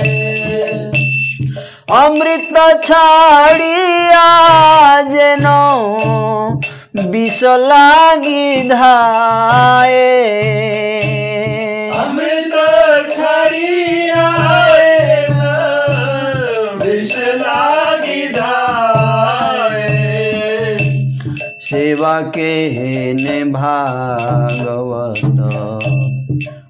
অমৃত 2.03 2.57
ছাড়িয়া 2.89 4.29
যেন 5.15 5.47
বিষ 7.13 7.39
লাগি 7.71 8.47
ধায়ে 8.73 10.11
अमृत 12.01 12.55
छड़िया 13.17 14.25
सेवा 21.66 22.22
के 22.22 23.14
ने 23.14 23.44
भागवत। 23.44 25.22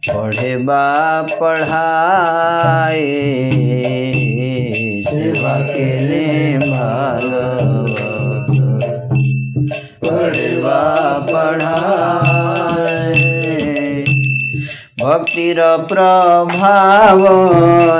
पढ़े 0.10 0.58
बा 0.58 1.22
पढ़ाए, 1.22 3.02
सेवा 5.08 5.60
के 5.60 6.08
ने 6.10 6.58
भागवत। 6.58 7.98
पढ़े 10.06 10.58
बा 10.58 10.84
पढ़ाए। 11.32 12.94
भक्तिर 15.02 15.58
प्रभाव 15.60 17.28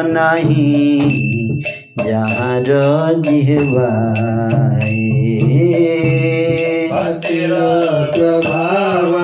नहीं, 0.08 1.64
जहाँ 2.06 2.62
जिहवाए। 3.22 4.96
प्रभाव 7.32 9.16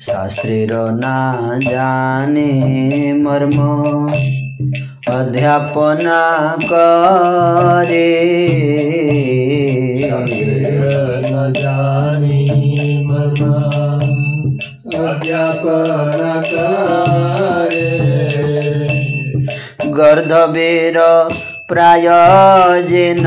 शास्त्र 0.00 0.42
प्रेरणा 0.42 1.58
जाने 1.62 3.12
मर्म 3.12 3.58
अध्यापना 5.08 6.56
करे। 6.64 8.34
न 10.12 11.52
जानी 11.56 13.06
मर्म 13.06 15.00
अध्यापन 15.00 16.42
करे। 16.46 18.83
গর্ধবের 19.94 20.96
প্রায় 21.68 22.08
যেন 22.88 23.26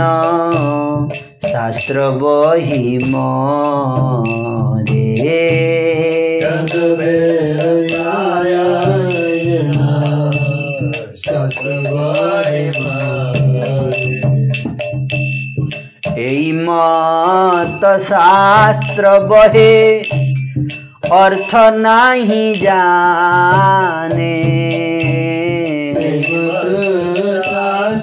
শাস্ত্র 1.51 1.95
বহি 2.19 2.87
মে 3.11 4.37
এই 16.17 16.51
মত 16.51 17.83
শাস্ত্র 18.09 19.03
বহে 19.19 20.03
অর্থ 21.09 21.55
নাহি 21.55 22.55
জানে। 22.61 24.37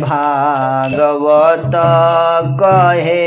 भागवत 0.00 1.72
कहे 2.60 3.26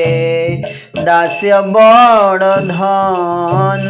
दास्य 1.03 1.61
बड़ 1.61 2.43
धन। 2.43 3.87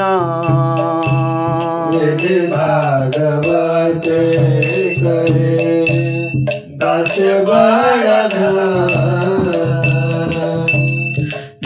भागवत 2.52 4.04
करे 5.04 5.86
दस 6.82 7.16
बड़ 7.48 8.08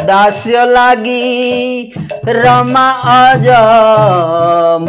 दास्य 0.05 0.65
लागी 0.65 1.93
रमा 2.25 2.89
अज 3.13 3.47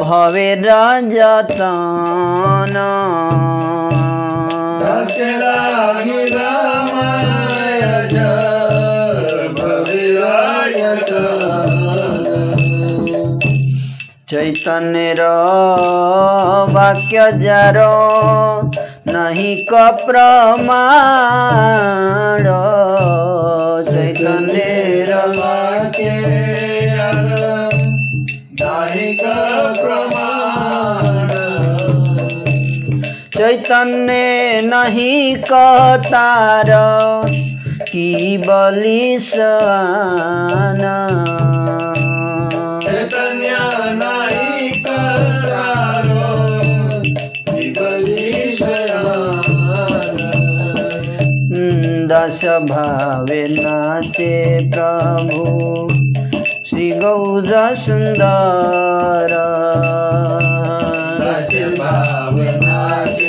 भवे 0.00 0.48
रजतन। 0.54 2.74
दस 4.96 5.16
लागी 5.40 6.20
रामाय 6.26 7.82
भविरायत 9.58 11.10
चैतन्य 14.30 15.14
र 15.18 15.26
वाक्य 16.72 17.26
जार 17.42 17.78
नहीं 19.08 19.54
क 19.72 19.84
प्रमाण। 20.06 21.16
चैतन्य 33.36 34.60
नहीं 34.64 35.36
क 35.50 35.52
तार 36.04 36.70
की 37.88 38.36
बलिसान 38.38 39.26
चैतन्य 42.84 43.56
करो 44.86 46.24
दश 52.10 52.40
भावे 52.70 53.42
नाचे 53.50 54.32
प्रभु 54.74 55.44
श्री 56.68 56.90
गौर 57.00 57.52
सुंदर 57.84 59.34
भावना 61.78 62.25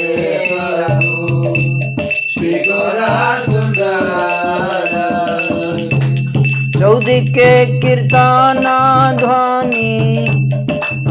से 0.08 0.38
के 7.28 7.80
कीर्तन 7.80 8.66
ध्वनि 9.18 10.28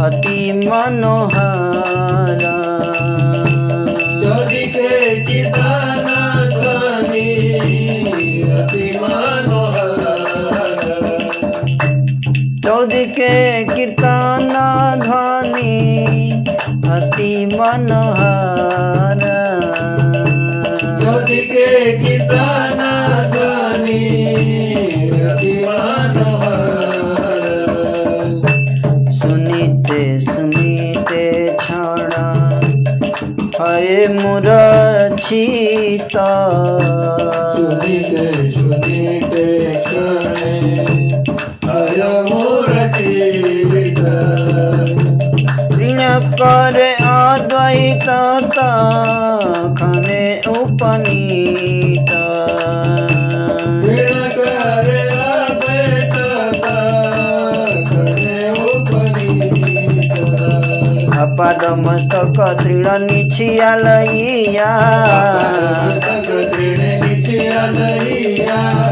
अति 0.01 0.53
मनोहर। 0.53 2.39
ज्योतिके 4.21 5.25
कीर्तन 5.25 6.07
ध्वनि 6.55 7.31
अति 8.59 8.99
मनोहर। 9.03 10.03
चौदिके 12.65 13.65
कीर्तन 13.65 14.55
ध्वनि 15.03 15.96
मनोहर 17.59 19.23
ज्योतिके 21.01 21.67
कीर्तन 21.99 22.81
ध्वनि 23.33 24.03
अति 25.31 25.53
मनोहर। 25.67 26.65
सुनीते 29.19 30.01
सुनीते 30.21 31.25
क्षण 31.61 32.13
हये 33.61 34.07
मुर 34.15 34.47
छिता 35.21 36.29
सुनीते 37.55 38.27
सुनीते 38.53 39.47
क्षणे 39.87 40.55
हय 41.65 42.03
मूर्तिविद 42.31 44.03
ऋण 45.81 46.01
करे 46.43 46.96
अद्वैत 47.37 48.07
खने 49.79 50.23
उपनीत 50.51 52.11
दिनकर 53.83 54.89
अद्वैत 55.17 56.15
करे 57.91 58.39
उपनीत 58.75 60.15
अपाद 61.17 61.63
मस्तक 61.81 62.39
दृढ 62.63 62.87
निछियालैया 63.05 64.71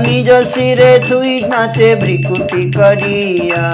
निज 0.05 0.31
शिरे 0.53 0.93
छुई 1.09 1.35
नाचे 1.51 1.89
भ्रिकुटी 1.97 2.62
करिया। 2.77 3.65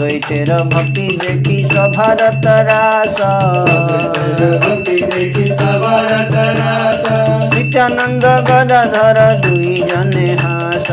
अद्वैतेर 0.00 0.50
भक्ति 0.72 1.06
देखि 1.20 1.56
सभारत 1.64 2.46
रास। 2.68 3.16
नित्यानन्द 7.54 8.24
गदाधर 8.48 9.18
दुई 9.42 9.74
जने 9.90 10.30
हास। 10.32 10.88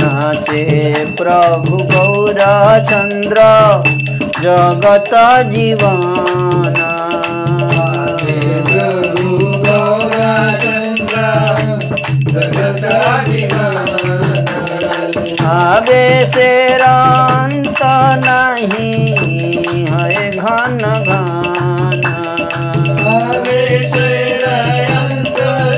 नाचे 0.00 0.64
प्रभु 1.20 1.76
गौर 1.92 2.40
चन्द्र 2.90 3.38
जगत 4.40 5.12
आवे 15.42 16.26
से 16.26 16.76
रांत 16.76 17.78
नहीं 18.24 19.14
है 19.86 20.30
घन 20.30 20.78
घन। 20.80 22.00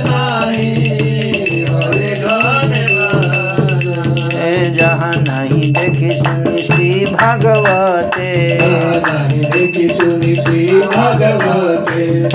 नहीं 0.09 1.65
है 1.65 2.15
घन 2.15 2.73
घन 2.87 4.71
जहाँ 4.79 5.15
नहीं 5.17 5.73
देखी 5.73 6.19
सुनी 6.19 6.63
श्री 6.63 7.05
भगवते 7.07 8.31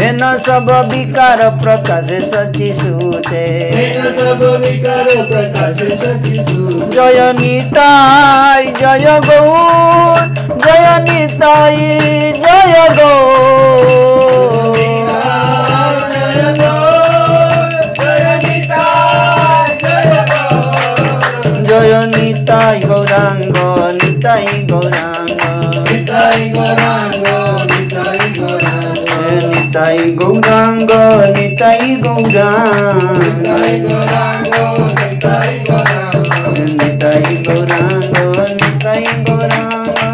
એના 0.01 0.37
સબ 0.37 0.69
વિકાર 0.89 1.39
પ્રકાશે 1.57 2.19
સચી 2.23 2.73
સૂતે 2.73 3.43
જય 6.91 7.27
નીતાય 7.33 8.93
જય 8.97 9.15
ગૌર 9.21 10.19
જય 10.59 10.95
નીતાય 10.99 12.59
જય 12.63 12.85
ગૌર 12.95 13.95
জয় 21.69 21.95
নিতাই 22.07 22.77
গৌরাঙ্গ 22.81 23.55
নিতাই 23.99 24.45
গৌরাঙ্গ 24.69 25.41
নিতাই 25.85 26.41
নিতাই 29.74 29.98
গৌরাঙ্গ 30.18 30.90
নিতাই 31.36 31.84
গৌরাঙ্গ 32.04 33.44
নিতাই 33.44 33.74
গৌরাঙ্গ 33.84 34.54
নিতাই 36.78 37.24
গৌরাঙ্গ 37.46 38.14
নিতাই 38.58 39.04
গৌরাঙ্গ 39.26 40.13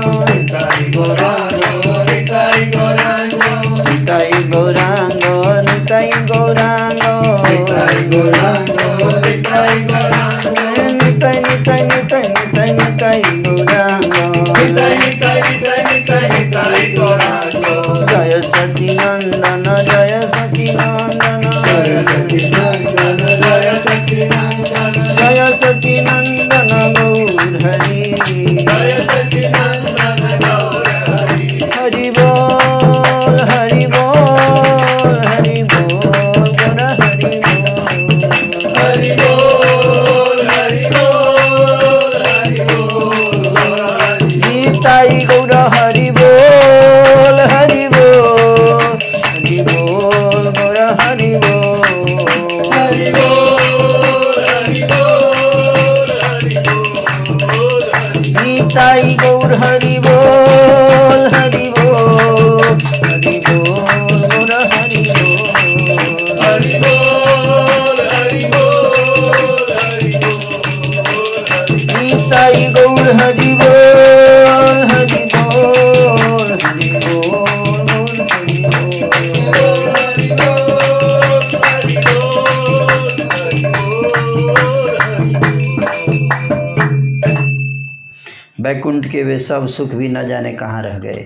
सब 89.51 89.65
सुख 89.67 89.89
भी 89.89 90.07
न 90.09 90.21
जाने 90.27 90.53
कहाँ 90.53 90.81
रह 90.83 90.97
गए। 90.99 91.23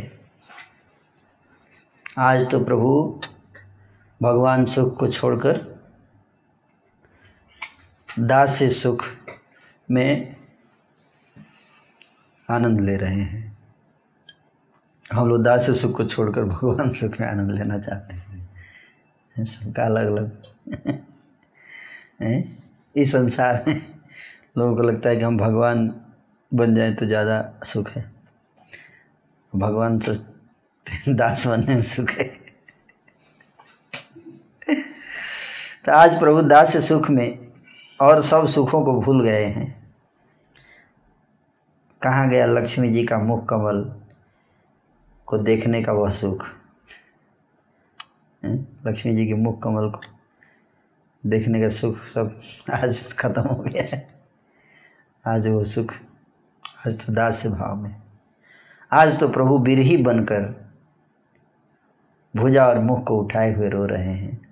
आज 2.17 2.49
तो 2.51 2.59
प्रभु 2.65 2.87
भगवान 4.21 4.63
सुख 4.65 4.95
को 4.99 5.07
छोड़कर 5.07 5.57
दास 8.09 8.57
सुख 8.73 9.03
में 9.89 10.35
आनंद 12.49 12.81
ले 12.81 12.95
रहे 12.97 13.21
हैं। 13.21 13.43
हम 15.11 15.29
लोग 15.29 15.43
दास 15.43 15.69
सुख 15.81 15.95
को 15.97 16.05
छोड़कर 16.05 16.43
भगवान 16.45 16.89
सुख 16.91 17.19
में 17.21 17.27
आनंद 17.27 17.51
लेना 17.51 17.79
चाहते 17.79 18.13
हैं। 18.13 19.45
सबका 19.45 19.85
अलग 19.85 20.07
अलग 20.07 20.25
इस 22.95 23.11
संसार 23.11 23.63
में 23.67 23.81
लोगों 24.57 24.75
को 24.75 24.81
लगता 24.81 25.09
है 25.09 25.15
कि 25.15 25.23
हम 25.23 25.37
भगवान 25.37 25.87
बन 26.51 26.75
जाए 26.75 26.93
तो 26.93 27.05
ज़्यादा 27.05 27.39
सुख 27.65 27.89
है। 27.89 28.14
भगवान 29.59 30.01
हैं 30.87 31.15
दास 31.15 31.47
बनने 31.47 31.75
में 31.75 31.83
सुख 31.83 32.09
है। 32.09 32.23
तो 35.85 35.91
आज 35.91 36.19
प्रभु 36.19 36.41
दास 36.41 36.77
सुख 36.77 37.09
में 37.09 37.53
और 38.01 38.21
सब 38.23 38.47
सुखों 38.47 38.83
को 38.85 39.01
भूल 39.01 39.23
गए 39.23 39.45
हैं। 39.45 39.93
कहाँ 42.01 42.29
गया 42.29 42.45
लक्ष्मी 42.45 42.89
जी 42.89 43.05
का 43.05 43.19
मुख 43.19 43.49
कमल 43.49 44.01
को 45.25 45.37
देखने 45.37 45.83
का 45.83 45.91
वह 45.91 46.09
सुख? 46.09 46.47
लक्ष्मी 48.85 49.15
जी 49.15 49.27
के 49.27 49.33
मुख 49.33 49.61
कमल 49.63 49.89
को 49.89 50.01
देखने 51.25 51.61
का 51.61 51.69
सुख 51.69 51.97
सब 51.97 52.39
आज 52.73 53.13
खत्म 53.13 53.41
हो 53.41 53.55
गया 53.55 53.83
है। 53.83 54.07
आज 55.27 55.47
वो 55.47 55.63
सुख, 55.65 55.93
आज 56.87 57.05
तो 57.05 57.13
दास 57.13 57.47
भाव 57.47 57.75
में 57.75 58.04
आज 58.95 59.19
तो 59.19 59.29
प्रभु 59.29 59.57
बिरही 59.57 59.97
बनकर 59.97 60.71
भुजा 62.35 62.67
और 62.67 62.79
मुख 62.79 63.03
को 63.03 63.17
उठाए 63.17 63.53
हुए 63.53 63.69
रो 63.69 63.85
रहे 63.85 64.13
हैं। 64.13 64.47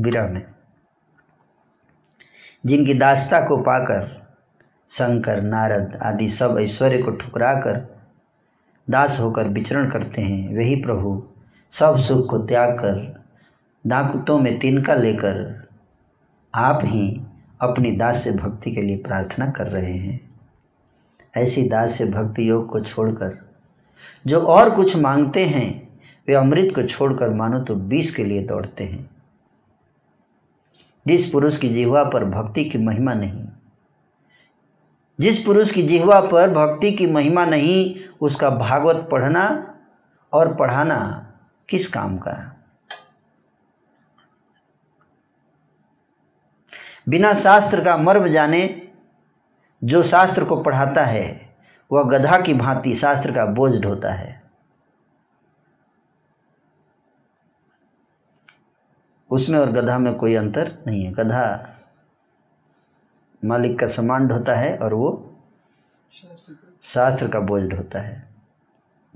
विरह 0.00 0.32
में। 0.32 0.46
जिनकी 2.66 2.94
दास्ता 2.94 3.46
को 3.46 3.56
पाकर, 3.56 4.26
शंकर, 4.90 5.42
नारद 5.42 5.98
आदि 6.02 6.30
सब 6.30 6.58
ऐश्वर्य 6.60 7.02
को 7.02 7.10
ठुकरा 7.10 7.54
कर 7.54 8.00
दास 8.90 9.20
होकर 9.20 9.48
विचरण 9.48 9.90
करते 9.90 10.22
हैं, 10.22 10.56
वही 10.56 10.76
प्रभु 10.76 11.28
सब 11.70 11.98
सुख 11.98 12.30
को 12.30 12.38
त्याग 12.38 12.70
कर 12.74 13.24
दाकुतों 13.86 14.38
में 14.38 14.58
तिनका 14.58 14.94
लेकर 14.94 15.68
आप 16.54 16.80
ही 16.82 17.26
अपनी 17.62 17.90
दास 17.92 18.22
से 18.24 18.32
भक्ति 18.32 18.72
के 18.72 18.82
लिए 18.82 18.96
प्रार्थना 18.96 19.50
कर 19.50 19.66
रहे 19.66 19.92
हैं। 19.92 20.20
ऐसी 21.36 21.62
दास 21.68 21.92
से 21.92 22.04
भक्ति 22.04 22.48
योग 22.50 22.68
को 22.68 22.80
छोड़कर 22.80 23.38
जो 24.26 24.40
और 24.40 24.74
कुछ 24.74 24.96
मांगते 24.96 25.44
हैं, 25.46 25.98
वे 26.28 26.34
अमृत 26.34 26.74
को 26.74 26.82
छोड़कर 26.82 27.30
मानो 27.30 27.60
तो 27.60 27.74
बीस 27.74 28.14
के 28.16 28.24
लिए 28.24 28.42
दौड़ते 28.42 28.84
हैं। 28.84 29.10
जिस 31.06 31.30
पुरुष 31.30 31.56
की 31.58 31.68
जिहवा 31.68 32.04
पर 32.04 32.24
भक्ति 32.24 32.64
की 32.64 32.78
महिमा 32.78 33.14
नहीं, 33.14 33.44
जिस 35.20 35.44
पुरुष 35.44 35.70
की 35.70 35.82
जिह्वा 35.82 36.20
पर 36.20 36.50
भक्ति 36.50 36.92
की 36.92 37.06
महिमा 37.06 37.44
नहीं, 37.44 37.94
उसका 38.20 38.50
भागवत 38.50 39.08
पढ़ना 39.10 39.74
और 40.32 40.54
पढ़ाना 40.54 40.98
किस 41.68 41.88
काम 41.88 42.16
का? 42.16 42.61
बिना 47.08 47.34
शास्त्र 47.34 47.84
का 47.84 47.96
मर्म 47.96 48.28
जाने 48.28 48.92
जो 49.84 50.02
शास्त्र 50.02 50.44
को 50.44 50.56
पढ़ाता 50.56 51.04
है, 51.04 51.56
वह 51.92 52.02
गधा 52.02 52.40
की 52.40 52.54
भांति 52.54 52.94
शास्त्र 52.94 53.34
का 53.34 53.46
बोझ 53.46 53.80
ढोता 53.80 54.12
है। 54.12 54.42
उसमें 59.30 59.58
और 59.58 59.70
गधा 59.70 59.98
में 59.98 60.14
कोई 60.14 60.34
अंतर 60.34 60.84
नहीं 60.86 61.04
है। 61.04 61.12
गधा 61.12 61.68
मालिक 63.44 63.78
का 63.78 63.86
सामान 63.86 64.28
ढोता 64.28 64.54
है 64.54 64.76
और 64.76 64.94
वो 64.94 65.36
शास्त्र 66.82 67.28
का 67.28 67.40
बोझ 67.40 67.62
ढोता 67.62 68.00
है। 68.00 68.28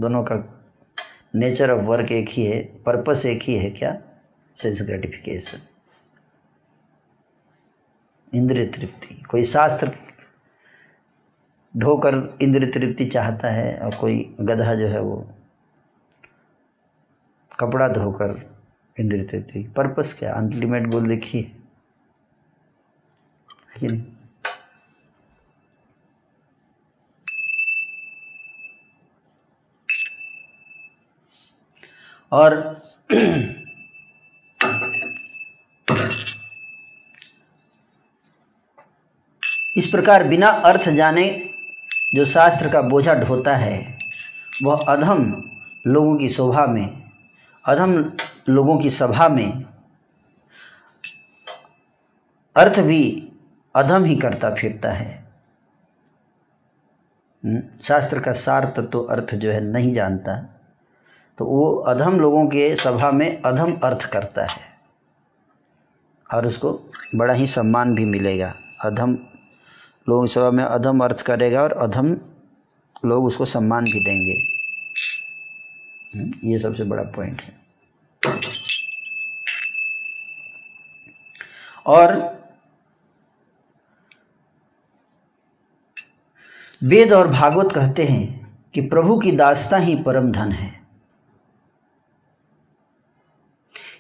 दोनों 0.01 0.25
का 0.25 0.65
नेचर 1.35 1.71
ऑफ़ 1.71 1.81
वर्क 1.81 2.13
एक 2.13 2.29
ही 2.29 2.47
है, 2.47 2.63
पर्पस 2.63 3.27
एक 3.27 3.43
ही 3.43 3.55
है। 3.55 3.71
क्या? 3.71 3.97
Sense 4.57 4.83
gratification. 4.83 5.76
इंद्रिय 8.35 8.67
तृप्ति 8.67 9.15
कोई 9.15 9.45
शास्त्र 9.45 9.93
ढोकर 11.77 12.39
इंद्रिय 12.43 12.71
तृप्ति 12.71 13.07
चाहता 13.07 13.49
है 13.49 13.79
और 13.79 13.97
कोई 13.97 14.37
गधा 14.41 14.75
जो 14.75 14.87
है 14.87 15.01
वो 15.01 15.31
कपड़ा 17.61 17.89
धोकर 17.89 18.57
इंद्रिय 19.01 19.25
तृप्ति 19.25 19.69
पर्पस 19.77 20.17
क्या? 20.19 20.35
अनलिमिट 20.35 20.87
गोल 20.87 21.09
देखिए 21.09 21.57
है। 23.77 23.89
नहीं? 23.89 24.07
और 32.33 32.83
इस 39.77 39.87
प्रकार 39.87 40.23
बिना 40.25 40.49
अर्थ 40.49 40.89
जाने 40.89 41.25
जो 42.15 42.25
शास्त्र 42.25 42.69
का 42.69 42.81
बोझा 42.83 43.15
ढोता 43.15 43.57
है 43.57 43.77
वह 44.65 44.85
अधम 44.89 45.25
लोगों 45.87 46.17
की 46.17 46.29
शोभा 46.29 46.65
में 46.67 47.03
अधम 47.65 47.93
लोगों 48.49 48.79
की 48.79 48.91
सभा 48.91 49.29
में 49.29 49.65
अर्थ 52.57 52.81
भी 52.81 53.03
अधम 53.75 54.05
ही 54.05 54.17
करता 54.17 54.55
फिरता 54.55 54.93
है। 54.93 55.13
हम्म, 57.45 57.63
शास्त्र 57.83 58.21
का 58.21 58.33
सार 58.33 58.65
तत्व 58.67 58.83
तो 58.83 59.03
अर्थ 59.03 59.35
जो 59.35 59.51
है 59.53 59.61
नहीं 59.63 59.93
जानता 59.95 60.37
तो 61.39 61.45
वो 61.45 61.75
अधम 61.89 62.21
लोगों 62.21 62.47
के 62.47 62.75
सभा 62.77 63.11
में 63.11 63.43
अधम 63.43 63.73
अर्थ 63.85 64.11
करता 64.11 64.47
है। 64.47 64.65
और 66.27 66.47
उसको 66.47 66.79
बड़ा 67.15 67.35
ही 67.35 67.47
सम्मान 67.47 67.95
भी 67.95 68.05
मिलेगा 68.05 68.55
अधम 68.85 69.19
लोगों 70.09 70.27
सभा 70.27 70.51
में 70.51 70.65
अधम 70.65 71.05
अर्थ 71.05 71.23
करेगा 71.23 71.63
और 71.63 71.73
अधम 71.73 72.17
लोग 73.05 73.25
उसको 73.25 73.45
सम्मान 73.45 73.85
भी 73.85 74.05
देंगे। 74.05 74.57
हम्म, 76.19 76.49
ये 76.49 76.59
सबसे 76.59 76.85
बड़ा 76.85 77.03
पॉइंट 77.03 77.43
है। 77.43 77.61
और 81.87 82.37
वेद 86.83 87.13
और 87.13 87.29
भागवत 87.29 87.75
कहते 87.75 88.05
हैं 88.05 88.59
कि 88.75 88.81
प्रभु 88.81 89.19
की 89.19 89.33
दास्ता 89.33 89.77
ही 89.77 90.03
परम 90.03 90.33
धन 90.33 90.53
है। 90.53 90.81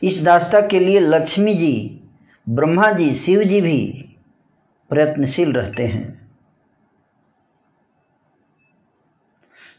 इस 0.02 0.22
दास्ता 0.22 0.60
के 0.60 0.80
लिए 0.80 1.00
लक्ष्मी 1.00 1.54
जी 1.54 2.00
ब्रह्मा 2.48 2.92
जी 2.92 3.14
शिव 3.14 3.44
जी 3.44 3.60
भी 3.60 4.05
प्रयत्नशील 4.88 5.52
रहते 5.52 5.86
हैं। 5.86 6.30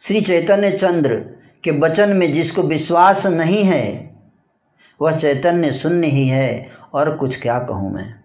श्री 0.01 0.21
चैतन्य 0.21 0.71
चंद्र 0.71 1.15
के 1.63 1.71
वचन 1.71 2.17
में 2.17 2.33
जिसको 2.33 2.61
विश्वास 2.61 3.25
नहीं 3.25 3.63
है, 3.63 4.15
वह 5.01 5.17
चैतन्य 5.17 5.71
शून्य 5.71 6.07
ही 6.07 6.27
है, 6.27 6.71
और 6.93 7.17
कुछ 7.17 7.41
क्या 7.41 7.59
कहूँ 7.59 7.93
मैं? 7.93 8.23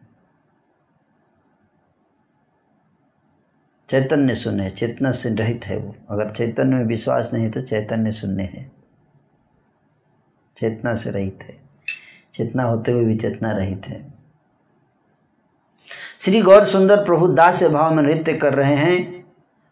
चैतन्य 3.90 4.34
शून्य 4.34 4.62
है, 4.62 4.70
चेतना 4.70 5.12
से 5.12 5.34
रहित 5.34 5.64
है 5.64 5.76
वो। 5.76 5.96
अगर 6.10 6.30
चैतन्य 6.30 6.76
में 6.76 6.84
विश्वास 6.84 7.30
नहीं 7.32 7.50
तो 7.50 7.60
चैतन्य 7.62 8.12
शून्य 8.12 8.42
है। 8.42 8.72
चेतना 10.56 10.94
से 10.94 11.10
रहित 11.10 11.38
है। 11.42 11.60
चेतना 12.34 12.62
होते 12.62 12.92
हुए 12.92 13.04
भी 13.04 13.16
चेतना 13.16 13.52
रहित 13.52 13.86
है। 13.86 14.11
श्री 16.24 16.42
गौर 16.42 16.64
सुंदर 16.64 16.96
प्रभु 16.96 17.26
दास 17.26 17.62
भाव 17.62 17.94
में 17.94 18.02
नृत्य 18.02 18.32
कर 18.32 18.54
रहे 18.54 18.74
हैं 18.74 19.24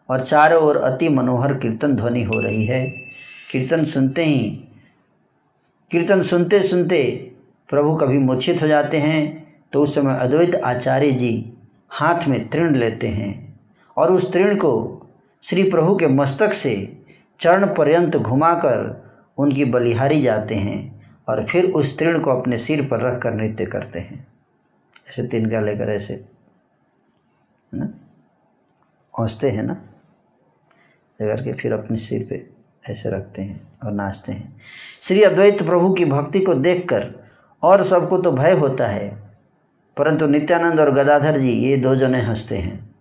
और 0.09 0.23
चारों 0.23 0.63
ओर 0.63 0.77
अति 0.77 1.09
मनोहर 1.09 1.53
कीर्तन 1.53 1.95
ध्वनि 1.95 2.23
हो 2.23 2.39
रही 2.39 2.65
है। 2.65 2.87
कीर्तन 3.51 3.85
सुनते 3.85 4.23
ही, 4.25 4.49
कीर्तन 5.91 6.23
सुनते 6.23 6.63
सुनते 6.63 7.31
प्रभु 7.69 7.95
कभी 7.95 8.17
मूर्छित 8.17 8.61
हो 8.61 8.67
जाते 8.67 8.97
हैं 8.97 9.53
तो 9.73 9.83
उस 9.83 9.95
समय 9.95 10.17
अद्वैत 10.19 10.55
आचार्य 10.55 11.11
जी 11.11 11.53
हाथ 11.89 12.27
में 12.27 12.49
तृण 12.49 12.75
लेते 12.75 13.07
हैं 13.07 13.59
और 13.97 14.11
उस 14.11 14.33
तृण 14.33 14.55
को 14.55 15.01
श्री 15.43 15.63
प्रभु 15.63 15.95
के 15.95 16.07
मस्तक 16.07 16.53
से 16.53 17.03
चरण 17.39 17.75
पर्यंत 17.75 18.17
घुमाकर 18.17 19.09
उनकी 19.37 19.65
बलिहारी 19.65 20.21
जाते 20.21 20.55
हैं 20.55 21.05
और 21.29 21.45
फिर 21.45 21.65
उस 21.65 21.97
तृण 21.97 22.19
को 22.19 22.31
अपने 22.31 22.57
सिर 22.57 22.81
पर 22.81 23.01
रख 23.01 23.21
कर 23.21 23.33
नृत्य 23.33 23.65
करते 23.65 23.99
हैं। 23.99 24.27
ऐसे 25.09 25.23
तीन 25.23 25.41
तिनका 25.41 25.61
लेकर 25.61 25.89
ऐसे। 25.89 26.40
है 27.73 27.79
ना? 27.79 27.85
हैं 29.47 29.63
ना? 29.63 29.73
करके 31.19 31.53
फिर 31.53 31.73
अपने 31.73 31.97
सिर 31.97 32.27
पे 32.29 32.49
ऐसे 32.91 33.09
रखते 33.09 33.41
हैं 33.41 33.61
और 33.83 33.91
नाचते 33.91 34.31
हैं। 34.31 34.61
श्री 35.01 35.23
अद्वैत 35.23 35.63
प्रभु 35.63 35.93
की 35.93 36.05
भक्ति 36.05 36.39
को 36.39 36.53
देखकर 36.53 37.09
और 37.63 37.83
सबको 37.83 38.17
तो 38.17 38.31
भय 38.31 38.51
होता 38.51 38.87
है, 38.87 39.09
परंतु 39.97 40.27
नित्यानंद 40.27 40.79
और 40.79 40.91
गदाधर 40.91 41.39
जी, 41.39 41.51
ये 41.51 41.77
दो 41.77 41.95
जने 41.95 42.21
हँसते 42.21 42.57
हैं। 42.57 42.95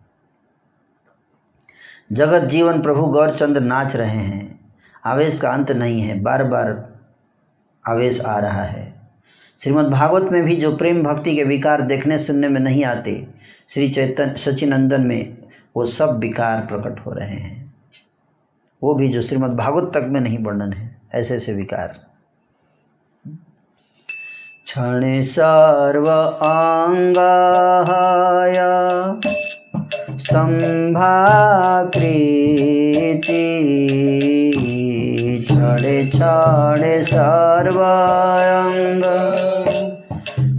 जगत 2.13 2.41
जीवन 2.41 2.83
प्रभु 2.83 3.03
गौरचंद्र 3.03 3.61
नाच 3.61 3.97
रहे 3.97 4.19
हैं। 4.19 4.61
आवेश 5.05 5.41
का 5.41 5.51
अंत 5.51 5.71
नहीं 5.71 6.01
है 6.01 6.21
बार 6.21 6.45
बार 6.45 6.99
आवेश 7.89 8.21
आ 8.21 8.39
रहा 8.39 8.63
है। 8.63 9.01
श्रीमद् 9.59 9.91
भागवत 9.91 10.33
में 10.33 10.43
भी 10.43 10.57
जो 10.57 10.77
प्रेम 10.77 11.03
भक्ति 11.03 11.37
के 11.37 11.45
विकार 11.45 11.81
देखने 11.81 12.19
सुनने 12.19 12.49
में 12.49 12.61
नहीं 12.61 12.85
आते 12.85 13.40
श्री 13.75 13.89
चैतन्य, 13.91 14.35
सचिनंदन 14.37 15.01
में 15.01 15.37
वो 15.77 15.87
सब 15.87 16.19
विकार 16.19 16.67
प्रकट 16.67 17.07
हो 17.07 17.13
रहे 17.13 17.29
हैं। 17.29 17.75
वो 18.83 18.95
भी 18.95 19.09
जो 19.09 19.23
श्रीमद् 19.23 19.57
भागवत 19.57 19.91
तक 19.95 20.07
में 20.09 20.21
नहीं 20.21 20.39
वर्णन 20.39 20.73
है, 20.73 20.97
ऐसे 21.15 21.37
ऐसे 21.37 21.53
विकार। 21.53 21.87
क्षण 24.65 25.23
सर्व 25.23 26.11
अंगाया 26.11 27.21
स्तम्भाकृति 30.19 30.97
छड़े 35.51 36.07
छाड़े 36.09 37.05
सर्वांग 37.05 39.03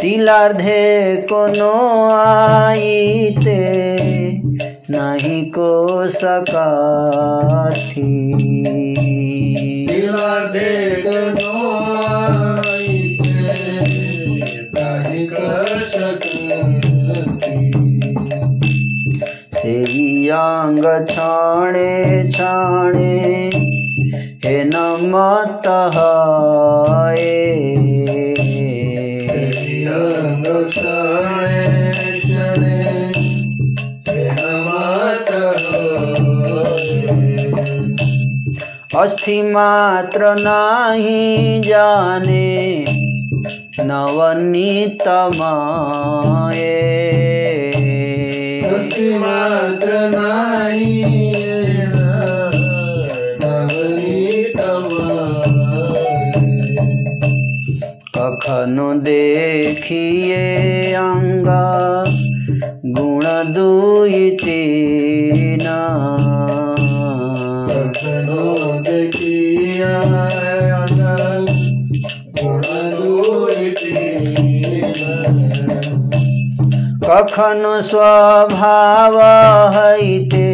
तिलार्धे 0.00 1.16
कोनो 1.30 1.72
आईते 2.14 3.58
नहीं 4.90 5.44
को 5.50 5.70
सकाथी। 6.10 8.02
तिलार्धे 9.88 10.72
कोनो 11.06 11.52
सेयांग 19.54 20.84
छाणे 21.10 21.90
छाणे 22.32 23.12
हे 23.54 23.63
नमत 24.46 25.66
अस्थि 38.96 39.42
मात्र 39.42 40.34
नहीं 40.38 41.60
जाने 41.60 42.84
नवनीतमाए 43.80 44.74
मात्र 49.18 49.92
नाही 50.10 51.23
कखनु 58.44 58.92
देखिए 59.00 60.40
अंगा 60.94 61.62
गुण 62.96 63.22
दुई 63.54 64.30
तीना 64.42 65.78
कखनु 77.04 77.80
स्वभाव 77.88 79.18
हैते 79.76 80.46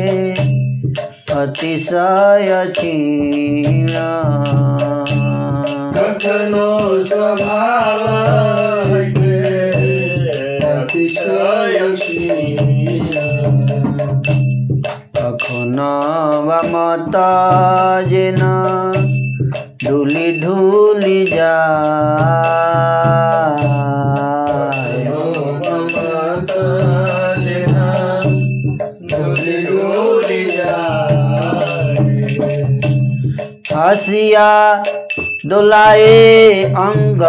अतिशय 1.35 2.65
क्षीणा 2.79 4.09
कखनो 5.97 6.69
स्वभाव 7.05 8.09
जिन 18.11 18.39
धूलि 19.85 20.31
धूलि 20.41 21.25
जा 21.33 21.57
हसिया 33.75 34.49
दोलाए 35.49 36.65
अंग 36.79 37.23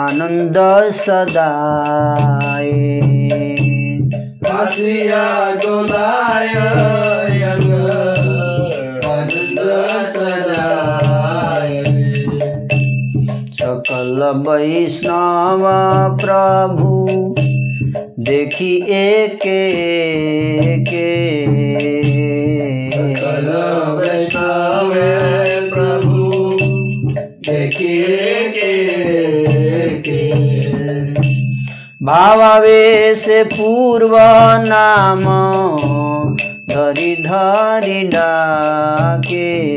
आनंद 0.00 0.56
सदाए 0.94 2.68
हसिया 4.46 5.24
डोलाय 5.62 6.52
अंग 7.48 7.72
आनंद 9.10 9.58
सदाय 10.14 11.74
सकल 13.58 14.22
वैष्णव 14.48 15.66
प्रभु 16.22 17.34
देखी 18.28 18.74
एके 19.00 19.60
के 20.90 21.10
सकल 22.96 23.50
वैष्णव 23.98 24.94
प्रभु 25.72 26.55
भावावेश 32.02 33.26
पूर्व 33.28 34.18
नाम 34.68 35.20
धरि 36.70 37.16
धरि 37.26 38.02
डाके। 38.02 39.68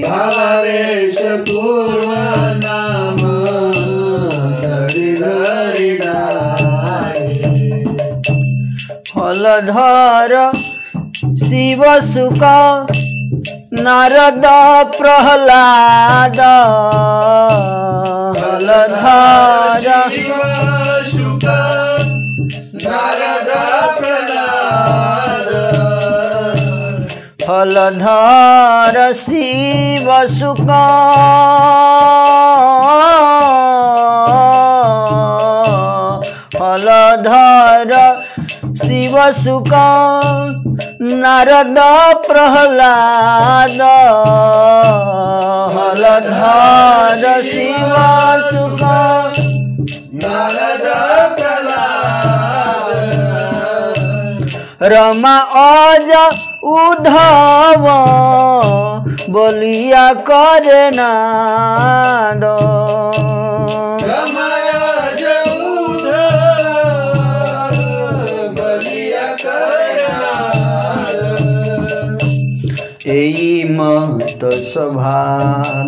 भावेश 0.00 1.16
पूर्व 1.22 2.10
नाम 2.64 3.16
डाके। 5.96 7.62
फलधर 8.94 10.52
शिव 11.36 12.00
सुख 12.00 13.01
नारद 13.72 14.42
प्रहलाद 14.96 16.40
फलधर 18.38 19.86
शिव 20.06 20.32
शुक 21.10 21.44
नारद 22.84 23.50
प्रहलाद 30.36 30.70
फलधर 36.56 38.21
शिव 38.76 39.16
सुख 39.32 39.70
नारद 41.02 41.78
प्रहलाद। 42.26 43.80
फलधर 45.74 47.42
शिव 47.42 47.92
सुख 48.46 48.82
नारद 50.22 50.86
प्रहलाद। 51.36 52.88
रमा 54.82 55.36
अज 55.64 56.10
उधव 56.72 57.84
बोलिया 59.30 60.06
करे 60.30 60.84
नाद। 60.90 62.44
रमय 64.04 64.51
मत 73.72 74.40
सभा 74.44 75.42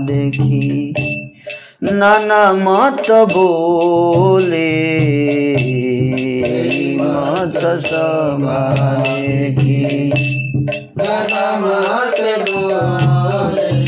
देखी। 0.07 0.95
नाना 1.83 2.53
मत 2.53 3.11
बोले 3.11 4.65
मत 6.97 7.81
सभा 7.81 8.75
देखी। 9.07 10.13
नाना 10.99 11.61
मात 11.61 12.41
बोले। 12.51 13.85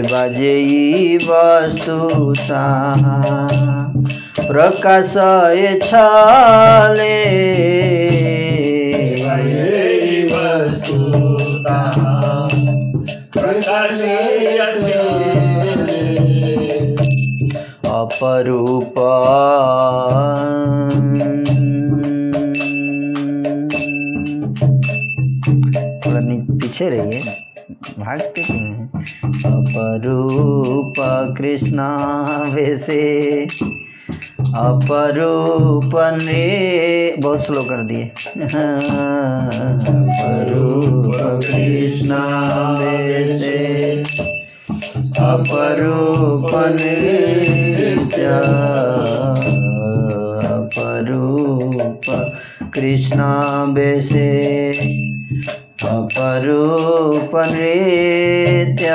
बाजे 0.00 0.60
ई 0.60 1.16
वस्तुता 1.16 2.94
प्रकाश 4.40 5.14
छले। 5.82 7.20
अपरूप 17.84 18.94
थोड़ा 26.06 26.20
पीछे 26.50 26.88
रहिए। 26.88 27.22
भागते 27.98 28.40
हैं 28.40 28.90
अपरूप 29.26 30.94
कृष्ण 31.38 31.80
वैसे 32.54 33.00
अपरूप 34.56 35.92
ने 36.14 37.16
बहुत 37.18 37.42
स्लो 37.44 37.62
कर 37.62 37.84
दिए। 37.86 38.04
अपरूप 39.90 41.12
कृष्ण 41.44 42.14
वैसे 42.78 43.58
अपरूप 45.20 46.50
नित्य 46.74 48.24
अपरूप 50.48 52.06
कृष्ण 52.74 53.18
बेसे 53.74 54.28
अपरूप 55.84 57.36
नृत्य 57.36 58.88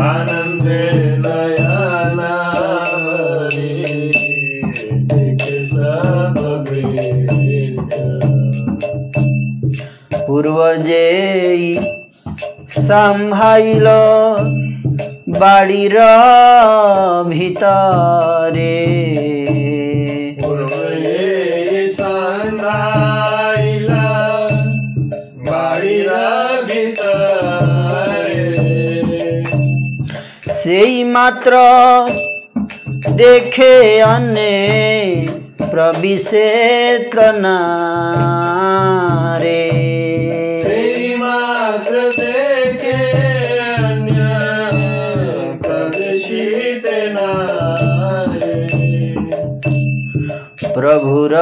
आनन्दे 0.00 1.00
नयनावरी 1.16 2.39
ପୂର୍ବଜେଇ 10.30 11.70
ସମ୍ଭାଇଲ 12.80 13.86
বাড়ির 15.40 15.96
ভিতরে 17.28 18.76
সেই 30.62 30.94
মাত্র 31.14 31.52
দেখে 33.16 33.74
অনে 34.06 34.56
প্রবিষেত্র 35.70 37.18
না 37.36 37.58
রে 39.40 39.99
মাত্র 41.69 41.93
দেখে 42.19 43.01
অন্য 43.79 44.17
প্রদর্শিত 45.61 46.85
নারে 47.15 48.55
প্রভুর 50.75 51.33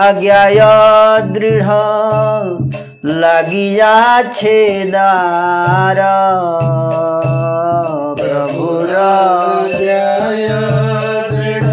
আজ্ঞায় 0.00 0.60
দৃঢ় 1.34 1.70
লাগিয়াছে 3.22 4.58
দ্বার 4.92 5.98
প্রভুর 8.20 8.90
জয় 9.80 10.48
দৃঢ় 11.30 11.68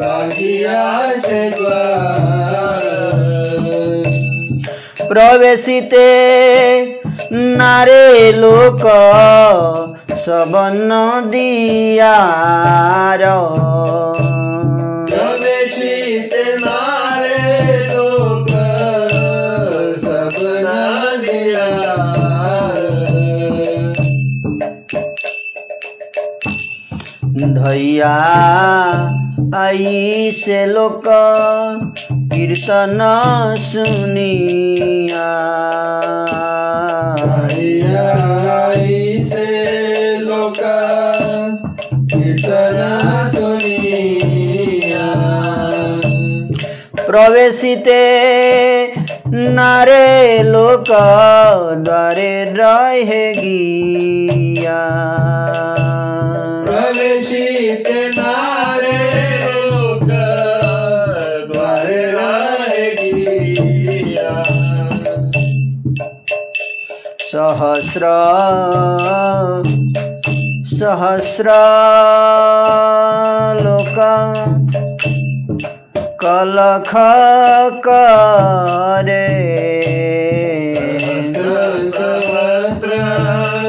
লাগিয়া 0.00 0.82
সে 1.22 1.42
দ্বার 1.56 2.15
ପ୍ରବେଶିତେ 5.09 6.07
ନାରେ 7.59 8.07
ଲୋକ 8.41 8.85
ସବନ 10.25 10.91
ଦିଆର। 11.31 13.23
ଧୈୟା 27.57 28.13
आई 29.55 30.31
से 30.31 30.65
लोक 30.65 31.03
कीर्तन 32.11 32.99
सुनिया। 33.59 35.27
आई 38.55 39.23
से 39.23 39.47
लोक 40.19 40.57
कीर्तन 42.13 42.79
सुनिया। 43.35 45.07
प्रवेशिते 47.07 48.03
नारे 49.27 50.43
लोक 50.43 50.89
द्वारे 51.83 52.31
रहे 52.57 53.33
गिया 53.33 54.81
प्रवेशित 56.67 57.46
सहस्र 67.57 68.07
सहस्र 70.71 71.53
लोक 73.61 73.97
कलख 76.23 76.91
करे। 77.87 79.23
सहस्र 81.95 82.99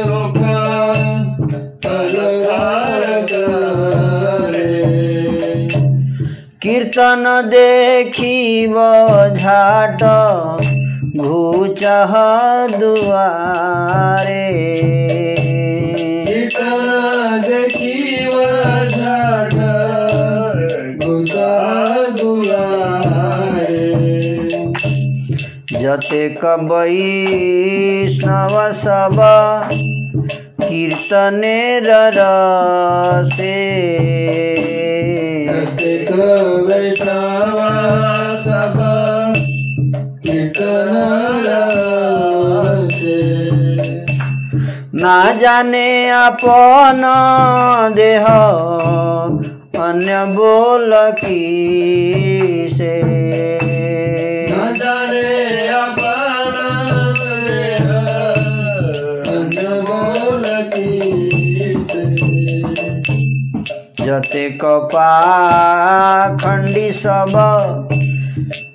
लोक 0.09 0.39
कलकार 1.87 3.07
करे। 3.33 4.67
कीर्तन 6.63 7.25
देखिब 7.47 8.77
झाट। 9.37 10.05
घुचह 11.17 12.13
दुआरे। 12.79 14.53
कीर्तन 16.27 16.91
जतेक 25.73 26.45
वैष्णव 26.45 28.73
सब 28.73 29.17
कीर्तनेर 30.63 31.89
रसे 31.89 33.55
वैष्णव 36.69 37.59
सब 38.45 38.88
ना 44.95 45.17
जाने 45.33 45.89
अपन 46.11 47.03
देह 47.97 48.27
अन्य 49.85 50.25
बोल 50.35 50.93
की 51.21 51.43
से। 52.69 52.95
जते 64.01 64.45
पाखंडी 64.93 66.89
सब 66.93 67.33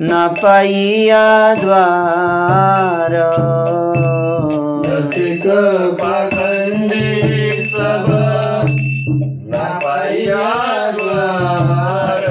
न 0.02 0.28
पाइया 0.44 1.56
द्वार 1.56 3.12
जतिक 4.86 5.44
पाखंडी 6.02 7.52
सब 7.52 8.06
न 9.46 9.80
पाइया 9.84 10.42
द्वार। 10.92 12.26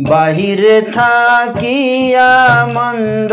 बाहिर 0.00 0.62
था 0.88 1.46
किया 1.46 2.30
मंद 2.66 3.32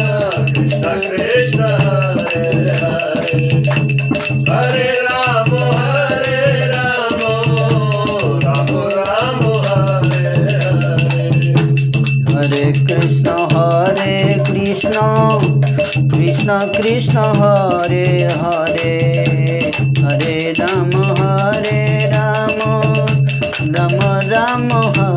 কৃষ্ণ 16.83 17.17
হরে 17.39 18.07
হরে 18.33 18.93
হরে 19.99 20.35
রাম 20.59 20.91
হরে 21.11 21.81
রাম 22.13 22.57
রাম 23.75 23.97
রাম 24.29 24.69
হরে 24.89 25.10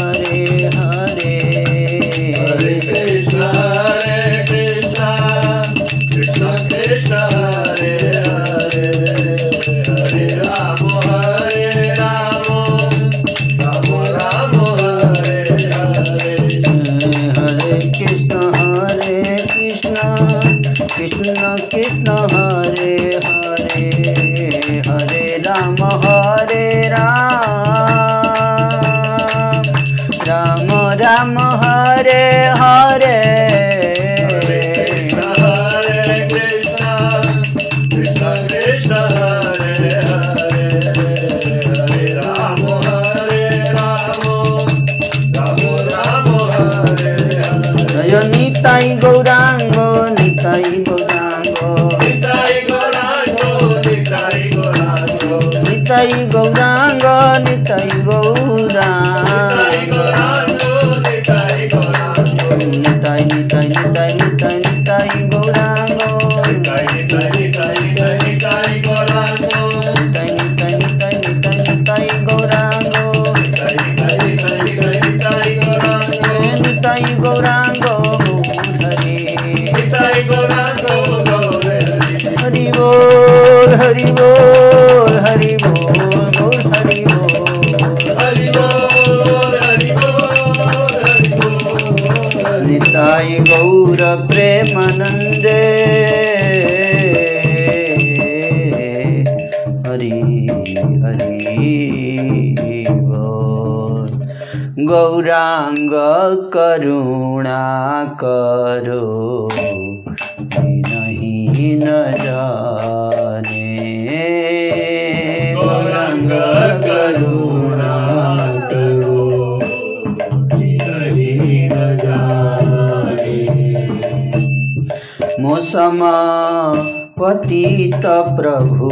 क्षमा 125.95 126.73
पतित 127.19 128.07
प्रभु। 128.37 128.89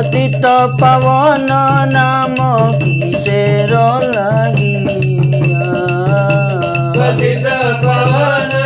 পতিত 0.00 0.44
পাবন 0.80 1.50
নাম 1.94 2.36
কিসের 2.80 3.72
লাগিয়া 4.14 5.64
পতিত 6.96 7.46
পবন 7.82 8.59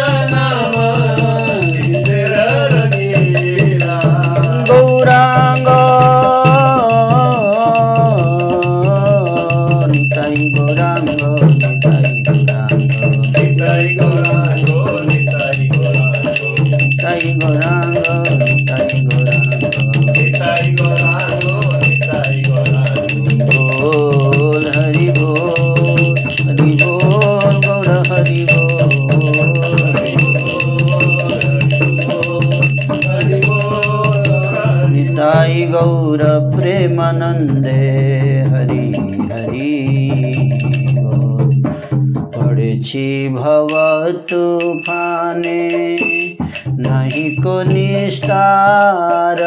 তার 48.36 49.41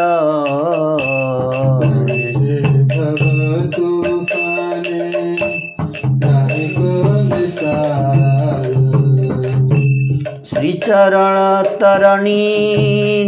শ্রীচরণ 10.51 11.36
তরণী 11.81 12.47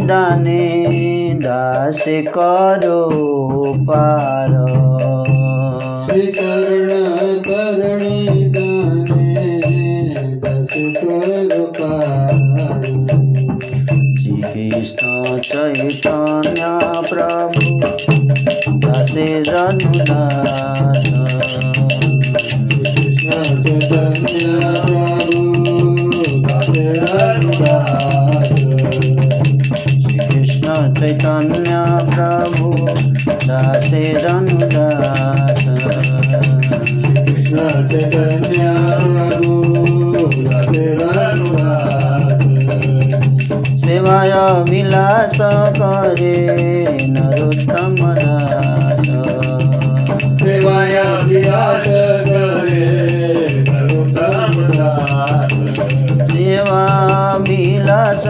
দানে 0.07 0.67
দাসে 1.43 2.19
করো 2.35 3.03
পার। 3.87 4.60
উল্লাস 44.93 45.39
করে 45.79 46.37
নরোত্তম 47.15 47.99
দাস 48.17 49.09
সেবায় 50.39 50.99
বিলাস 51.25 51.87
করে 52.29 52.85
নরোত্তম 53.69 54.55
দাস 54.71 55.51
সেবা 56.29 56.85
বিলাস 57.47 58.27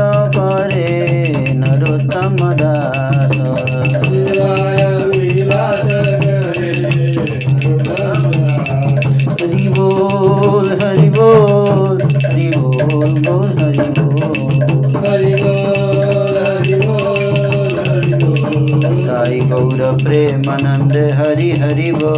गौर 20.27 20.39
प्रेमानंद 20.39 20.97
हरि 20.97 21.51
हरि 21.51 21.91
वो। 21.91 22.11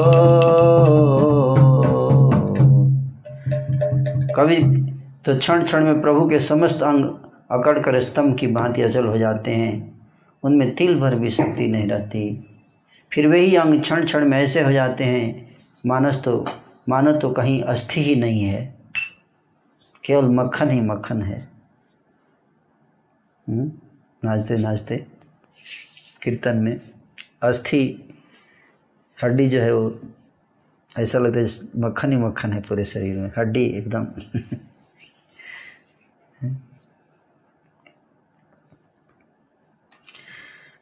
कवि 4.37 4.57
तो 5.25 5.39
क्षण 5.39 5.65
क्षण 5.65 5.85
में 5.85 6.01
प्रभु 6.01 6.29
के 6.29 6.41
समस्त 6.41 6.83
अंग 6.83 7.05
अकड़ 7.51 7.79
कर 7.79 8.01
स्तंभ 8.01 8.39
की 8.39 8.47
भांति 8.47 8.83
अचल 8.83 9.07
हो 9.07 9.19
जाते 9.19 9.51
हैं। 9.51 10.01
उनमें 10.43 10.75
तिल 10.75 11.01
भर 11.01 11.15
भी 11.15 11.31
शक्ति 11.31 11.69
नहीं 11.69 11.89
रहती। 11.89 12.47
फिर 13.13 13.29
वही 13.29 13.57
अंग 13.57 13.81
क्षण 13.81 14.05
क्षण 14.05 14.29
में 14.29 14.39
ऐसे 14.39 14.63
हो 14.63 14.73
जाते 14.73 15.05
हैं। 15.05 15.57
मानस 15.87 16.23
तो 16.25 16.47
मानो 16.89 17.13
तो 17.13 17.31
कहीं 17.31 17.63
अस्थि 17.63 18.03
ही 18.03 18.15
नहीं 18.15 18.43
है। 18.43 18.75
केवल 20.05 20.35
मक्खन 20.35 20.71
ही 20.71 20.81
मक्खन 20.81 21.23
है। 21.23 21.49
हम्म? 23.49 23.73
नाचते 24.25 24.57
नाचते। 24.57 24.97
कीर्तन 26.23 26.57
में। 26.57 26.81
अस्थि, 27.43 28.13
हड्डी 29.25 29.49
जो 29.49 29.61
है 29.61 29.75
वो, 29.75 30.01
ऐसा 30.99 31.19
लगता 31.19 31.41
है 31.41 31.47
मक्खन 31.77 32.13
ही 32.13 32.17
मक्खन 32.17 32.53
है 32.53 32.61
पूरे 32.61 32.85
शरीर 32.85 33.17
में, 33.17 33.33
हड्डी 33.39 33.65
एकदम। 33.65 34.07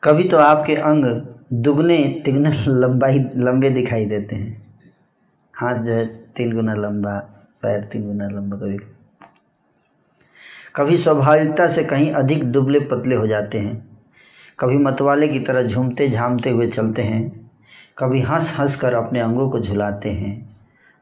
कभी 0.03 0.29
तो 0.29 0.37
आपके 0.37 0.75
अंग 0.75 1.05
दुगने, 1.53 2.23
तिगने 2.25 2.51
लंबाई, 2.69 3.19
लंबे 3.37 3.71
दिखाई 3.71 4.07
देते 4.07 4.37
हैं। 4.37 4.79
हाथ 5.55 5.75
जो 5.75 5.93
है 5.93 6.07
तीन 6.07 6.55
गुना 6.55 6.75
लंबा, 6.75 7.19
पैर 7.63 7.85
तीन 7.85 8.07
गुना 8.07 8.29
लंबा 8.29 8.57
कभी। 8.57 8.79
कभी 10.77 10.97
स्वाभाविकता 10.97 11.69
से 11.69 11.85
कहीं 11.85 12.13
अधिक 12.13 12.45
दुबले 12.45 12.81
पतले 12.81 13.15
हो 13.15 13.27
जाते 13.27 13.59
हैं। 13.59 13.90
कभी 14.61 14.79
मतवाले 14.79 15.29
की 15.29 15.39
तरह 15.39 15.63
झूमते 15.63 16.09
झामते 16.09 16.51
हुए 16.51 16.67
चलते 16.69 17.03
हैं, 17.03 17.51
कभी 17.99 18.21
हंस 18.21 18.55
हंस 18.59 18.77
कर 18.81 18.95
अपने 18.95 19.21
अंगों 19.21 19.49
को 19.51 19.61
झुलाते 19.61 20.11
हैं 20.11 20.35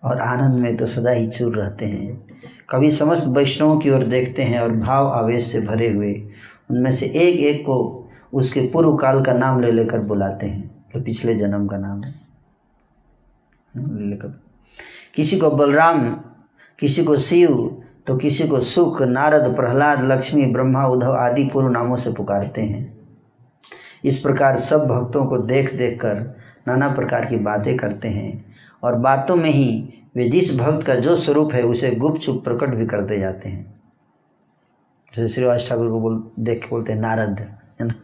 और 0.02 0.20
आनंद 0.20 0.58
में 0.60 0.76
तो 0.76 0.86
सदा 0.86 1.10
ही 1.10 1.26
चूर 1.28 1.56
रहते 1.56 1.86
हैं। 1.86 2.20
कभी 2.70 2.90
समस्त 2.90 3.26
वैष्णवों 3.28 3.78
की 3.78 3.90
ओर 3.90 4.02
देखते 4.04 4.42
हैं 4.42 4.60
और 4.60 4.72
भाव 4.72 5.08
आवेश 5.08 5.50
से 5.52 5.60
भरे 5.60 5.88
हुए 5.88 6.12
उनमें 6.70 6.90
से 6.92 7.06
एक 7.06 7.40
एक 7.46 7.64
को 7.66 7.76
उसके 8.32 8.60
पूर्व 8.72 8.96
काल 8.96 9.22
का 9.24 9.32
नाम 9.32 9.60
ले 9.60 9.70
लेकर 9.72 10.00
बुलाते 10.00 10.46
हैं 10.46 10.68
तो 10.92 11.00
पिछले 11.00 11.34
जन्म 11.34 11.66
का 11.66 11.76
नाम 11.76 12.02
है। 12.02 12.14
किसी 15.14 15.38
को 15.38 15.50
बलराम, 15.50 16.10
किसी 16.78 17.04
को 17.04 17.16
शिव 17.18 17.82
तो 18.06 18.16
किसी 18.16 18.48
को 18.48 18.60
सुख, 18.60 19.02
नारद, 19.02 19.54
प्रहलाद, 19.56 20.04
लक्ष्मी, 20.04 20.46
ब्रह्मा, 20.46 20.86
उद्धव 20.86 21.16
आदि 21.16 21.44
पूर्व 21.52 21.68
नामों 21.68 21.96
से 21.96 22.12
पुकारते 22.12 22.62
हैं। 22.62 22.97
इस 24.04 24.20
प्रकार 24.20 24.58
सब 24.58 24.86
भक्तों 24.86 25.26
को 25.26 25.38
देख 25.38 25.74
देख 25.74 26.00
कर 26.00 26.38
नाना 26.68 26.94
प्रकार 26.94 27.24
की 27.24 27.36
बातें 27.36 27.76
करते 27.76 28.08
हैं 28.08 28.56
और 28.82 28.94
बातों 28.94 29.36
में 29.36 29.50
ही 29.50 29.94
वे 30.16 30.28
जिस 30.28 30.58
भक्त 30.58 30.86
का 30.86 30.94
जो 30.94 31.16
स्वरूप 31.16 31.52
है, 31.52 31.62
उसे 31.62 31.90
गुप्त 31.90 32.20
चुप 32.22 32.44
प्रकट 32.44 32.68
भी 32.68 32.86
करते 32.86 33.18
जाते 33.18 33.48
हैं। 33.48 33.80
जैसे 35.16 35.34
श्रीवास 35.34 35.66
ठाकुर 35.68 35.88
को 35.88 36.00
बोल, 36.00 36.30
देख 36.38 36.62
के 36.62 36.68
बोलते 36.68 36.92
हैं, 36.92 37.00
नारद, 37.00 37.40
है 37.80 37.86
ना? 37.86 37.94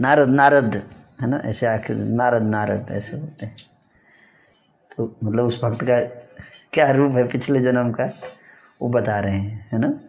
नारद 0.00 0.28
नारद, 0.28 0.82
है 1.20 1.28
ना? 1.28 1.36
ऐसे 1.44 1.66
आके 1.66 1.94
नारद 1.94 2.42
नारद, 2.42 2.86
ऐसे 2.90 3.16
बोलते 3.16 3.46
हैं। 3.46 3.56
तो 4.96 5.16
मतलब 5.24 5.44
उस 5.44 5.64
भक्त 5.64 5.84
का 5.84 6.00
क्या 6.72 6.90
रूप 6.90 7.12
है 7.12 7.28
पिछले 7.28 7.60
जन्म 7.60 7.90
का? 7.90 8.12
वो 8.82 8.88
बता 8.88 9.20
रहे 9.20 9.38
हैं, 9.38 9.68
है 9.72 9.78
ना? 9.78 10.00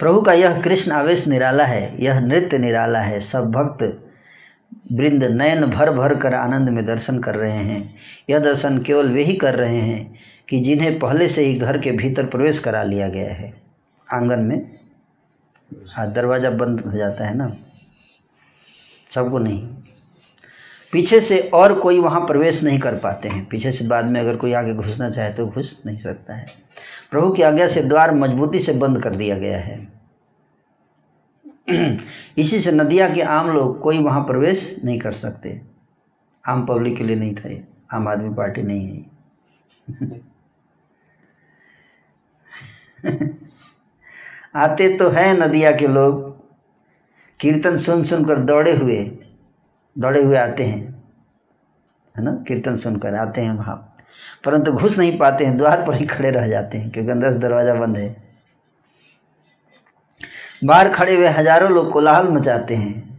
प्रभु 0.00 0.20
का 0.20 0.32
यह 0.32 0.60
कृष्ण 0.62 0.92
आवेश 0.92 1.28
निराला 1.28 1.64
है, 1.64 2.04
यह 2.04 2.20
नृत्य 2.20 2.58
निराला 2.58 3.00
है। 3.00 3.20
सब 3.20 3.50
भक्त 3.50 3.82
वृंद 4.92 5.24
नयन 5.24 5.66
भर 5.66 5.90
भर 5.90 6.14
कर 6.16 6.34
आनंद 6.34 6.68
में 6.68 6.84
दर्शन 6.84 7.18
कर 7.18 7.34
रहे 7.34 7.58
हैं। 7.58 7.94
यह 8.30 8.38
दर्शन 8.38 8.78
केवल 8.78 9.08
वे 9.08 9.22
ही 9.22 9.34
कर 9.36 9.54
रहे 9.54 9.80
हैं 9.80 10.18
कि 10.48 10.60
जिन्हें 10.60 10.98
पहले 10.98 11.28
से 11.28 11.44
ही 11.44 11.58
घर 11.58 11.78
के 11.78 11.90
भीतर 11.90 12.26
प्रवेश 12.26 12.58
करा 12.58 12.82
लिया 12.82 13.08
गया 13.08 13.34
है। 13.34 13.52
आँगन 14.12 14.40
में 14.40 14.70
हाँ 15.88 16.12
दरवाज़ा 16.12 16.50
बंद 16.50 16.80
हो 16.80 16.92
जाता 16.92 17.24
है 17.24 17.36
ना? 17.36 17.56
सबको 19.14 19.38
नहीं। 19.38 19.68
पीछे 20.92 21.20
से 21.20 21.38
और 21.54 21.78
कोई 21.80 22.00
वहाँ 22.00 22.20
प्रवेश 22.20 22.62
नहीं 22.64 22.78
कर 22.78 22.94
पाते 22.94 23.28
हैं। 23.28 23.44
पीछे 23.44 23.72
से 23.72 23.86
बाद 23.86 24.04
में 24.04 24.20
अगर 24.20 24.36
कोई 24.36 24.52
आगे 24.52 24.74
घुसना 24.74 25.10
चाहे 25.10 25.32
तो 25.32 25.46
घुस 25.46 25.82
नहीं 25.86 25.96
सकता 25.96 26.34
है। 26.34 26.46
प्रभु 27.12 27.30
की 27.30 27.42
आज्ञा 27.42 27.68
से 27.68 27.82
द्वार 27.82 28.14
मजबूती 28.14 28.58
से 28.60 28.72
बंद 28.72 29.02
कर 29.02 29.16
दिया 29.16 29.38
गया 29.38 29.58
है। 29.58 29.92
इसी 32.38 32.60
से 32.60 32.72
नदिया 32.72 33.14
के 33.14 33.22
आम 33.22 33.50
लोग 33.50 33.80
कोई 33.80 33.98
वहाँ 34.04 34.24
प्रवेश 34.24 34.80
नहीं 34.84 34.98
कर 35.00 35.12
सकते। 35.12 35.60
आम 36.48 36.66
पब्लिक 36.66 36.96
के 36.96 37.04
लिए 37.04 37.16
नहीं 37.16 37.34
था 37.34 37.96
आम 37.96 38.08
आदमी 38.08 38.34
पार्टी 38.34 38.62
नहीं 38.62 38.88
है 38.88 39.10
आते 44.54 44.96
तो 44.98 45.08
हैं 45.10 45.34
नदिया 45.38 45.70
के 45.72 45.86
लोग। 45.86 46.28
कीर्तन 47.40 47.76
सुन 47.76 48.04
सुनकर 48.04 48.38
दौड़े 48.38 48.76
हुए 48.76 49.18
दौड़े 49.98 50.22
हुए 50.22 50.36
आते 50.36 50.64
हैं। 50.64 51.02
है 52.16 52.24
ना? 52.24 52.32
कीर्तन 52.48 52.76
सुनकर 52.76 53.14
आते 53.14 53.40
हैं 53.40 53.52
वहाँ। 53.52 53.89
परंतु 54.44 54.72
घुस 54.72 54.98
नहीं 54.98 55.16
पाते 55.18 55.44
हैं, 55.44 55.56
द्वार 55.58 55.84
पर 55.86 55.94
ही 55.94 56.06
खड़े 56.06 56.30
रह 56.30 56.48
जाते 56.48 56.78
हैं, 56.78 56.90
क्योंकि 56.90 57.10
अंदर 57.10 57.32
से 57.32 57.38
दरवाज़ा 57.38 57.74
बंद 57.74 57.96
है। 57.96 58.16
बाहर 60.64 60.88
खड़े 60.88 61.16
हुए 61.16 61.28
हज़ारों 61.28 61.70
लोग 61.70 61.90
कोलाहल 61.92 62.28
मचाते 62.28 62.74
हैं, 62.74 63.18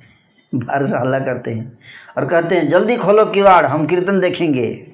बाहर 0.54 0.86
हल्ला 0.96 1.20
करते 1.20 1.52
हैं 1.52 1.80
और 2.18 2.26
कहते 2.26 2.56
हैं, 2.56 2.68
जल्दी 2.70 2.96
खोलो 2.96 3.26
किवाड़, 3.26 3.66
हम 3.66 3.86
कीर्तन 3.88 4.20
देखेंगे। 4.20 4.88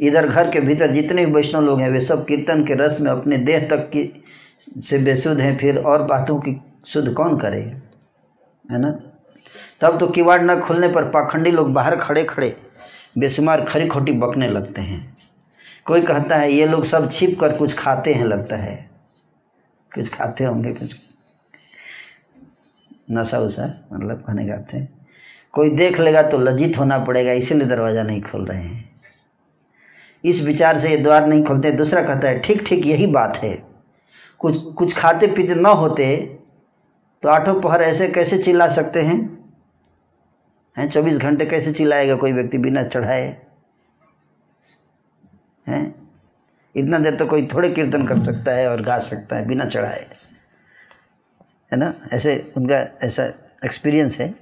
इधर 0.00 0.26
घर 0.28 0.50
के 0.50 0.60
भीतर 0.60 0.90
जितने 0.90 1.26
भी 1.26 1.32
वैष्णव 1.32 1.62
लोग 1.62 1.80
हैं, 1.80 1.90
वे 1.90 2.00
सब 2.00 2.26
कीर्तन 2.26 2.64
के 2.64 2.74
रस 2.74 3.00
में 3.00 3.10
अपने 3.10 3.36
देह 3.36 3.68
तक 3.68 3.88
की 3.88 4.24
से 4.58 4.98
बेसुध 4.98 5.40
हैं, 5.40 5.56
फिर 5.58 5.78
और 5.78 6.02
बातों 6.02 6.38
की 6.38 6.60
शुद्ध 6.86 7.12
कौन 7.12 7.38
करे? 7.38 7.60
है 8.70 8.78
ना? 8.78 8.90
तब 9.80 9.98
तो 9.98 10.06
किवाड़ 10.06 10.40
न 10.42 10.60
खुलने 10.60 10.88
पर 10.88 11.04
पाखंडी 11.04 11.50
लोग 11.50 11.72
बाहर 11.72 11.96
खड़े 11.96 12.24
खड़े 12.24 12.56
बेशुमार 13.16 13.64
खरी 13.64 13.86
खोटी 13.86 14.12
बकने 14.12 14.48
लगते 14.48 14.80
हैं। 14.80 15.16
कोई 15.86 16.02
कहता 16.02 16.36
है, 16.36 16.52
ये 16.52 16.66
लोग 16.66 16.84
सब 16.84 17.10
छिप 17.10 17.38
कर 17.40 17.56
कुछ 17.56 17.76
खाते 17.78 18.14
हैं, 18.14 18.24
लगता 18.24 18.56
है। 18.56 18.76
कुछ 19.92 20.08
खाते 20.08 20.44
होंगे, 20.44 20.72
कुछ 20.72 21.00
नशा 23.10 23.38
उशा 23.38 23.66
मतलब 23.92 24.22
खाने 24.26 24.46
खाते 24.48 24.76
हैं। 24.76 24.88
कोई 25.54 25.70
देख 25.70 25.98
लेगा 26.00 26.22
तो 26.22 26.38
लज्जित 26.38 26.78
होना 26.78 26.98
पड़ेगा, 26.98 27.32
इसीलिए 27.32 27.66
दरवाज़ा 27.66 28.02
नहीं 28.02 28.22
खोल 28.22 28.46
रहे 28.46 28.62
हैं। 28.62 28.90
इस 30.24 30.42
विचार 30.42 30.78
से 30.78 30.90
ये 30.90 30.96
द्वार 30.96 31.26
नहीं 31.26 31.44
खोलते 31.44 31.70
दूसरा 31.72 32.02
कहता 32.02 32.28
है, 32.28 32.40
ठीक 32.40 32.64
ठीक, 32.66 32.86
यही 32.86 33.06
बात 33.06 33.36
है। 33.36 33.54
कुछ 34.40 34.62
कुछ 34.74 34.96
खाते 34.98 35.26
पीते 35.26 35.54
न 35.54 35.66
होते 35.66 36.16
तो 37.22 37.28
आठों 37.28 37.60
पहर 37.60 37.82
ऐसे 37.82 38.08
कैसे 38.08 38.38
चिल्ला 38.38 38.68
सकते 38.68 39.02
हैं? 39.02 39.18
हैं? 40.78 40.90
चौबीस 40.90 41.16
घंटे 41.16 41.46
कैसे 41.46 41.72
चिल्लाएगा 41.72 42.16
कोई 42.16 42.32
व्यक्ति 42.32 42.58
बिना 42.58 42.82
चढ़ाए? 42.82 43.42
हैं? 45.68 46.10
इतना 46.76 46.98
देर 46.98 47.16
तो 47.16 47.26
कोई 47.26 47.46
थोड़े 47.46 47.70
कीर्तन 47.70 48.06
कर 48.06 48.18
सकता 48.18 48.52
है 48.52 48.70
और 48.70 48.82
गा 48.82 48.98
सकता 48.98 49.36
है 49.36 49.46
बिना 49.46 49.64
चढ़ाए। 49.64 50.06
है 51.72 51.78
ना? 51.78 51.94
ऐसे 52.12 52.52
उनका 52.56 52.98
ऐसा 53.06 53.24
एक्सपीरियंस 53.64 54.18
है। 54.18 54.34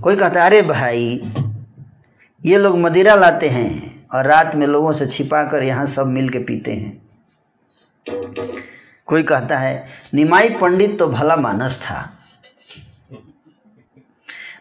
कोई 0.00 0.16
कहता 0.16 0.40
है, 0.40 0.46
अरे 0.46 0.62
भाई, 0.62 1.32
ये 2.44 2.58
लोग 2.58 2.78
मदिरा 2.78 3.14
लाते 3.14 3.48
हैं 3.48 4.06
और 4.08 4.26
रात 4.26 4.54
में 4.54 4.66
लोगों 4.66 4.92
से 4.92 5.06
छिपा 5.06 5.44
कर 5.50 5.62
यहाँ 5.62 5.86
सब 5.86 6.06
मिल 6.06 6.28
के 6.28 6.38
पीते 6.38 6.72
हैं। 6.72 7.10
कोई 9.06 9.22
कहता 9.22 9.58
है, 9.58 9.88
निमाई 10.14 10.50
पंडित 10.50 10.98
तो 10.98 11.06
भला 11.06 11.36
मानस 11.36 11.80
था। 11.80 12.19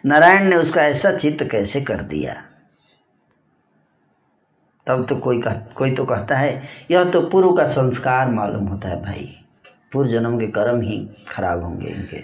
नारायण 0.06 0.44
ने 0.44 0.56
उसका 0.56 0.84
ऐसा 0.84 1.12
चित्त 1.12 1.44
कैसे 1.52 1.82
कर 1.82 2.02
दिया? 2.02 2.46
तब 4.88 5.06
तो 5.06 5.16
कोई 5.16 5.42
कह, 5.42 5.54
कोई 5.54 5.96
तो 5.96 6.06
कहता 6.06 6.38
है, 6.38 6.64
यह 6.92 7.04
तो 7.04 7.30
पूर्व 7.30 7.54
का 7.54 7.68
संस्कार 7.68 8.32
मालूम 8.32 8.68
होता 8.68 8.90
है 8.90 9.02
भाई। 9.02 9.44
पूर्व 9.92 10.10
जन्म 10.10 10.40
के 10.40 10.48
कर्म 10.48 10.82
ही 10.82 11.10
खराब 11.30 11.64
होंगे 11.64 11.88
इनके। 11.88 12.24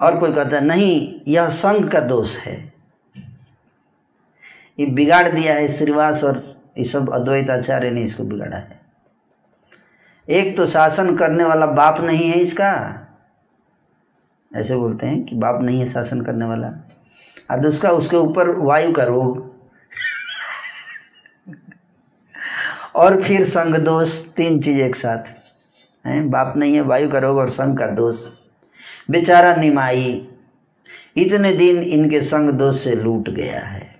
और 0.00 0.18
कोई 0.18 0.32
कहता 0.32 0.56
है, 0.56 0.64
नहीं, 0.64 1.20
यह 1.28 1.48
संघ 1.48 1.92
का 1.92 2.00
दोष 2.00 2.36
है। 2.36 2.72
ये 4.80 4.86
बिगाड़ 4.86 5.28
दिया 5.28 5.54
है 5.54 5.68
श्रीवास 5.68 6.24
और 6.24 6.62
ये 6.78 6.84
सब 6.84 7.12
अद्वैत 7.12 7.50
आचार्य 7.50 7.90
ने 7.90 8.02
इसको 8.02 8.24
बिगाड़ा 8.24 8.56
है। 8.56 8.80
एक 10.28 10.56
तो 10.56 10.66
शासन 10.66 11.16
करने 11.16 11.44
वाला 11.44 11.66
बाप 11.66 12.00
नहीं 12.00 12.30
है 12.30 12.38
इसका। 12.38 13.01
ऐसे 14.56 14.76
बोलते 14.76 15.06
हैं 15.06 15.24
कि 15.24 15.36
बाप 15.36 15.62
नहीं 15.62 15.80
है 15.80 15.86
शासन 15.86 16.20
करने 16.20 16.44
वाला। 16.44 16.88
और 17.50 17.58
दूसरा 17.58 17.90
उसके 17.90 18.16
ऊपर 18.16 18.48
वायु 18.48 18.92
का 18.92 19.04
रोग। 19.04 19.52
और 22.94 23.22
फिर 23.22 23.48
संग 23.48 23.74
दोष, 23.74 24.26
तीन 24.26 24.62
चीज़ 24.62 24.80
एक 24.80 24.96
साथ। 24.96 25.42
हैं? 26.06 26.30
बाप 26.30 26.56
नहीं 26.56 26.74
है, 26.74 26.80
वायु 26.80 27.10
का 27.10 27.18
रोग 27.18 27.38
और 27.38 27.50
संग 27.50 27.78
का 27.78 27.86
दोष। 27.86 28.26
बेचारा 29.10 29.54
निमाई, 29.54 30.28
इतने 31.16 31.52
दिन 31.52 31.82
इनके 31.82 32.20
संग 32.20 32.50
दोष 32.50 32.84
से 32.84 32.94
लूट 32.94 33.28
गया 33.28 33.60
है। 33.60 33.96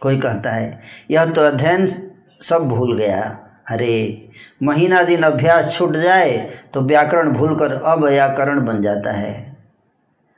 कोई 0.00 0.20
कहता 0.20 0.50
है, 0.50 0.82
यह 1.10 1.26
तो 1.26 1.40
अध्ययन 1.40 2.10
सब 2.40 2.68
भूल 2.68 2.98
गया। 2.98 3.46
अरे 3.68 4.29
महीना 4.62 5.02
दिन 5.02 5.22
अभ्यास 5.22 5.72
छूट 5.74 5.96
जाए 5.96 6.38
तो 6.74 6.80
व्याकरण 6.82 7.32
भूलकर 7.32 7.72
अव्याकरण 7.72 8.64
बन 8.66 8.82
जाता 8.82 9.12
है। 9.12 9.34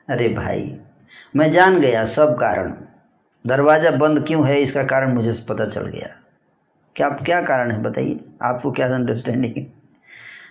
अरे 0.07 0.29
भाई 0.29 0.77
मैं 1.35 1.51
जान 1.51 1.79
गया 1.79 2.05
सब 2.07 2.35
कारण। 2.39 2.73
दरवाज़ा 3.45 3.91
बंद 3.91 4.25
क्यों 4.27 4.47
है? 4.47 4.59
इसका 4.61 4.83
कारण 4.83 5.13
मुझे 5.13 5.31
पता 5.49 5.65
चल 5.65 5.85
गया। 5.85 6.07
क्या 6.95 7.09
क्या 7.09 7.41
कारण 7.41 7.71
है 7.71 7.81
बताइए? 7.83 8.19
आपको 8.41 8.71
क्या 8.71 8.87
अंडरस्टैंडिंग 8.87 9.65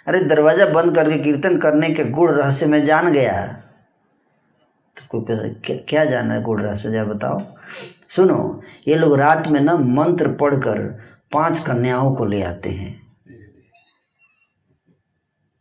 अरे 0.06 0.20
दरवाज़ा 0.24 0.66
बंद 0.66 0.94
करके 0.94 1.18
कीर्तन 1.18 1.58
करने 1.58 1.90
के 1.90 2.04
गुण 2.04 2.30
रहस्य 2.30 2.66
में 2.66 2.84
जान 2.84 3.12
गया। 3.12 3.42
तो 4.96 5.06
कोई 5.10 5.24
क्या, 5.64 5.76
क्या 5.88 6.04
जाना 6.04 6.34
है 6.34 6.42
गुण 6.42 6.62
रहस्य? 6.62 6.90
जा 6.90 7.04
बताओ। 7.04 7.40
सुनो 8.08 8.62
ये 8.88 8.94
लोग 8.94 9.18
रात 9.18 9.46
में 9.48 9.60
ना 9.60 9.76
मंत्र 9.76 10.28
पढ़कर 10.32 10.78
पाँच 11.32 11.58
कन्याओं 11.58 12.14
को 12.14 12.24
ले 12.24 12.42
आते 12.42 12.70
हैं। 12.70 13.01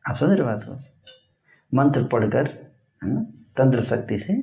आप 0.05 0.15
समझ 0.17 0.37
रहे 0.37 0.47
बात 0.47 0.63
को? 0.63 0.79
मंत्र 1.73 2.03
पढ़कर, 2.03 2.47
है 3.01 3.13
ना 3.13 3.21
तंत्र 3.57 3.81
शक्ति 3.83 4.17
से 4.19 4.33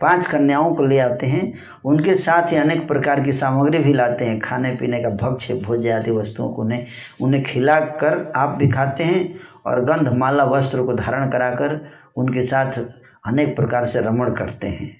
पाँच 0.00 0.26
कन्याओं 0.26 0.74
को 0.74 0.84
ले 0.84 0.98
आते 0.98 1.26
हैं। 1.26 1.52
उनके 1.84 2.14
साथ 2.14 2.52
ही 2.52 2.56
अनेक 2.56 2.86
प्रकार 2.88 3.22
की 3.24 3.32
सामग्री 3.32 3.78
भी 3.78 3.92
लाते 3.94 4.24
हैं। 4.24 4.38
खाने 4.40 4.74
पीने 4.76 5.02
का 5.02 5.10
भक्ष्य, 5.10 5.54
भोज्य 5.56 5.90
आदि 5.90 6.10
वस्तुओं 6.10 6.52
को 6.52 6.62
उन्हें 6.62 6.86
उन्हें 7.20 7.42
खिला 7.44 7.78
कर 7.80 8.32
आप 8.36 8.56
भी 8.58 8.68
खाते 8.70 9.04
हैं 9.04 9.34
और 9.66 9.84
गंध 9.84 10.08
माला 10.08 10.44
वस्त्र 10.44 10.82
को 10.82 10.94
धारण 10.94 11.30
कराकर 11.30 11.80
उनके 12.16 12.42
साथ 12.42 12.78
अनेक 13.26 13.54
प्रकार 13.56 13.86
से 13.86 14.00
रमण 14.00 14.32
करते 14.34 14.68
हैं। 14.68 14.90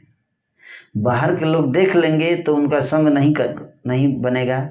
बाहर 0.96 1.34
के 1.36 1.44
लोग 1.44 1.72
देख 1.72 1.96
लेंगे 1.96 2.34
तो 2.36 2.54
उनका 2.56 2.80
संग 2.82 3.08
नहीं 3.08 3.32
कर 3.34 3.54
नहीं 3.86 4.20
बनेगा। 4.22 4.68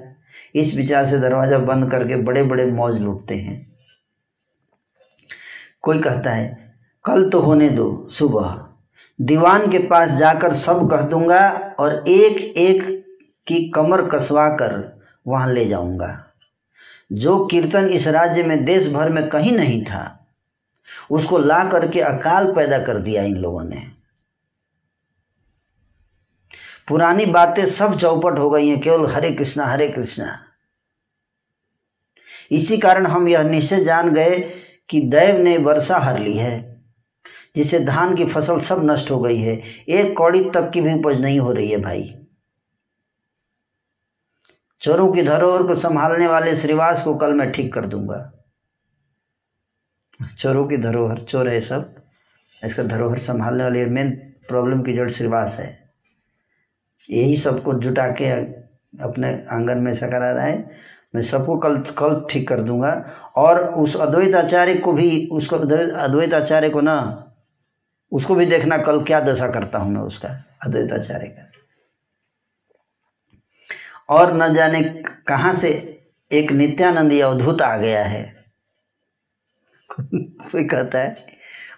इस 0.54 0.74
विचार 0.76 1.06
से 1.06 1.18
दरवाज़ा 1.18 1.58
बंद 1.58 1.90
करके 1.90 2.22
बड़े 2.22 2.42
बड़े 2.42 2.70
मौज 2.72 3.02
लूटते 3.02 3.34
हैं। 3.34 3.60
कोई 5.82 6.00
कहता 6.00 6.30
है, 6.30 6.74
कल 7.04 7.30
तो 7.30 7.40
होने 7.40 7.68
दो, 7.68 8.08
सुबह। 8.10 8.66
दीवान 9.18 9.70
के 9.70 9.78
पास 9.78 10.10
जाकर 10.10 10.54
सब 10.54 10.90
कह 10.90 11.00
दूँगा 11.00 11.74
और 11.78 12.04
एक 12.08 12.56
एक 12.58 12.82
की 13.46 13.68
कमर 13.70 14.08
कसवा 14.08 14.48
कर 14.48 15.02
वहाँ 15.26 15.52
ले 15.52 15.64
जाऊँगा। 15.64 16.26
जो 17.12 17.46
कीर्तन 17.46 17.88
इस 17.88 18.06
राज्य 18.08 18.42
में 18.42 18.64
देश 18.64 18.92
भर 18.92 19.08
में 19.08 19.28
कहीं 19.28 19.52
नहीं 19.52 19.84
था, 19.84 20.26
उसको 21.10 21.38
ला 21.38 21.64
करके 21.70 22.00
अकाल 22.00 22.52
पैदा 22.54 22.78
कर 22.78 22.98
दिया 22.98 23.22
इन 23.22 23.36
लोगों 23.36 23.64
ने। 23.64 23.86
पुरानी 26.88 27.26
बातें 27.26 27.66
सब 27.66 27.98
चौपट 27.98 28.38
हो 28.38 28.50
गई 28.50 28.68
हैं, 28.68 28.80
केवल 28.80 29.06
हरे 29.06 29.32
कृष्णा 29.32 29.66
हरे 29.66 29.88
कृष्णा। 29.88 30.38
इसी 32.50 32.78
कारण 32.78 33.06
हम 33.06 33.28
यह 33.28 33.42
निश्चय 33.42 33.84
जान 33.84 34.12
गए 34.14 34.38
कि 34.88 35.00
दैव 35.00 35.38
ने 35.38 35.58
वर्षा 35.58 35.98
हर 35.98 36.18
ली 36.18 36.36
है, 36.36 36.82
जिससे 37.56 37.80
धान 37.80 38.14
की 38.16 38.24
फ़सल 38.24 38.60
सब 38.60 38.90
नष्ट 38.90 39.10
हो 39.10 39.20
गई 39.20 39.36
है। 39.36 39.62
एक 39.88 40.16
कौड़ी 40.16 40.50
तक 40.50 40.70
की 40.70 40.80
भी 40.80 40.94
उपज 40.94 41.20
नहीं 41.20 41.40
हो 41.40 41.52
रही 41.52 41.70
है 41.70 41.80
भाई। 41.80 42.18
चोरों 44.80 45.12
की 45.12 45.22
धरोहर 45.22 45.62
को 45.62 45.74
संभालने 45.74 46.26
वाले 46.26 46.56
श्रीवास 46.56 47.04
को 47.04 47.14
कल 47.14 47.34
मैं 47.34 47.52
ठीक 47.52 47.74
कर 47.74 47.86
दूँगा। 47.86 48.32
चोरों 50.38 50.66
की 50.68 50.76
धरोहर, 50.76 51.18
चोर 51.18 51.48
है 51.48 51.60
सब। 51.60 51.94
इसका 52.64 52.82
धरोहर 52.82 53.18
संभालने 53.18 53.62
वाले 53.62 53.84
मेन 53.86 54.10
प्रॉब्लम 54.48 54.82
की 54.82 54.92
जड़ 54.92 55.10
श्रीवास 55.10 55.56
है। 55.60 55.92
यही 57.10 57.36
सबको 57.36 57.74
जुटा 57.74 58.06
के 58.08 58.28
अपने 59.02 59.28
आँगन 59.50 59.78
में 59.78 59.92
ऐसा 59.92 60.08
करा 60.08 60.30
रहा 60.32 60.44
है। 60.44 60.70
मैं 61.14 61.22
सबको 61.22 61.58
कल 61.58 61.76
कल 61.76 62.26
ठीक 62.30 62.48
कर 62.48 62.62
दूँगा। 62.62 63.06
और 63.36 63.74
उस 63.74 63.96
अद्वैत 63.96 64.34
आचार्य 64.34 64.74
को 64.74 64.92
भी, 64.92 65.28
उसको 65.32 65.56
अद्वैत 65.56 66.34
आचार्य 66.34 66.70
को 66.70 66.80
ना, 66.80 67.28
उसको 68.12 68.34
भी 68.34 68.46
देखना 68.46 68.78
कल 68.78 69.02
क्या 69.02 69.20
दशा 69.20 69.48
करता 69.48 69.78
हूँ 69.78 69.92
मैं 69.92 70.00
उसका 70.00 70.28
अद्वैत 70.64 70.92
आचार्य 70.92 71.26
का। 71.26 71.48
और 74.08 74.32
न 74.34 74.54
जाने 74.54 74.82
कहाँ 75.26 75.54
से 75.54 75.98
एक 76.32 76.52
नित्यानंदी 76.52 77.20
अवधूत 77.20 77.62
आ 77.62 77.76
गया 77.76 78.04
है। 78.04 78.34
कोई 80.52 80.64
कहता 80.64 80.98
है? 80.98 81.26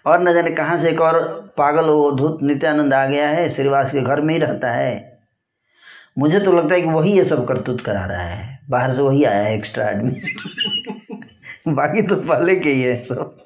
और 0.05 0.21
न 0.21 0.33
जाने 0.33 0.51
कहाँ 0.51 0.77
से 0.77 0.89
एक 0.89 1.01
और 1.01 1.19
पागल 1.57 1.83
अवधूत 1.83 2.43
नित्यानंद 2.43 2.93
आ 2.93 3.05
गया 3.05 3.29
है, 3.29 3.49
श्रीवास 3.49 3.91
के 3.91 4.01
घर 4.01 4.21
में 4.21 4.33
ही 4.33 4.39
रहता 4.39 4.71
है। 4.71 5.19
मुझे 6.19 6.39
तो 6.39 6.51
लगता 6.51 6.75
है 6.75 6.81
कि 6.81 6.87
वही 6.87 7.17
ये 7.17 7.25
सब 7.25 7.47
करतूत 7.47 7.81
करा 7.81 8.05
रहा 8.05 8.21
है। 8.21 8.54
बाहर 8.69 8.93
से 8.93 9.01
वही 9.01 9.23
आया 9.23 9.43
है 9.43 9.57
एक्स्ट्रा 9.57 9.87
आदमी। 9.87 10.21
बाकी 11.67 12.01
तो 12.01 12.15
पहले 12.15 12.55
के 12.55 12.69
ही 12.69 12.81
है 12.81 13.01
सब। 13.01 13.45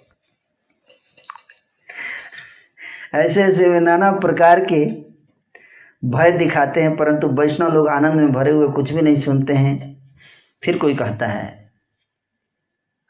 ऐसे 3.13 3.43
ऐसे 3.43 3.69
वे 3.69 3.79
नाना 3.79 4.11
प्रकार 4.11 4.65
के 4.71 5.09
भय 6.05 6.31
दिखाते 6.31 6.81
हैं, 6.81 6.97
परंतु 6.97 7.27
वैष्णव 7.27 7.73
लोग 7.73 7.87
आनंद 7.87 8.13
में 8.13 8.33
भरे 8.33 8.51
हुए 8.51 8.67
कुछ 8.67 8.91
भी 8.91 9.01
नहीं 9.01 9.15
सुनते 9.15 9.53
हैं। 9.53 9.99
फिर 10.63 10.77
कोई 10.77 10.95
कहता 10.95 11.27
है, 11.27 11.71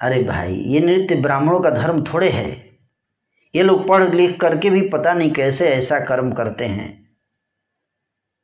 अरे 0.02 0.23
भाई, 0.23 0.53
ये 0.53 0.80
नृत्य 0.80 1.15
ब्राह्मणों 1.15 1.60
का 1.60 1.69
धर्म 1.69 2.03
थोड़े 2.03 2.30
है। 2.30 2.52
ये 3.56 3.64
लोग 3.64 3.88
पढ़ 3.88 4.03
लिख 4.03 4.41
करके 4.41 4.69
भी 4.69 4.90
पता 4.90 5.14
नहीं 5.14 5.31
कैसे 5.31 5.69
ऐसा 5.69 5.99
कर्म 5.99 6.31
करते 6.31 6.65
हैं। 6.65 7.10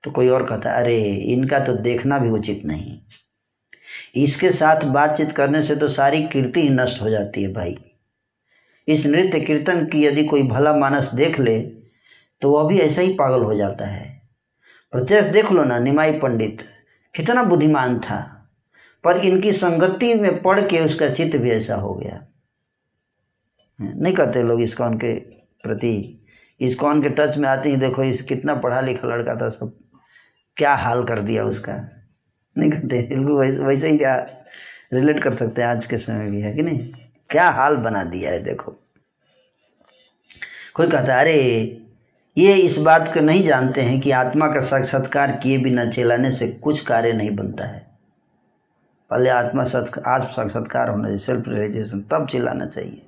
तो 0.03 0.11
कोई 0.11 0.27
और 0.27 0.45
कहता 0.45 0.71
है, 0.71 0.77
अरे, 0.77 1.01
इनका 1.15 1.59
तो 1.59 1.75
देखना 1.75 2.19
भी 2.19 2.29
उचित 2.29 2.61
नहीं। 2.65 2.99
इसके 4.15 4.51
साथ 4.51 4.83
बातचीत 4.85 5.31
करने 5.31 5.61
से 5.63 5.75
तो 5.75 5.87
सारी 5.89 6.23
कीर्ति 6.23 6.61
ही 6.61 6.69
नष्ट 6.69 7.01
हो 7.01 7.09
जाती 7.09 7.43
है 7.43 7.53
भाई। 7.53 7.75
इस 8.87 9.05
नृत्य 9.05 9.39
कीर्तन 9.39 9.85
की 9.85 10.03
यदि 10.05 10.25
कोई 10.25 10.43
भला 10.43 10.75
मानस 10.75 11.13
देख 11.13 11.39
ले 11.39 11.59
तो 12.41 12.51
वह 12.51 12.67
भी 12.67 12.79
ऐसा 12.79 13.01
ही 13.01 13.13
पागल 13.13 13.43
हो 13.43 13.55
जाता 13.55 13.85
है। 13.85 14.21
प्रत्यक्ष 14.93 15.27
देख 15.27 15.51
लो 15.51 15.63
ना, 15.63 15.79
निमाई 15.79 16.11
पंडित, 16.19 16.61
कितना 17.15 17.43
बुद्धिमान 17.43 17.99
था। 17.99 18.21
पर 19.03 19.17
इनकी 19.17 19.51
संगति 19.51 20.13
में 20.13 20.41
पढ़ 20.41 20.59
के 20.59 20.79
उसका 20.79 21.09
चित्त 21.09 21.37
भी 21.37 21.51
ऐसा 21.51 21.75
हो 21.75 21.93
गया। 21.93 22.21
नहीं 23.79 24.13
कहते 24.13 24.43
लोग 24.43 24.61
इसकॉन 24.61 24.97
के 24.97 25.13
प्रति। 25.63 26.21
इसकॉन 26.59 27.01
के 27.01 27.09
टच 27.09 27.37
में 27.37 27.47
आते 27.49 27.69
ही 27.69 27.75
देखो, 27.75 28.03
इस 28.03 28.21
कितना 28.21 28.55
पढ़ा 28.55 28.81
लिखा 28.81 29.07
लड़का 29.07 29.35
था, 29.35 29.49
सब 29.49 29.73
क्या 30.57 30.73
हाल 30.75 31.03
कर 31.03 31.21
दिया 31.21 31.43
उसका। 31.43 31.73
नहीं 32.57 32.71
कहते 32.71 33.01
बिल्कुल 33.01 33.31
वैसे 33.31 33.59
वैसे 33.59 33.89
ही 33.89 33.97
क्या 33.97 34.27
रिलेट 34.93 35.23
कर 35.23 35.33
सकते 35.33 35.61
हैं 35.61 35.69
आज 35.69 35.85
के 35.85 35.97
समय 35.97 36.29
भी, 36.29 36.41
है 36.41 36.53
कि 36.53 36.61
नहीं? 36.61 36.93
क्या 37.29 37.49
हाल 37.49 37.75
बना 37.75 38.03
दिया 38.03 38.31
है, 38.31 38.43
देखो। 38.43 38.75
कोई 40.73 40.89
कहता 40.89 41.15
है, 41.15 41.21
अरे, 41.21 41.81
ये 42.37 42.53
इस 42.53 42.77
बात 42.77 43.13
को 43.13 43.19
नहीं 43.19 43.43
जानते 43.43 43.81
हैं 43.81 44.01
कि 44.01 44.11
आत्मा 44.11 44.47
का 44.47 44.61
साक्षात्कार 44.61 45.31
किए 45.31 45.57
बिना 45.57 45.85
चिल्लाने 45.85 46.31
से 46.31 46.47
कुछ 46.47 46.85
कार्य 46.85 47.13
नहीं 47.13 47.35
बनता 47.35 47.65
है। 47.65 47.87
पहले 49.09 49.29
आत्मा 49.29 49.63
आत्म 50.07 50.27
साक्षात्कार 50.27 50.89
होना 50.89 51.03
चाहिए 51.03 51.17
सेल्फ 51.17 51.43
रियलाइजेशन 51.47 52.01
तब 52.01 52.27
चिल्लाना 52.27 52.65
चाहिए। 52.65 53.01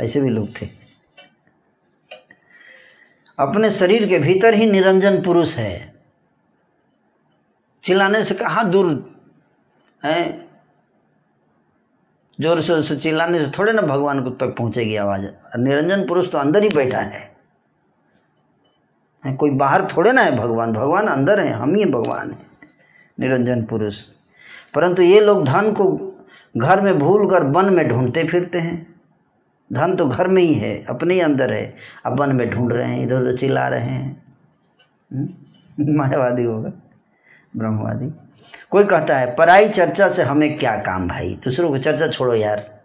ऐसे 0.00 0.20
भी 0.20 0.28
लोग 0.28 0.48
थे। 0.62 0.68
अपने 3.38 3.70
शरीर 3.70 4.08
के 4.08 4.18
भीतर 4.18 4.54
ही 4.54 4.70
निरंजन 4.70 5.22
पुरुष 5.22 5.56
है। 5.56 5.93
चिल्लाने 7.84 8.24
से 8.24 8.34
कहाँ 8.34 8.70
दूर 8.70 9.14
है। 10.04 10.44
ज़ोर 12.40 12.60
शोर 12.60 12.82
से 12.82 12.96
चिल्लाने 12.96 13.44
से 13.44 13.50
थोड़े 13.58 13.72
ना 13.72 13.82
भगवान 13.82 14.24
को 14.24 14.30
तक 14.30 14.46
पहुंचेगी 14.46 14.96
आवाज़। 14.96 15.22
निरंजन 15.58 16.08
पुरुष 16.08 16.30
तो 16.30 16.38
अंदर 16.38 16.62
ही 16.62 16.68
बैठा 16.68 16.98
है। 16.98 17.36
है, 19.24 19.34
कोई 19.34 19.50
बाहर 19.50 19.86
थोड़े 19.86 20.12
ना 20.12 20.22
है 20.22 20.36
भगवान। 20.36 20.72
भगवान 20.72 21.06
अंदर 21.06 21.40
है, 21.40 21.52
हम 21.52 21.74
ही 21.74 21.84
भगवान 21.84 22.30
है, 22.30 22.38
निरंजन 23.20 23.62
पुरुष। 23.62 24.00
परंतु 24.74 25.02
ये 25.02 25.20
लोग 25.20 25.44
धन 25.44 25.72
को 25.72 26.14
घर 26.56 26.80
में 26.80 26.98
भूल 26.98 27.30
कर 27.30 27.42
वन 27.42 27.74
में 27.74 27.88
ढूंढते 27.88 28.24
फिरते 28.24 28.58
हैं। 28.58 29.00
धन 29.72 29.96
तो 29.96 30.06
घर 30.06 30.28
में 30.28 30.42
ही 30.42 30.54
है, 30.54 30.84
अपने 30.84 31.14
ही 31.14 31.20
अंदर 31.20 31.52
है। 31.52 31.76
अब 32.06 32.20
वन 32.20 32.36
में 32.36 32.50
ढूंढ 32.50 32.72
रहे 32.72 32.88
हैं, 32.88 33.02
इधर 33.02 33.14
उधर 33.14 33.36
चिल्ला 33.36 33.68
रहे 33.68 33.80
हैं। 33.80 34.22
मायावादी 35.96 36.44
होगा। 36.44 36.72
ब्रह्मवादी। 37.56 38.12
कोई 38.70 38.84
कहता 38.84 39.16
है 39.16 39.34
पराई 39.36 39.68
चर्चा 39.68 40.08
से 40.08 40.22
हमें 40.22 40.58
क्या 40.58 40.76
काम 40.76 41.08
भाई? 41.08 41.40
दूसरों 41.44 41.68
को 41.68 41.78
चर्चा 41.78 42.08
छोड़ो 42.08 42.34
यार। 42.34 42.80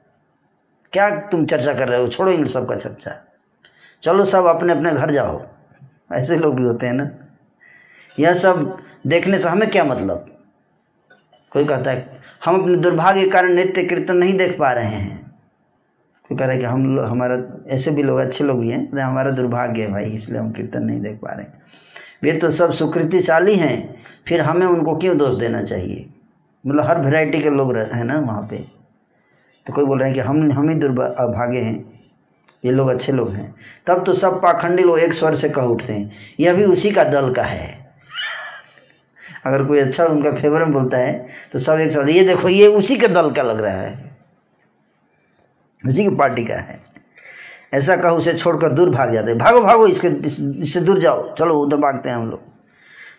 क्या 0.94 1.10
तुम 1.10 1.46
चर्चा 1.46 1.74
कर 1.74 1.88
रहे 1.88 2.02
हो? 2.02 2.08
छोड़ो 2.08 2.32
इन 2.32 2.48
सबका 2.48 2.76
चर्चा। 2.76 3.16
चलो 4.04 4.26
सब 4.26 4.46
अपने 4.46 4.74
अपने 4.74 4.94
घर 4.94 5.12
जाओ। 5.12 5.41
ऐसे 6.14 6.38
लोग 6.38 6.56
भी 6.56 6.64
होते 6.64 6.86
हैं 6.86 6.94
ना। 6.94 7.10
यह 8.20 8.34
सब 8.34 8.78
देखने 9.08 9.40
से 9.40 9.50
हमें 9.50 9.70
क्या 9.70 9.84
मतलब? 9.84 10.38
कोई 11.52 11.66
कहता 11.66 11.91
है, 11.91 12.20
हम 12.46 12.62
अपने 12.62 12.76
दुर्भाग्य 12.76 13.24
के 13.24 13.30
कारण 13.30 13.54
नृत्य 13.54 13.84
कीर्तन 13.84 14.18
नहीं 14.18 14.38
देख 14.38 14.60
पा 14.60 14.72
रहे 14.72 14.86
हैं। 14.86 15.32
कोई 16.30 16.38
कह 16.38 16.46
रहा 16.46 16.54
है 16.54 16.60
कि 16.60 16.66
हम 16.66 16.96
लोग 16.96 17.06
हमारा, 17.06 17.38
ऐसे 17.68 17.91
भी 17.91 18.04
लोग, 18.04 18.20
अच्छे 18.20 18.44
लोग 18.44 18.60
भी 18.60 18.70
हैं 18.70 19.00
हमारा 19.00 19.32
दुर्भाग्य 19.32 19.82
है 19.82 19.91
भाई, 19.91 20.06
इसलिए 20.06 20.40
हम 20.40 20.52
कीर्तन 20.52 20.84
नहीं 20.84 21.02
देख 21.02 21.20
पा 21.22 21.32
रहे 21.32 21.46
हैं। 21.46 21.62
वे 22.24 22.32
तो 22.32 22.52
सब 22.52 22.72
सुकृतिशाली 22.72 23.56
हैं। 23.56 23.99
फिर 24.28 24.41
हमें 24.41 24.66
उनको 24.68 24.96
क्यों 24.96 25.18
दोष 25.18 25.36
देना 25.36 25.64
चाहिए? 25.64 26.10
मतलब 26.68 26.86
हर 26.86 27.02
वैरायटी 27.02 27.41
के 27.41 27.50
लोग 27.50 27.76
हैं 27.78 28.04
ना 28.04 28.20
वहाँ 28.20 28.41
पे। 28.41 28.58
तो 29.68 29.74
कोई 29.74 29.86
बोल 29.86 30.00
रहे 30.00 30.10
हैं 30.10 30.16
कि 30.16 30.22
हम 30.22 30.52
हम 30.52 30.70
ही 30.70 30.76
दुर्भाग्य 30.76 31.60
हैं। 31.60 32.00
ये 32.66 32.72
लोग 32.72 32.90
अच्छे 32.90 33.12
लोग 33.12 33.34
हैं। 33.34 33.56
तब 33.88 34.04
तो 34.06 34.14
सब 34.14 34.41
पाखंडी 34.41 34.84
लोग 34.84 35.00
एक 35.00 35.14
स्वर 35.14 35.36
से 35.36 35.50
कह 35.50 35.62
उठते 35.62 35.94
हैं, 35.94 36.12
यह 36.40 36.54
भी 36.54 36.66
उसी 36.66 36.91
का 36.91 37.04
दल 37.04 37.34
का 37.34 37.44
है। 37.44 37.94
अगर 39.46 39.64
कोई 39.64 39.80
अच्छा 39.80 40.06
उनका 40.06 40.32
फेवर 40.32 40.60
में 40.60 40.74
बोलता 40.74 40.98
है 40.98 41.28
तो 41.54 41.60
सब 41.60 41.80
एक 41.80 41.91
स्वर, 41.91 42.10
ये 42.10 42.26
देखो, 42.26 42.50
ये 42.50 42.68
उसी 42.68 42.98
के 42.98 43.08
दल 43.08 43.32
का 43.32 43.44
लग 43.44 43.60
रहा 43.60 43.82
है। 43.82 44.18
उसी 45.86 46.04
की 46.04 46.16
पार्टी 46.16 46.46
का 46.46 46.56
है। 46.56 46.80
ऐसा 47.74 47.96
कहो 47.96 48.18
उसे 48.18 48.34
छोड़कर 48.34 48.72
दूर 48.72 48.90
भाग 48.90 49.12
जाते 49.12 49.30
हैं। 49.32 49.40
भागो 49.40 49.62
भागो, 49.62 49.88
इसके 49.88 50.08
इससे 50.62 50.82
दूर 50.82 51.00
जाओ। 51.00 51.36
चलो, 51.36 51.60
उधर 51.60 51.78
भागते 51.78 52.10
हैं 52.10 52.16
हम 52.16 52.30
लोग। 52.30 52.49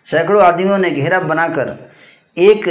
सैकड़ों 0.05 0.43
आदमियों 0.43 0.77
ने 0.77 0.91
घेरा 0.91 1.19
बनाकर 1.19 1.91
एक 2.37 2.67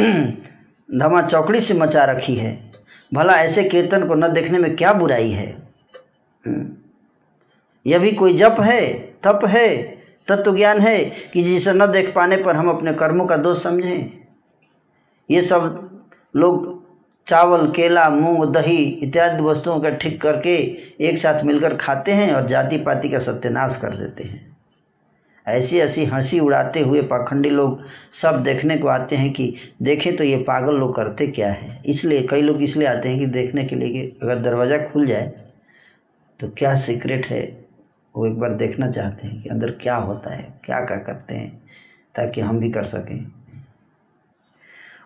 धमा 0.98 1.22
चौकड़ी 1.22 1.60
से 1.60 1.74
मचा 1.74 2.04
रखी 2.04 2.34
है। 2.34 2.70
भला 3.14 3.32
ऐसे 3.32 3.64
कीर्तन 3.64 4.08
को 4.08 4.14
न 4.14 4.32
देखने 4.32 4.58
में 4.58 4.76
क्या 4.76 4.92
बुराई 4.92 5.30
है? 5.30 5.62
हम्म। 6.46 6.68
यह 7.86 7.98
भी 7.98 8.12
कोई 8.12 8.36
जप 8.36 8.56
है, 8.60 8.92
तप 8.96 9.40
है 9.44 9.82
तत्व 10.28 10.56
ज्ञान 10.56 10.80
है 10.80 11.04
कि 11.04 11.42
जिसे 11.42 11.72
न 11.72 11.86
देख 11.86 12.14
पाने 12.14 12.36
पर 12.36 12.56
हम 12.56 12.70
अपने 12.70 12.92
कर्मों 12.92 13.26
का 13.26 13.36
दोष 13.36 13.62
समझें? 13.62 14.18
ये 15.30 15.42
सब 15.42 15.90
लोग 16.36 16.80
चावल, 17.26 17.70
केला, 17.70 18.10
मूंग, 18.10 18.54
दही 18.54 18.76
इत्यादि 18.76 19.42
वस्तुओं 19.42 19.80
का 19.80 19.90
ठीक 19.90 20.22
करके 20.22 20.56
एक 21.00 21.18
साथ 21.18 21.44
मिलकर 21.44 21.76
खाते 21.76 22.12
हैं 22.12 22.34
और 22.34 22.48
जाति 22.48 22.78
पाति 22.78 23.08
का 23.08 23.18
सत्यानाश 23.18 23.78
कर 23.82 23.94
देते 23.94 24.24
हैं। 24.24 24.49
ऐसी 25.50 25.78
ऐसी 25.78 26.04
हँसी 26.04 26.40
उड़ाते 26.40 26.80
हुए 26.80 27.02
पाखंडी 27.02 27.50
लोग 27.50 27.82
सब 28.12 28.42
देखने 28.44 28.76
को 28.78 28.88
आते 28.88 29.16
हैं 29.16 29.32
कि 29.32 29.54
देखें 29.82 30.14
तो 30.16 30.24
ये 30.24 30.36
पागल 30.44 30.76
लोग 30.76 30.94
करते 30.96 31.26
क्या 31.26 31.50
है। 31.52 31.80
इसलिए 31.86 32.26
कई 32.30 32.42
लोग 32.42 32.62
इसलिए 32.62 32.88
आते 32.88 33.08
हैं 33.08 33.18
कि 33.18 33.26
देखने 33.28 33.64
के 33.64 33.76
लिए 33.76 33.88
कि 33.90 34.18
अगर 34.22 34.38
दरवाज़ा 34.40 34.78
खुल 34.82 35.06
जाए 35.06 35.32
तो 36.40 36.48
क्या 36.58 36.74
सीक्रेट 36.76 37.26
है? 37.26 37.42
वो 38.14 38.26
एक 38.26 38.38
बार 38.38 38.54
देखना 38.56 38.90
चाहते 38.90 39.26
हैं 39.26 39.42
कि 39.42 39.48
अंदर 39.48 39.70
क्या 39.72 39.96
होता 39.96 40.34
है, 40.34 40.42
क्या 40.64 40.78
क्या 40.80 40.96
करते 40.98 41.34
हैं, 41.34 41.50
ताकि 42.14 42.40
हम 42.40 42.58
भी 42.60 42.70
कर 42.70 42.84
सकें। 42.84 43.26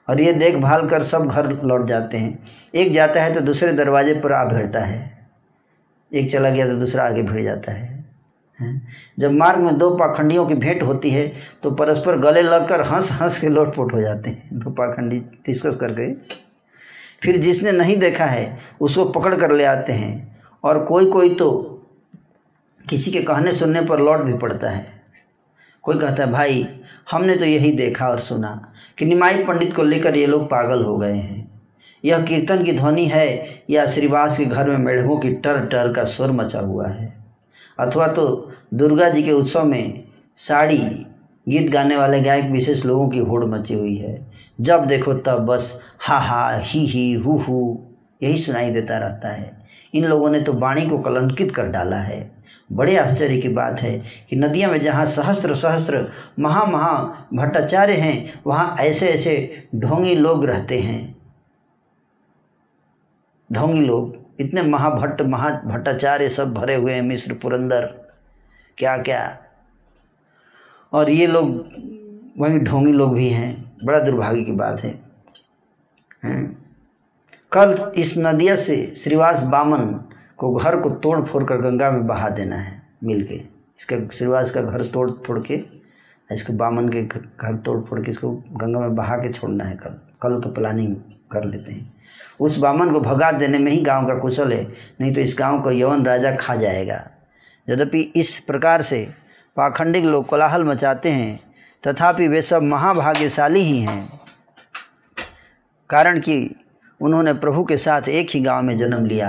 और 0.09 0.21
ये 0.21 0.33
देखभाल 0.33 0.89
कर 0.89 1.03
सब 1.03 1.27
घर 1.27 1.51
लौट 1.65 1.87
जाते 1.89 2.17
हैं। 2.17 2.39
एक 2.75 2.93
जाता 2.93 3.23
है 3.23 3.35
तो 3.35 3.41
दूसरे 3.41 3.73
दरवाजे 3.73 4.15
पर 4.15 4.33
आ 4.33 4.45
भिड़ता 4.45 4.81
है। 4.81 5.03
एक 6.13 6.31
चला 6.33 6.51
गया 6.51 6.67
तो 6.67 6.77
दूसरा 6.77 7.05
आगे 7.05 7.23
भिड़ 7.23 7.43
जाता 7.43 7.73
है। 7.73 7.94
जब 9.19 9.33
मार्ग 9.33 9.59
में 9.59 9.79
दो 9.79 9.91
पाखंडियों 9.91 10.47
की 10.47 10.55
भेंट 10.55 10.83
होती 10.83 11.11
है 11.11 11.33
तो 11.63 11.71
परस्पर 11.71 12.19
गले 12.19 12.43
लगकर 12.43 12.83
हंस 12.83 13.13
हंस 13.13 13.41
के 13.41 13.49
लोटपोट 13.49 13.95
हो 13.95 14.01
जाते 14.01 14.31
हैं। 14.31 14.51
दो 14.53 14.71
पाखंडी 14.71 15.19
डिस्कस 15.21 15.77
कर 15.77 15.93
गए। 15.93 16.17
फिर 17.23 17.37
जिसने 17.37 17.73
नहीं 17.73 17.97
देखा 17.97 18.27
है, 18.27 18.59
उसको 18.81 19.05
पकड़ 19.05 19.35
कर 19.35 19.53
ले 19.53 19.65
आते 19.65 19.93
हैं। 19.93 20.41
और 20.65 20.85
कोई 20.85 21.07
कोई 21.07 21.35
तो 21.35 21.71
किसी 22.89 23.11
के 23.11 23.23
कहने 23.23 23.53
सुनने 23.53 23.81
पर 23.81 24.01
लौट 24.01 24.19
भी 24.19 24.33
पड़ता 24.33 24.71
है। 24.71 24.87
कोई 25.83 25.99
कहता 25.99 26.25
है, 26.25 26.33
भाई, 26.33 26.81
हमने 27.11 27.37
तो 27.37 27.45
यही 27.45 27.73
देखा 27.73 28.09
और 28.09 28.21
सुना 28.21 28.73
कि 28.99 29.05
निमाई 29.05 29.45
पंडित 29.45 29.77
को 29.77 29.83
लेकर 29.83 30.17
ये 30.17 30.27
लोग 30.27 30.47
पागल 30.47 30.85
हो 30.85 30.99
गए 30.99 31.15
हैं। 31.15 31.63
यह 32.05 32.23
कीर्तन 32.23 32.65
की 32.65 32.73
ध्वनि 32.73 33.07
है, 33.07 33.49
या 33.71 33.87
श्रीवास 33.87 34.39
के 34.39 34.45
घर 34.45 34.71
में 34.71 34.77
मेढकों 34.77 35.19
की 35.19 35.31
टर 35.31 35.67
टर 35.67 35.93
का 35.93 36.05
स्वर 36.05 36.31
मचा 36.31 36.61
हुआ 36.61 36.89
है। 36.89 37.24
अथवा 37.79 38.07
तो 38.07 38.53
दुर्गा 38.75 39.09
जी 39.09 39.23
के 39.23 39.33
उत्सव 39.33 39.65
में 39.65 40.05
साड़ी, 40.37 40.79
गीत 41.49 41.71
गाने 41.71 41.97
वाले 41.97 42.21
गायक 42.21 42.45
विशेष 42.45 42.85
लोगों 42.85 43.09
की 43.09 43.19
होड़ 43.19 43.45
मची 43.45 43.75
हुई 43.75 43.97
है। 43.97 44.27
जब 44.61 44.87
देखो 44.87 45.15
तब 45.15 45.47
बस 45.47 45.81
हा 46.01 46.19
हा, 46.19 46.57
ही 46.57 46.87
ही, 46.87 47.13
हु 47.13 47.39
हु, 47.39 47.79
यही 48.23 48.39
सुनाई 48.39 48.71
देता 48.71 48.99
रहता 48.99 49.29
है। 49.29 49.53
इन 49.95 50.05
लोगों 50.05 50.31
ने 50.31 50.41
तो 50.41 50.53
वाणी 50.53 50.89
को 50.89 50.99
कलंकित 50.99 51.55
कर 51.55 51.67
डाला 51.67 51.97
है। 51.97 52.35
बड़े 52.73 52.97
आश्चर्य 52.97 53.39
की 53.39 53.49
बात 53.49 53.81
है 53.81 54.03
कि 54.31 54.37
नदियाँ 54.37 54.71
में 54.71 54.81
जहाँ 54.81 55.07
सहस्त्र 55.07 55.55
सहस्त्र 55.55 56.07
महा 56.39 56.65
महा 56.65 57.27
भट्टाचार्य 57.35 57.93
हैं, 57.93 58.41
वहाँ 58.47 58.77
ऐसे 58.81 59.09
ऐसे 59.09 59.67
ढोंगी 59.75 60.15
लोग 60.15 60.45
रहते 60.45 60.79
हैं। 60.79 61.17
ढोंगी 63.53 63.81
लोग 63.81 64.14
इतने 64.41 64.63
महाभट्ट 64.63 65.23
महा 65.23 65.51
भट्टाचार्य 65.51 66.29
सब 66.29 66.55
भरे 66.55 66.75
हुए 66.75 66.93
हैं 66.93 67.03
मिस्र 67.03 67.35
पुरंदर। 67.35 67.87
क्या 68.79 68.97
क्या 68.99 69.39
और 70.93 71.11
ये 71.11 71.27
लोग, 71.27 71.49
वहीं 72.39 72.59
ढोंगी 72.61 72.93
लोग 72.93 73.15
भी 73.15 73.29
हैं। 73.29 73.73
बड़ा 73.85 74.01
दुर्भाग्य 74.01 74.45
की 74.45 74.53
बात 74.53 74.81
है। 74.81 75.01
हैं? 76.25 76.65
कल 77.53 77.93
इस 77.97 78.15
नदिया 78.19 78.57
से 78.57 78.95
श्रीवास 78.97 79.43
बामन 79.43 80.05
को 80.37 80.55
घर 80.55 80.81
को 80.81 80.91
तोड़ 80.91 81.21
फोड़ 81.27 81.45
कर 81.45 81.57
गंगा 81.57 81.91
में 81.91 82.07
बहा 82.07 82.29
देना 82.29 82.57
है 82.57 82.83
मिल 83.05 83.27
के 83.27 83.35
इसका 83.35 84.09
श्रीवास 84.09 84.51
का 84.51 84.63
घर 84.63 84.83
तोड़ 84.83 85.11
फोड़ 85.11 85.39
के 85.41 85.55
इसको 86.33 86.53
बामन 86.53 86.89
के 86.89 87.03
घर 87.03 87.57
तोड़ 87.57 87.81
फोड़ 87.81 88.01
के 88.01 88.11
इसको 88.11 88.33
गंगा 88.33 88.81
में 88.81 88.95
बहा 88.95 89.17
के 89.17 89.33
छोड़ना 89.33 89.65
है 89.65 89.77
कल। 89.77 90.01
कल 90.23 90.41
का 90.41 90.51
प्लानिंग 90.51 90.97
कर 91.31 91.45
लेते 91.45 91.73
हैं। 91.73 91.94
उस 92.41 92.59
बामन 92.59 92.93
को 92.93 93.01
भगा 93.01 93.33
देने 93.33 93.59
में 93.59 93.73
ही 93.73 93.81
गाँव 93.83 94.07
का 94.07 94.15
कुशल 94.15 94.53
है 94.53 94.65
नहीं 95.01 95.15
तो 95.15 95.21
इस 95.21 95.37
गाँव 95.39 95.63
को 95.63 95.71
यवन 95.71 96.05
राजा 96.05 96.37
खा 96.37 96.55
जाएगा। 96.55 97.11
यद्यपि 97.71 98.01
इस 98.01 98.41
प्रकार 98.41 98.83
से 98.83 99.09
पाखंडिक 99.57 100.05
लोग 100.05 100.27
कोलाहल 100.27 100.65
मचाते 100.65 101.11
हैं 101.11 101.41
तथापि 101.87 102.29
वे 102.29 102.43
सब 102.43 102.63
महाभाग्यशाली 102.63 103.61
ही 103.61 103.79
हैं। 103.79 104.21
कारण 105.91 106.21
कि 106.21 106.55
उन्होंने 107.01 107.33
प्रभु 107.33 107.65
के 107.65 107.77
साथ 107.77 108.09
एक 108.09 108.31
ही 108.31 108.41
गाँव 108.41 108.63
में 108.63 108.77
जन्म 108.79 109.07
लिया। 109.07 109.29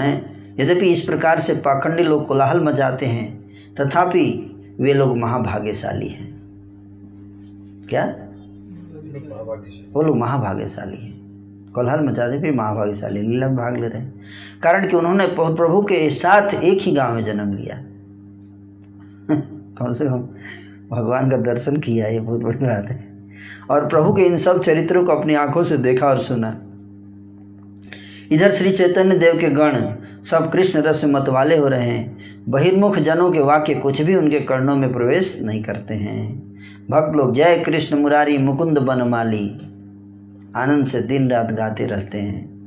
हैं? 0.00 0.30
यद्यपि 0.60 0.92
इस 0.92 1.04
प्रकार 1.04 1.40
से 1.40 1.54
पाखंडी 1.54 2.02
लोग 2.02 2.26
कोलाहल 2.26 2.60
मचाते 2.60 3.06
हैं 3.06 3.50
तथापि 3.74 4.46
वे 4.80 4.92
लोग 4.92 5.18
महाभाग्यशाली 5.18 6.08
हैं। 6.08 6.30
क्या? 7.90 8.04
वो 9.92 10.02
लोग 10.02 10.18
महाभाग्यशाली 10.18 10.96
हैं। 10.96 11.19
कोलाहल 11.74 12.06
मचाते 12.06 12.40
फिर 12.40 12.52
महाभाग्यशाली 12.52 13.20
लीला 13.20 13.46
में 13.46 13.56
भाग 13.56 13.80
ले 13.80 13.88
रहे 13.88 14.02
हैं। 14.02 14.20
कारण 14.62 14.88
कि 14.88 14.96
उन्होंने 14.96 15.26
प्रभु 15.26 15.82
के 15.82 16.10
साथ 16.10 16.54
एक 16.54 16.78
ही 16.82 16.92
गाँव 16.92 17.14
में 17.14 17.24
जन्म 17.24 17.52
लिया। 17.54 17.76
कम 19.78 19.92
से 19.92 20.04
कम 20.04 20.28
भगवान 20.90 21.30
का 21.30 21.36
दर्शन 21.36 21.76
किया, 21.76 22.06
ये 22.06 22.20
बहुत 22.20 22.40
बड़ी 22.40 22.58
बात 22.58 22.84
है। 22.84 23.10
और 23.70 23.86
प्रभु 23.86 24.12
के 24.12 24.22
इन 24.22 24.36
सब 24.36 24.62
चरित्रों 24.62 25.04
को 25.04 25.12
अपनी 25.12 25.34
आँखों 25.34 25.62
से 25.62 25.78
देखा 25.78 26.06
और 26.06 26.18
सुना। 26.18 26.62
इधर 28.32 28.52
श्री 28.52 28.72
चैतन्य 28.72 29.18
देव 29.18 29.40
के 29.40 29.48
गण, 29.48 29.92
सब 30.22 30.52
कृष्ण 30.52 30.82
रस 30.82 31.02
मत 31.04 31.28
वाले 31.28 31.56
हो 31.56 31.68
रहे 31.68 31.90
हैं। 31.90 32.18
बहिर्मुख 32.48 32.96
जनों 32.96 33.32
के 33.32 33.40
वाक्य 33.40 33.74
कुछ 33.74 34.02
भी 34.02 34.14
उनके 34.14 34.40
कर्णों 34.40 34.76
में 34.76 34.92
प्रवेश 34.92 35.40
नहीं 35.42 35.62
करते 35.62 35.94
हैं। 35.94 36.52
भक्त 36.90 37.16
लोग, 37.16 37.34
जय 37.34 37.62
कृष्ण 37.66 37.98
मुरारी 37.98 38.38
मुकुंद 38.38 38.78
बनमाली। 38.78 39.69
आनंद 40.56 40.86
से 40.86 41.00
दिन 41.00 41.30
रात 41.30 41.52
गाते 41.52 41.86
रहते 41.86 42.18
हैं। 42.18 42.60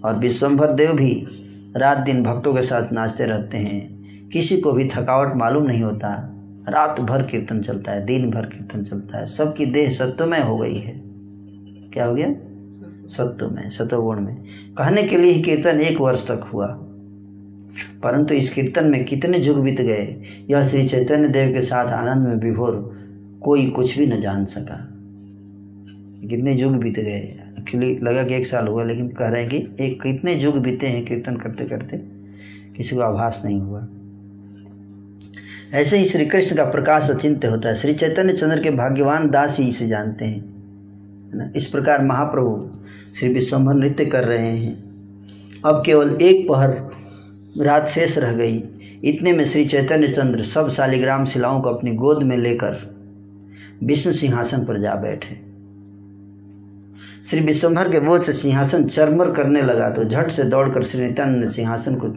और 0.00 0.18
विश्वम्भर 0.18 0.72
देव 0.72 0.92
भी 0.92 1.26
रात 1.76 1.98
दिन 1.98 2.22
भक्तों 2.22 2.54
के 2.54 2.62
साथ 2.62 2.92
नाचते 2.92 3.24
रहते 3.24 3.58
हैं। 3.58 4.00
किसी 4.28 4.56
को 4.56 4.72
भी 4.72 4.88
थकावट 4.88 5.36
मालूम 5.36 5.62
नहीं 5.62 5.82
होता। 5.82 6.36
रात 6.68 7.00
भर 7.00 7.22
कीर्तन 7.22 7.60
चलता 7.60 7.92
है, 7.92 8.06
दिन 8.06 8.30
भर 8.30 8.46
कीर्तन 8.46 8.82
चलता 8.84 9.18
है। 9.18 9.26
सबकी 9.26 9.66
देह 9.66 9.90
सत्वमय 9.90 10.40
हो 10.40 10.58
गई 10.58 10.76
है। 10.76 11.02
क्या 11.92 12.04
हो 12.04 12.14
गया? 12.14 12.34
सत्व 13.06 13.50
में 13.50 13.70
सतोगुण 13.70 14.20
में 14.20 14.36
कहने 14.78 15.02
के 15.02 15.16
लिए 15.16 15.42
कीर्तन 15.42 15.80
एक 15.80 16.00
वर्ष 16.00 16.28
तक 16.28 16.50
हुआ। 16.54 16.66
परंतु 18.02 18.34
इस 18.34 18.52
कीर्तन 18.52 18.86
में 18.90 19.04
कितने 19.04 19.38
युग 19.38 19.62
बीत 19.62 19.80
गए, 19.80 20.22
यह 20.50 20.64
श्री 20.64 20.88
चैतन्य 20.88 21.28
देव 21.28 21.52
के 21.52 21.62
साथ 21.62 21.86
आनंद 21.86 22.28
में 22.28 22.36
विभोर 22.36 22.98
कोई 23.40 23.70
कुछ 23.70 23.98
भी 23.98 24.06
न 24.06 24.20
जान 24.20 24.44
सका। 24.44 24.89
कितने 26.28 26.54
युग 26.54 26.76
बीत 26.76 26.94
गए 26.94 27.40
एक्चुअली 27.58 27.98
लगा 28.02 28.22
कि 28.22 28.34
एक 28.34 28.46
साल 28.46 28.66
हुआ, 28.66 28.84
लेकिन 28.84 29.08
कह 29.08 29.28
रहे 29.28 29.40
हैं 29.40 29.50
कि 29.50 29.84
एक 29.84 30.02
कितने 30.02 30.34
युग 30.34 30.58
बीते 30.58 30.86
हैं 30.86 31.04
कीर्तन 31.04 31.36
करते 31.36 31.64
करते, 31.64 31.96
किसी 32.76 32.96
को 32.96 33.02
आभास 33.02 33.42
नहीं 33.44 33.60
हुआ। 33.60 33.88
ऐसे 35.72 35.98
ही 35.98 36.04
श्री 36.04 36.26
कृष्ण 36.26 36.56
का 36.56 36.64
प्रकाश 36.64 37.10
अचिंत्य 37.10 37.48
होता 37.48 37.68
है। 37.68 37.74
श्री 37.74 37.94
चैतन्य 37.94 38.32
चंद्र 38.32 38.62
के 38.62 38.70
भाग्यवान 38.70 39.30
दास 39.30 39.58
ही 39.58 39.68
इसे 39.68 39.88
जानते 39.88 40.24
हैं 40.24 40.44
ना? 41.34 41.50
इस 41.56 41.66
प्रकार 41.66 42.02
महाप्रभु 42.02 42.70
श्री 43.14 43.34
विश्वम्भर 43.34 43.74
नृत्य 43.74 44.06
कर 44.06 44.24
रहे 44.24 44.56
हैं। 44.56 44.84
अब 45.64 45.82
केवल 45.86 46.18
एक 46.22 46.48
पहर 46.48 46.90
रात 47.58 47.88
शेष 47.88 48.18
रह 48.18 48.32
गई। 48.32 48.62
इतने 49.04 49.32
में 49.32 49.44
श्री 49.44 49.64
चैतन्य 49.64 50.08
चंद्र 50.08 50.44
सब 50.44 50.70
शालिग्राम 50.70 51.24
शिलाओं 51.24 51.60
को 51.60 51.68
अपनी 51.68 51.94
गोद 51.94 52.22
में 52.22 52.36
लेकर 52.36 52.94
विष्णु 53.84 54.14
सिंहासन 54.14 54.64
पर 54.64 54.80
जा 54.80 54.94
बैठे। 54.94 55.49
श्री 57.24 57.40
विश्वभर 57.40 57.88
के 57.88 58.00
बोझ 58.00 58.22
से 58.24 58.32
सिंहासन 58.32 58.84
चरमर 58.84 59.30
करने 59.32 59.62
लगा 59.62 59.88
तो 59.90 60.04
झट 60.04 60.30
से 60.30 60.44
दौड़कर 60.44 60.82
श्री 60.82 61.00
नित्यानंद 61.02 61.44
ने 61.44 61.50
सिंहासन 61.50 61.94
को 61.94 62.08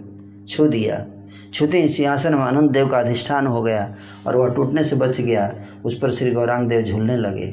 छू 0.48 0.68
दिया। 0.68 1.06
छूते 1.54 1.82
ही 1.82 1.90
सिंहासन 1.90 2.36
में 2.36 2.44
अनंत 2.44 2.72
देव 2.72 2.88
का 2.88 3.00
अधिष्ठान 3.00 3.48
हो 3.48 3.62
गया 3.64 3.96
और 4.28 4.36
वह 4.36 4.54
टूटने 4.56 4.84
से 4.84 4.96
बच 4.96 5.20
गया। 5.22 5.54
उस 5.86 5.98
पर 6.00 6.12
श्री 6.12 6.32
गौरांग 6.32 6.70
देव 6.70 6.82
झूलने 6.84 7.18
लगे। 7.18 7.52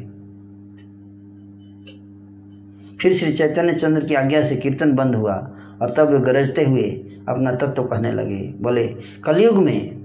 फिर 3.01 3.15
श्री 3.15 3.33
चैतन्य 3.33 3.73
चंद्र 3.73 4.05
की 4.05 4.15
आज्ञा 4.15 4.43
से 4.45 4.57
कीर्तन 4.57 4.93
बंद 4.93 5.15
हुआ 5.15 5.35
और 5.83 5.95
तब 5.97 6.11
वे 6.11 6.19
गरजते 6.23 6.65
हुए 6.65 6.89
अपना 7.29 7.55
तत्व 7.57 7.83
कहने 7.83 8.13
लगे। 8.13 8.43
बोले, 8.61 8.87
कलयुग 9.25 9.63
में 9.65 10.01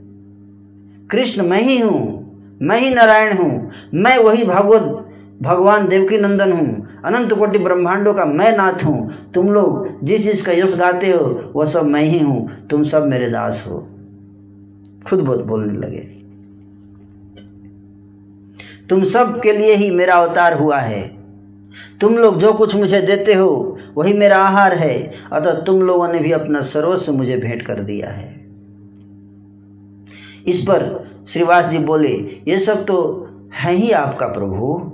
कृष्ण 1.11 1.43
मैं 1.43 1.61
ही 1.61 1.79
हूँ, 1.79 2.57
मैं 2.61 2.79
ही 2.79 2.93
नारायण 2.95 3.37
हूँ, 3.37 3.71
मैं 3.93 4.17
वही 4.17 4.43
भागवत 4.43 5.04
भगवान 5.41 5.87
देवकी 5.87 6.17
नंदन 6.17 6.51
हूँ, 6.51 6.87
अनंत 7.05 7.33
कोटि 7.33 7.59
ब्रह्मांडों 7.59 8.13
का 8.13 8.25
मैं 8.25 8.57
नाथ 8.57 8.85
हूँ। 8.85 9.31
तुम 9.33 9.51
लोग 9.51 9.87
जिस 10.03 10.31
चीज़ 10.31 10.45
का 10.45 10.51
यश 10.51 10.79
गाते 10.79 11.11
हो, 11.11 11.51
वह 11.55 11.65
सब 11.65 11.85
मैं 11.85 12.01
ही 12.01 12.19
हूँ। 12.19 12.67
तुम 12.67 12.83
सब 12.83 13.07
मेरे 13.07 13.29
दास 13.29 13.65
हो। 13.67 13.87
खुद 15.09 15.19
बहुत 15.19 15.45
बोलने 15.45 15.73
लगे। 15.73 16.15
तुम 18.89 19.03
सब 19.03 19.41
के 19.41 19.53
लिए 19.53 19.75
ही 19.75 19.91
मेरा 19.91 20.15
अवतार 20.15 20.59
हुआ 20.59 20.77
है। 20.77 21.15
तुम 22.01 22.17
लोग 22.17 22.39
जो 22.39 22.53
कुछ 22.53 22.75
मुझे 22.75 23.01
देते 23.01 23.33
हो, 23.33 23.77
वही 23.97 24.13
मेरा 24.13 24.37
आहार 24.37 24.73
है। 24.73 25.13
अतः 25.31 25.51
तुम 25.51 25.81
लोगों 25.81 26.07
ने 26.07 26.19
भी 26.19 26.31
अपना 26.31 26.61
सर्वस्व 26.61 27.13
मुझे 27.13 27.37
भेंट 27.37 27.61
कर 27.61 27.75
दिया 27.75 28.09
है। 28.09 28.45
इस 30.47 30.61
पर 30.61 31.09
श्रीवास 31.27 31.65
जी 31.65 31.77
बोले, 31.77 32.41
ये 32.47 32.59
सब 32.59 32.85
तो 32.85 33.27
है 33.53 33.73
ही 33.73 33.91
आपका 33.91 34.27
प्रभु। 34.27 34.91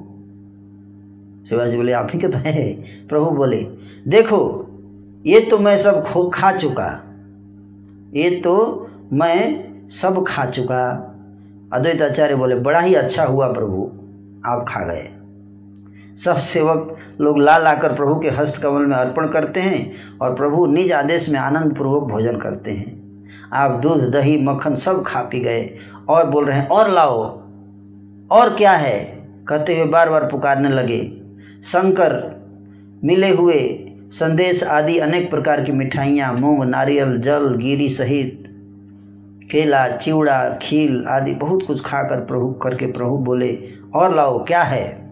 श्रीवास 1.49 1.69
जी 1.69 1.77
बोले, 1.77 1.91
आप 1.91 2.07
ही 2.13 2.19
के 2.19 2.27
तो 2.27 2.37
है। 2.37 2.73
प्रभु 3.07 3.25
बोले, 3.25 3.67
देखो, 4.07 4.67
ये 5.25 5.39
तो 5.39 5.57
मैं 5.57 5.77
सब 5.77 6.03
खो 6.03 6.29
खा 6.29 6.51
चुका। 6.51 7.03
ये 8.13 8.29
तो 8.29 8.89
मैं 9.13 9.65
सब 9.89 10.25
खा 10.27 10.45
चुका। 10.45 11.07
अद्वैत 11.73 12.01
आचार्य 12.01 12.35
बोले, 12.35 12.55
बड़ा 12.55 12.79
ही 12.79 12.95
अच्छा 12.95 13.23
हुआ 13.23 13.53
प्रभु, 13.53 13.91
आप 14.45 14.65
खा 14.67 14.79
गए। 14.79 15.09
सब 16.17 16.37
सेवक 16.37 16.97
लोग 17.21 17.39
ला 17.39 17.57
लाकर 17.57 17.93
प्रभु 17.95 18.19
के 18.19 18.29
हस्त 18.29 18.61
कमल 18.61 18.81
में 18.81 18.95
अर्पण 18.95 19.27
करते 19.27 19.59
हैं 19.59 19.91
और 20.21 20.35
प्रभु 20.35 20.65
निज 20.65 20.91
आदेश 20.91 21.29
में 21.29 21.39
आनंद 21.39 21.75
पूर्वक 21.75 22.03
भोजन 22.03 22.37
करते 22.37 22.71
हैं। 22.71 23.01
आप 23.53 23.71
दूध, 23.71 24.11
दही, 24.11 24.41
मक्खन 24.43 24.75
सब 24.75 25.03
खा 25.03 25.21
पी 25.21 25.39
गए 25.39 25.75
और 26.09 26.29
बोल 26.29 26.45
रहे 26.45 26.59
हैं, 26.59 26.67
और 26.67 26.89
लाओ, 26.89 27.23
और 28.31 28.55
क्या 28.57 28.71
है? 28.71 28.99
कहते 29.47 29.75
हुए 29.75 29.85
बार 29.85 30.09
बार 30.09 30.29
पुकारने 30.31 30.69
लगे। 30.69 31.20
शंकर, 31.63 32.41
मिले 33.03 33.29
हुए 33.29 33.87
संदेश 34.11 34.63
आदि 34.63 34.97
अनेक 34.97 35.29
प्रकार 35.29 35.63
की 35.63 35.71
मिठाइयाँ, 35.71 36.33
मूंग, 36.33 36.63
नारियल, 36.63 37.17
जल, 37.17 37.55
गिरी 37.55 37.89
सहित 37.89 38.43
केला, 39.51 39.97
चिवड़ा, 39.97 40.59
खील 40.61 41.05
आदि 41.07 41.31
बहुत 41.31 41.63
कुछ 41.67 41.81
खाकर 41.81 42.25
प्रभु, 42.25 42.51
करके 42.51 42.85
प्रभु 42.85 43.17
बोले, 43.17 43.59
और 43.95 44.15
लाओ, 44.15 44.45
क्या 44.45 44.63
है? 44.63 45.09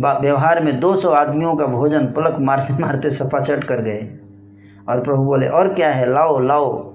व्यवहार 0.00 0.64
में 0.64 0.80
200 0.80 1.10
आदमियों 1.10 1.56
का 1.56 1.66
भोजन 1.66 2.06
पलक 2.06 2.36
मारते 2.40 2.74
मारते 2.82 3.10
सफाचट 3.10 3.64
कर 3.64 3.82
गए 3.82 4.18
और 4.88 5.00
प्रभु 5.00 5.24
बोले, 5.24 5.48
और 5.48 5.74
क्या 5.74 5.88
है? 5.88 6.12
लाओ 6.12 6.40
लाओ, 6.40 6.94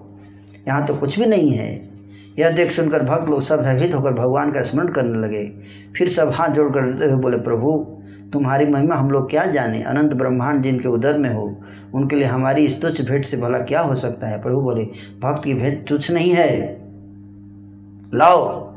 यहाँ 0.68 0.86
तो 0.86 0.96
कुछ 0.96 1.20
भी 1.20 1.26
नहीं 1.26 1.52
है। 1.52 1.91
यह 2.40 2.52
देख 2.52 2.72
सुनकर 2.72 3.04
भक्त 3.04 3.30
लोग 3.30 3.42
सब 3.42 3.64
भयभीत 3.64 3.96
होकर 3.96 4.12
भगवान 4.14 4.52
का 4.52 4.62
स्मरण 4.62 4.88
करने 4.88 5.20
लगे। 5.20 5.54
फिर 5.98 6.10
सब 6.10 6.32
हाथ 6.32 6.50
जोड़कर 6.50 6.94
देते 6.94 7.12
हुए 7.12 7.22
बोले, 7.22 7.38
प्रभु, 7.38 7.98
तुम्हारी 8.34 8.66
महिमा 8.66 8.96
हम 8.96 9.12
लोग 9.12 9.30
क्या 9.30 9.46
जाने? 9.46 9.84
अनंत 9.84 10.14
ब्रह्मांड 10.14 10.64
जिनके 10.64 10.88
उदर 10.88 11.18
में 11.18 11.34
हो, 11.34 11.58
उनके 11.94 12.16
लिए 12.16 12.26
हमारी 12.26 12.66
इस 12.66 12.82
तुच्छ 12.82 13.02
भेंट 13.02 13.26
से 13.26 13.38
भला 13.38 13.60
क्या 13.60 13.82
हो 13.82 13.96
सकता 13.96 14.28
है? 14.28 14.42
प्रभु 14.42 14.62
बोले, 14.62 14.84
भक्त 15.22 15.44
की 15.44 15.54
भेंट 15.54 15.88
तुच्छ 15.88 16.12
नहीं 16.12 16.32
है। 16.32 16.82
लाओ 18.14 18.72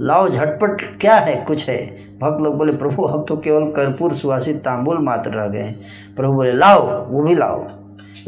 लाओ, 0.00 0.28
झटपट, 0.28 1.00
क्या 1.00 1.16
है? 1.16 1.44
कुछ 1.44 1.68
है? 1.68 1.86
भक्त 2.20 2.42
लोग 2.42 2.56
बोले, 2.56 2.72
प्रभु, 2.72 3.02
अब 3.02 3.26
तो 3.28 3.36
केवल 3.36 3.66
कर्पूर, 3.66 4.14
सुवासित, 4.14 4.56
तांबुल 4.56 4.98
मात्र 4.98 5.30
रह 5.30 5.46
गए 5.46 5.74
प्रभु 6.16 6.32
बोले, 6.32 6.52
लाओ, 6.52 7.06
वो 7.08 7.22
भी 7.22 7.34
लाओ। 7.34 7.62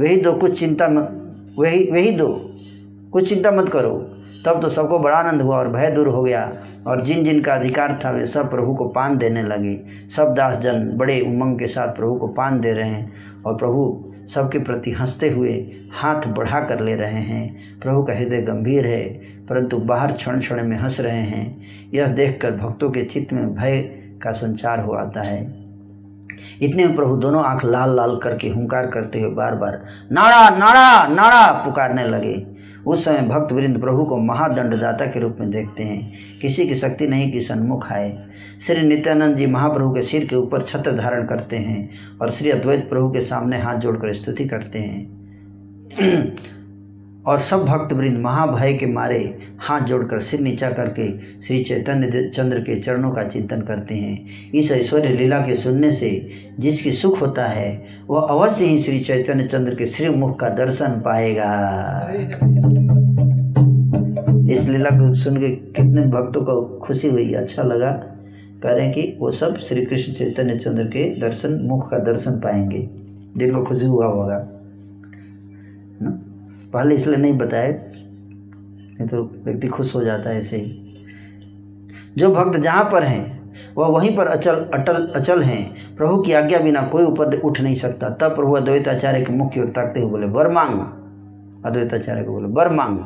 वही 0.00 0.16
दो, 0.16 0.32
कुछ 0.32 0.60
चिंता 0.60 0.88
मत, 0.88 1.34
वही 1.58 1.90
वही 1.92 2.10
दो। 2.10 2.50
कुछ 3.12 3.28
चिंता 3.28 3.50
मत 3.50 3.68
करो। 3.68 4.11
तब 4.44 4.62
तो 4.62 4.68
सबको 4.68 4.98
बड़ा 4.98 5.16
आनंद 5.16 5.42
हुआ 5.42 5.56
और 5.56 5.68
भय 5.68 5.90
दूर 5.90 6.08
हो 6.08 6.22
गया। 6.22 6.52
और 6.86 7.04
जिन 7.04 7.24
जिन 7.24 7.40
का 7.40 7.54
अधिकार 7.54 8.00
था, 8.04 8.10
वे 8.10 8.26
सब 8.26 8.50
प्रभु 8.50 8.74
को 8.74 8.88
पान 8.88 9.18
देने 9.18 9.42
लगे। 9.42 9.80
सब 10.10 10.34
दास 10.34 10.58
जन 10.58 10.92
बड़े 10.94 11.20
उमंग 11.20 11.58
के 11.58 11.66
साथ 11.66 11.88
प्रभु 11.88 12.14
को 12.14 12.28
पान 12.28 12.60
दे 12.60 12.72
रहे 12.72 12.88
हैं 12.88 13.12
और 13.46 13.54
प्रभु 13.54 14.04
सबके 14.28 14.58
प्रति 14.58 14.90
हँसते 14.90 15.30
हुए 15.30 15.70
हाथ 15.92 16.34
बढ़ा 16.34 16.60
कर 16.60 16.80
ले 16.80 16.94
रहे 16.94 17.20
हैं। 17.20 17.56
प्रभु 17.80 18.02
का 18.02 18.12
हृदय 18.12 18.42
गंभीर 18.42 18.86
है, 18.86 19.02
परंतु 19.48 19.76
बाहर 19.76 20.12
क्षण 20.12 20.38
क्षण 20.38 20.64
में 20.64 20.78
हंस 20.78 21.00
रहे 21.00 21.22
हैं। 21.22 21.62
यह 21.94 22.06
देखकर 22.06 22.50
भक्तों 22.50 22.90
के 22.90 23.04
चित्त 23.04 23.32
में 23.32 23.54
भय 23.54 23.82
का 24.22 24.32
संचार 24.32 24.80
हो 24.80 24.92
आता 24.92 25.22
है। 25.22 25.62
इतने 26.62 26.86
में 26.86 26.96
प्रभु 26.96 27.16
दोनों 27.16 27.44
आँख 27.44 27.64
लाल 27.64 27.96
लाल 27.96 28.16
करके 28.16 28.48
हुंकार 28.48 28.86
करते 28.86 29.20
हुए 29.20 29.30
बार 29.30 29.54
बार 29.54 29.84
नाड़ा 30.12 30.50
नाड़ा 30.50 31.06
नाड़ा, 31.06 31.52
पुकारने 31.52 32.04
लगे। 32.04 32.51
उस 32.86 33.04
समय 33.04 33.28
भक्त 33.28 33.52
वृंद 33.52 33.80
प्रभु 33.80 34.04
को 34.04 34.16
महादंडदाता 34.16 35.06
के 35.06 35.20
रूप 35.20 35.36
में 35.40 35.50
देखते 35.50 35.82
हैं। 35.82 36.12
किसी 36.42 36.68
की 36.68 36.74
शक्ति 36.74 37.06
नहीं 37.06 37.32
कि 37.32 37.42
सन्मुख 37.42 37.92
आए। 37.92 38.26
श्री 38.66 38.82
नित्यानंद 38.82 39.36
जी 39.36 39.46
महाप्रभु 39.46 39.94
के 39.94 40.02
सिर 40.02 40.26
के 40.26 40.36
ऊपर 40.36 40.62
छत्र 40.62 40.92
धारण 40.92 41.26
करते 41.26 41.56
हैं 41.56 41.90
और 42.22 42.30
श्री 42.30 42.50
अद्वैत 42.50 42.90
प्रभु 42.90 43.10
के 43.10 43.20
सामने 43.20 43.58
हाथ 43.58 43.76
जोड़कर 43.76 44.14
स्तुति 44.14 44.44
करते 44.44 44.78
हैं। 44.78 45.22
और 47.26 47.38
सब 47.38 47.64
भक्त 47.64 47.92
वृंद 47.92 48.18
महाभय 48.18 48.74
के 48.74 48.86
मारे 48.86 49.41
हाथ 49.58 49.80
जोड़कर 49.80 50.20
सिर 50.20 50.40
नीचा 50.40 50.70
करके 50.70 51.08
श्री 51.42 51.64
चैतन्य 51.64 52.30
चंद्र 52.34 52.58
के 52.58 52.80
चरणों 52.80 53.10
का 53.10 53.24
चिंतन 53.24 53.60
करते 53.60 53.94
हैं। 53.94 54.26
इस 54.54 54.72
ऐश्वर्य 54.72 55.08
लीला 55.08 55.38
के 55.38 55.56
सुनने 55.56 55.92
से 55.92 56.30
जिसकी 56.60 56.92
सुख 56.92 57.20
होता 57.20 57.44
है, 57.44 57.82
वह 58.10 58.20
अवश्य 58.20 58.64
ही 58.64 58.78
श्री 58.80 59.00
चैतन्य 59.00 59.44
चंद्र 59.44 59.74
के 59.74 59.86
श्री 59.86 60.08
मुख 60.08 60.40
का 60.40 60.48
दर्शन 60.48 61.02
पाएगा। 61.04 62.12
इस 64.52 64.68
लीला 64.68 64.90
को 64.90 65.14
सुन 65.14 65.36
के 65.36 65.48
कितने 65.48 66.02
भक्तों 66.02 66.42
को 66.42 66.78
खुशी 66.78 67.08
हुई 67.08 67.32
अच्छा 67.32 67.62
लगा। 67.62 67.90
कह 68.62 68.72
रहे 68.72 68.90
कि 68.90 69.16
वो 69.20 69.30
सब 69.30 69.58
श्री 69.58 69.84
कृष्ण 69.84 70.12
चैतन्य 70.12 70.56
चंद्र 70.56 70.84
के 70.84 71.20
दर्शन, 71.20 71.60
मुख 71.64 71.90
का 71.90 71.98
दर्शन 71.98 72.30
पाएँगे। 72.30 72.90
जिनको 73.36 73.64
खुशी 73.64 73.86
हुआ 73.86 74.06
होगा। 74.06 74.48
पहले 76.72 76.94
इसलिए 76.94 77.16
नहीं 77.16 77.32
बताया 77.32 77.72
नहीं 79.02 79.08
तो 79.08 79.44
व्यक्ति 79.44 79.68
खुश 79.68 79.94
हो 79.94 80.04
जाता 80.04 80.30
है 80.30 80.38
ऐसे 80.38 80.56
ही। 80.56 80.96
जो 82.18 82.34
भक्त 82.34 82.58
जहाँ 82.58 82.88
पर 82.92 83.02
हैं, 83.02 83.52
वह 83.76 83.86
वहीं 83.86 84.16
पर 84.16 84.26
अचल, 84.26 84.54
अटल, 84.74 85.06
अचल 85.06 85.42
हैं। 85.42 85.96
प्रभु 85.96 86.22
की 86.22 86.32
आज्ञा 86.32 86.58
बिना 86.58 86.82
कोई 86.82 87.04
ऊपर 87.04 87.40
उठ 87.40 87.60
नहीं 87.60 87.74
सकता। 87.74 88.10
तब 88.10 88.36
प्रभु 88.36 88.52
अद्वैताचार्य 88.52 89.24
के 89.24 89.32
मुख्य 89.32 89.60
ओर 89.60 89.66
ताकते 89.66 90.00
हुए 90.00 90.10
बोले 90.10 90.26
बर 90.26 90.48
मांग 90.48 90.80
अद्वैताचार्य 91.66 92.22
को 92.22 92.32
बोले 92.32 92.48
बर 92.48 92.68
मांग 92.68 92.98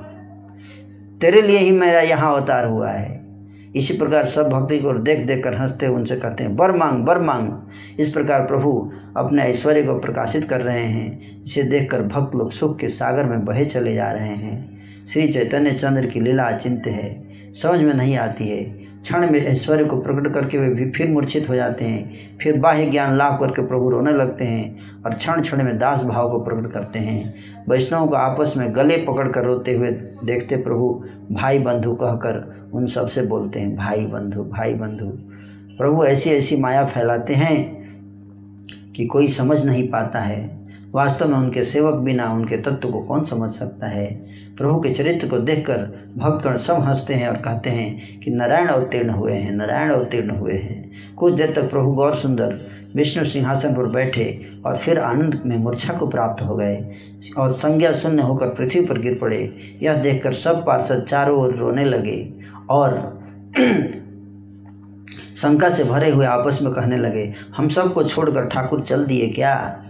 तेरे 1.21 1.43
लिए 1.43 1.59
ही 1.59 1.71
मेरा 1.71 2.01
यहाँ 2.01 2.37
अवतार 2.37 2.67
हुआ 2.67 2.91
है। 2.91 3.27
इसी 3.77 3.99
प्रकार 3.99 4.27
सब 4.27 4.49
भक्ति 4.49 4.79
को 4.79 4.93
देख 4.93 5.27
देख 5.27 5.45
कर 5.45 5.55
हँसते 5.55 5.87
उनसे 5.87 6.17
कहते 6.17 6.45
हैं 6.45 6.57
बर 6.57 6.73
मांग 6.73 7.05
बर 7.05 7.19
मांग। 7.19 7.53
इस 8.01 8.13
प्रकार 8.13 8.41
प्रभु 8.41 8.93
अपने 9.17 9.43
ऐश्वर्य 9.43 9.83
को 9.83 9.99
प्रकाशित 9.99 10.45
कर 10.45 10.61
रहे 10.61 10.85
हैं, 10.85 11.43
जिसे 11.43 11.63
देखकर 11.63 12.03
भक्त 12.03 12.35
लोग 12.35 12.53
सुख 12.53 12.79
के 12.79 12.89
सागर 12.89 13.25
में 13.25 13.45
बहे 13.45 13.65
चले 13.65 13.95
जा 13.95 14.13
रहे 14.13 14.35
हैं। 14.35 14.76
श्री 15.13 15.29
चैतन्य 15.29 15.71
चंद्र 15.71 16.07
की 16.07 16.21
लीला 16.21 16.43
अचिंत 16.43 16.87
है। 16.87 17.23
समझ 17.53 17.81
में 17.81 17.95
नहीं 17.95 18.17
आती 18.17 18.49
है। 18.49 18.65
क्षण 19.03 19.31
में 19.31 19.47
ऐश्वर्य 19.47 19.85
को 19.85 19.97
प्रकट 19.97 20.35
करके 20.35 20.59
वे 20.59 20.69
भी 20.69 20.91
फिर 20.91 21.11
मूर्छित 21.11 21.49
हो 21.49 21.55
जाते 21.55 21.85
हैं। 21.85 22.15
फिर 22.43 22.59
बाह्य 22.59 22.87
ज्ञान 22.87 23.17
लाभ 23.17 23.41
करके 23.41 23.67
प्रभु 23.67 23.91
रोने 23.91 24.13
लगते 24.13 24.45
हैं 24.45 24.79
और 25.07 25.15
क्षण 25.15 25.41
क्षण 25.41 25.63
में 25.63 25.79
दास 25.79 26.05
भाव 26.05 26.31
को 26.31 26.39
प्रकट 26.39 26.73
करते 26.73 26.99
हैं। 26.99 27.35
वैष्णव 27.69 28.09
को 28.09 28.15
आपस 28.15 28.55
में 28.57 28.75
गले 28.77 28.97
पकड़ 28.97 29.29
कर 29.29 29.45
रोते 29.45 29.77
हुए 29.77 29.91
देखते 30.25 30.57
प्रभु, 30.57 31.05
भाई 31.33 31.59
बंधु, 31.59 31.95
कहकर 31.95 32.71
उन 32.75 32.87
सबसे 32.87 33.23
बोलते 33.23 33.61
हैं, 33.61 33.77
भाई 33.77 34.07
बंधु 34.07 34.43
भाई 34.45 34.75
बंधु, 34.75 35.07
प्रभु 35.79 36.05
ऐसी 36.05 36.31
ऐसी 36.31 36.57
माया 36.57 36.85
फैलाते 36.85 37.35
हैं 37.35 37.77
कि 38.97 39.07
कोई 39.07 39.29
समझ 39.29 39.67
नहीं 39.67 39.89
पाता 39.89 40.21
है। 40.21 40.59
वास्तव 40.93 41.29
में 41.29 41.37
उनके 41.37 41.65
सेवक 41.65 41.95
बिना 41.95 42.33
उनके 42.33 42.57
तत्व 42.57 42.89
को 42.89 43.01
कौन 43.01 43.25
समझ 43.25 43.51
सकता 43.51 43.87
है? 43.87 44.26
प्रभु 44.57 44.81
के 44.81 44.91
चरित्र 44.91 45.29
को 45.29 45.39
देखकर 45.39 45.79
भक्तगण 46.17 46.57
सब 46.57 46.75
हँसते 46.75 47.15
हैं 47.15 47.29
और 47.29 47.37
कहते 47.37 47.71
हैं 47.71 48.21
कि 48.21 48.31
नारायण 48.31 48.67
अवतीर्ण 48.67 49.11
हुए 49.11 49.33
हैं, 49.33 49.53
नारायण 49.53 49.91
अवतीर्ण 49.91 50.31
हुए 50.31 50.53
हैं। 50.53 50.91
कुछ 51.17 51.35
देर 51.35 51.51
तक 51.51 51.71
प्रभु 51.71 51.91
गौर 51.93 52.15
सुंदर 52.15 52.59
विष्णु 52.95 53.25
सिंहासन 53.25 53.75
पर 53.75 53.87
बैठे 53.87 54.47
और 54.67 54.77
फिर 54.77 54.99
आनंद 54.99 55.43
में 55.47 55.57
मूर्छा 55.57 55.95
को 55.95 56.07
प्राप्त 56.07 56.43
हो 56.43 56.57
गए 56.57 56.93
और 57.39 57.53
संज्ञा 57.53 57.93
शून्य 57.93 58.23
होकर 58.23 58.47
पृथ्वी 58.49 58.87
पर 58.87 58.99
गिर 58.99 59.19
पड़े। 59.21 59.53
यह 59.83 59.95
देखकर 59.95 60.35
सब 60.35 60.65
पार्षद 60.67 61.03
चारों 61.03 61.41
ओर 61.41 61.55
रोने 61.55 61.85
लगे 61.85 62.33
और 62.71 63.21
शंका 65.37 65.69
से 65.69 65.85
भरे 65.85 66.11
हुए 66.11 66.27
आपस 66.27 66.59
में 66.63 66.73
कहने 66.73 66.97
लगे, 66.97 67.33
हम 67.57 67.69
सबको 67.69 68.05
छोड़कर 68.05 68.47
ठाकुर 68.47 68.81
चल 68.81 69.07
दिए 69.07 69.29
क्या? 69.29 69.83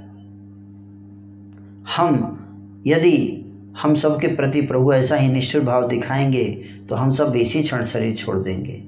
हम 1.97 2.84
यदि 2.86 3.43
हम 3.82 3.94
सब 3.94 4.18
के 4.20 4.26
प्रति 4.26 4.60
प्रभु 4.60 4.92
ऐसा 4.92 5.16
ही 5.16 5.28
निष्ठुर 5.28 5.62
भाव 5.62 5.86
दिखाएँगे 5.88 6.44
तो 6.88 6.94
हम 6.94 7.10
सब 7.12 7.36
इसी 7.36 7.62
क्षण 7.62 7.84
शरीर 7.84 8.14
छोड़ 8.16 8.36
देंगे। 8.36 8.82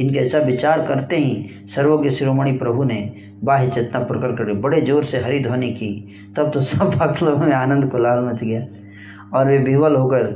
इनके 0.00 0.18
ऐसा 0.18 0.38
विचार 0.38 0.86
करते 0.86 1.16
ही 1.16 1.50
सर्वज्ञ 1.74 2.10
शिरोमणि 2.10 2.52
प्रभु 2.52 2.84
ने 2.84 3.00
बाह्य 3.44 3.68
चेतना 3.68 4.00
प्रकट 4.00 4.36
कर 4.38 4.52
बड़े 4.52 4.80
ज़ोर 4.80 5.04
से 5.04 5.18
हरि 5.18 5.40
ध्वनि 5.40 5.70
की। 5.72 5.92
तब 6.36 6.50
तो 6.50 6.60
सब 6.60 6.90
भक्त 6.90 7.22
लोगों 7.22 7.46
में 7.46 7.52
आनंद 7.52 7.90
को 7.90 7.98
लाल 7.98 8.24
मच 8.24 8.42
गया 8.44 8.66
और 9.38 9.48
वे 9.48 9.58
विवल 9.58 9.96
होकर 9.96 10.26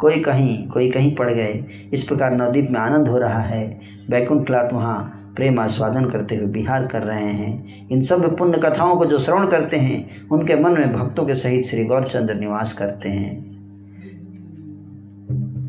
कोई 0.00 0.20
कहीं 0.20 0.66
कोई 0.68 0.90
कहीं 0.90 1.14
पड़ 1.16 1.30
गए। 1.30 1.64
इस 1.92 2.04
प्रकार 2.04 2.36
नवदीप 2.36 2.68
में 2.70 2.78
आनंद 2.80 3.08
हो 3.08 3.18
रहा 3.18 3.40
है। 3.40 3.66
बैकुंठ 4.10 4.46
क्लात 4.46 4.72
वहाँ 4.72 5.17
प्रेम 5.38 5.60
आस्वादन 5.60 6.04
करते 6.04 6.36
हुए 6.36 6.46
बिहार 6.46 6.86
कर 6.86 7.02
रहे 7.02 7.32
हैं। 7.32 7.88
इन 7.88 8.00
सब 8.02 8.36
पुण्य 8.38 8.58
कथाओं 8.58 8.96
को 8.96 9.06
जो 9.06 9.18
श्रवण 9.18 9.46
करते 9.46 9.76
हैं, 9.76 10.28
उनके 10.28 10.54
मन 10.54 10.72
में 10.72 10.92
भक्तों 10.92 11.26
के 11.26 11.34
सहित 11.34 11.66
श्री 11.66 11.84
गौरचंद्र 11.84 12.34
निवास 12.34 12.72
करते 12.72 13.08
हैं। 13.08 13.48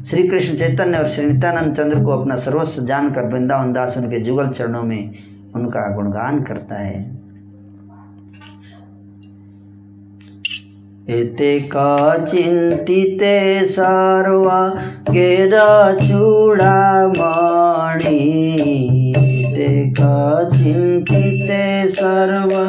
श्री 0.06 0.28
कृष्ण 0.28 0.58
चैतन्य 0.58 0.98
और 0.98 1.08
श्री 1.08 1.26
नित्यानंद 1.26 1.76
चंद्र 1.76 2.04
को 2.04 2.12
अपना 2.12 2.36
सर्वस्व 2.36 2.86
जानकर 2.86 3.26
वृंदावन 3.26 3.74
दास 3.74 3.98
उनके 3.98 4.20
जुगल 4.20 4.50
चरणों 4.50 4.84
में 4.84 5.14
उनका 5.56 5.96
गुणगान 5.96 6.44
करता 6.44 6.76
है। 6.76 7.20
एते 11.10 11.60
का 11.60 12.26
चिन्तिते 12.26 13.66
सर्वा, 13.66 14.70
गेरा 15.10 15.94
चूडामणि 15.94 17.28
चिन्तिते 20.70 21.90
सर्वा 21.90 22.66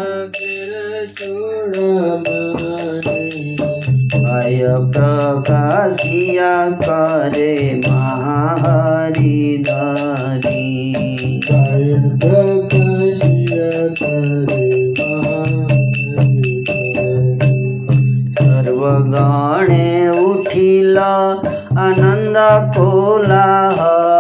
अय 4.37 4.63
प्रकाशिया 4.95 6.71
करे 6.71 7.81
महाहरि 7.89 9.65
धरी। 9.69 10.95
सर्वगणे 18.33 20.09
उठिला 20.09 21.13
आनन्द 21.79 22.37
कोलाहल। 22.77 24.20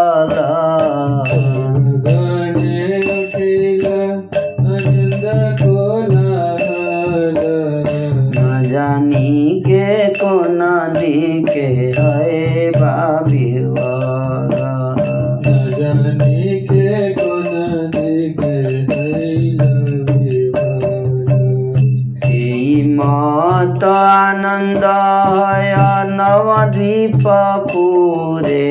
মত 23.81 23.89
আনন্দ 24.24 24.85
হয় 25.31 25.70
নবদ্বীপ 26.19 27.24
পুরে 27.70 28.69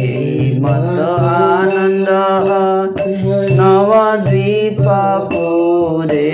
এই 0.00 0.32
মত 0.62 0.98
আনন্দ 1.52 2.08
নবদ্বীপ 3.60 4.86
পুরে 5.30 6.32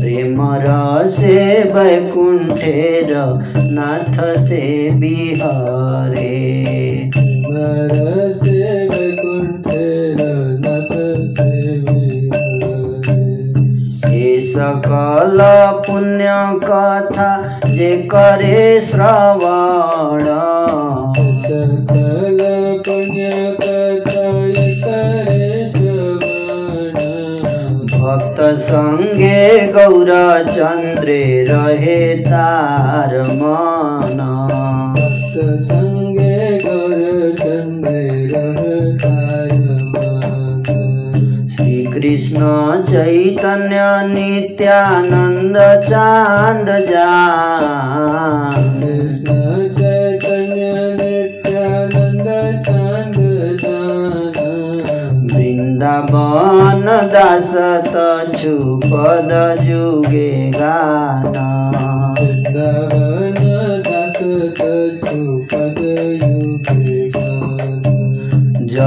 প্রেম 0.00 0.38
রসে 0.64 1.42
বৈকুণ্ঠের 1.74 3.10
নাথ 3.76 4.16
সে 4.46 4.64
বিহারে। 5.00 6.34
सकल 14.62 15.38
पुण्यकथा 15.86 17.30
जे 17.66 18.08
करे 18.14 18.80
श्रवण। 18.80 20.24
भक्त 28.02 28.40
सङ्गे 28.40 29.72
गौरचन्द्रे 29.72 31.44
रहे 31.48 32.16
तार 32.18 33.22
तारम 33.22 33.42
कृष्ण 41.94 42.40
चैतन्य 42.84 43.80
नित्यानन्द 44.12 45.56
चान्द 45.88 46.68
चैतन्य 46.88 47.72
नन्द 51.94 52.28
चन्द 52.66 53.18
वृन्दावन 55.32 56.86
दासछुपद 57.14 58.10
युगे 59.68 60.30
गाद 60.56 61.36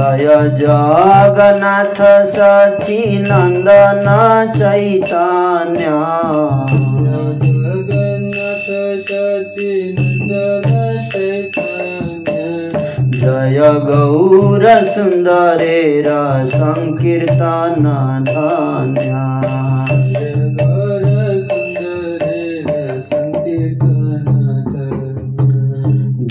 जय 0.06 0.26
जगन्नाथ 0.58 1.98
सचिनन्दन 2.26 4.06
चैतन्य। 4.58 5.86
जगन्नाथ 7.46 8.68
सचिनन्दन 9.08 10.68
चैतन्य। 11.12 12.36
जय 13.18 13.60
गौर 13.86 14.64
सुन्दरे 14.84 16.02
र 16.06 16.46
संकीर्तन 16.46 17.84
धन्या। 18.28 19.26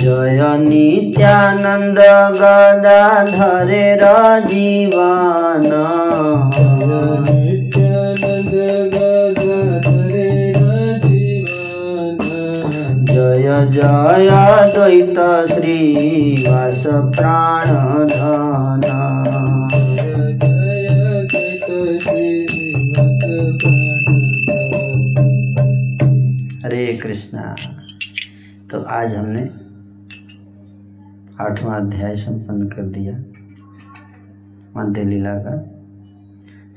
जय 0.05 0.41
नित्यानंद 0.57 1.97
नित्यानंद 1.97 1.97
गदाधरेर 2.31 4.03
जीवन 4.47 5.65
जय 13.09 13.49
जय 13.71 14.29
द्वैत 14.75 15.19
श्रीवास 15.49 16.83
प्राण 16.87 17.67
धन 18.07 18.87
हरे 26.65 26.87
कृष्णा। 26.93 27.55
तो 28.71 28.81
आज 28.81 29.15
हमने 29.15 29.64
आठवां 31.41 31.81
अध्याय 31.81 32.15
संपन्न 32.15 32.67
कर 32.67 32.81
दिया 32.81 33.13
मध्य 34.77 35.03
लीला 35.03 35.33
का। 35.33 35.71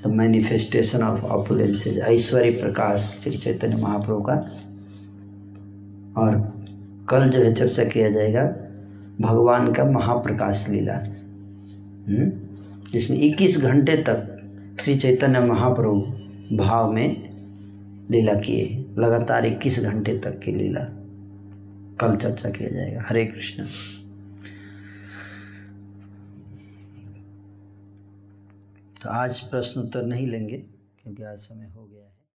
द 0.03 0.13
मैनिफेस्टेशन 0.13 1.03
ऑफ़ 1.03 1.23
ऑपुलेंस 1.23 1.87
ऐश्वर्य 1.87 2.51
प्रकाश, 2.51 3.21
श्री 3.25 3.37
चैतन्य 3.37 3.77
महाप्रभु 3.77 4.21
का। 4.21 4.33
और 6.17 6.55
कल 7.09 7.31
जो 7.31 7.43
है 7.43 7.55
चर्चा 7.55 7.85
किया 7.85 8.11
जाएगा, 8.11 8.43
भगवान 9.21 9.73
का 9.73 9.85
महाप्रकाश 9.85 10.69
लीला। 10.69 10.95
हम्म? 12.09 12.33
जिसमें 12.93 13.19
21 13.19 13.61
घंटे 13.61 13.97
तक 13.97 14.43
श्री 14.81 14.99
चैतन्य 14.99 15.41
महाप्रभु 15.41 16.01
भाव 16.57 16.93
में 16.93 17.31
लीला 18.11 18.35
किए 18.35 18.87
लगातार 18.99 19.47
21 19.47 19.85
घंटे 19.85 20.19
तक 20.19 20.39
की 20.39 20.53
लीला। 20.53 20.81
कल 22.01 22.17
चर्चा 22.17 22.51
किया 22.51 22.69
जाएगा। 22.69 23.05
हरे 23.09 23.27
कृष्ण। 23.27 23.67
तो 29.03 29.11
आज 29.11 29.41
प्रश्न 29.41 29.81
उत्तर 29.81 30.03
नहीं 30.03 30.27
लेंगे 30.27 30.57
क्योंकि 31.03 31.23
आज 31.23 31.39
समय 31.39 31.67
हो 31.67 31.85
गया। 31.85 31.98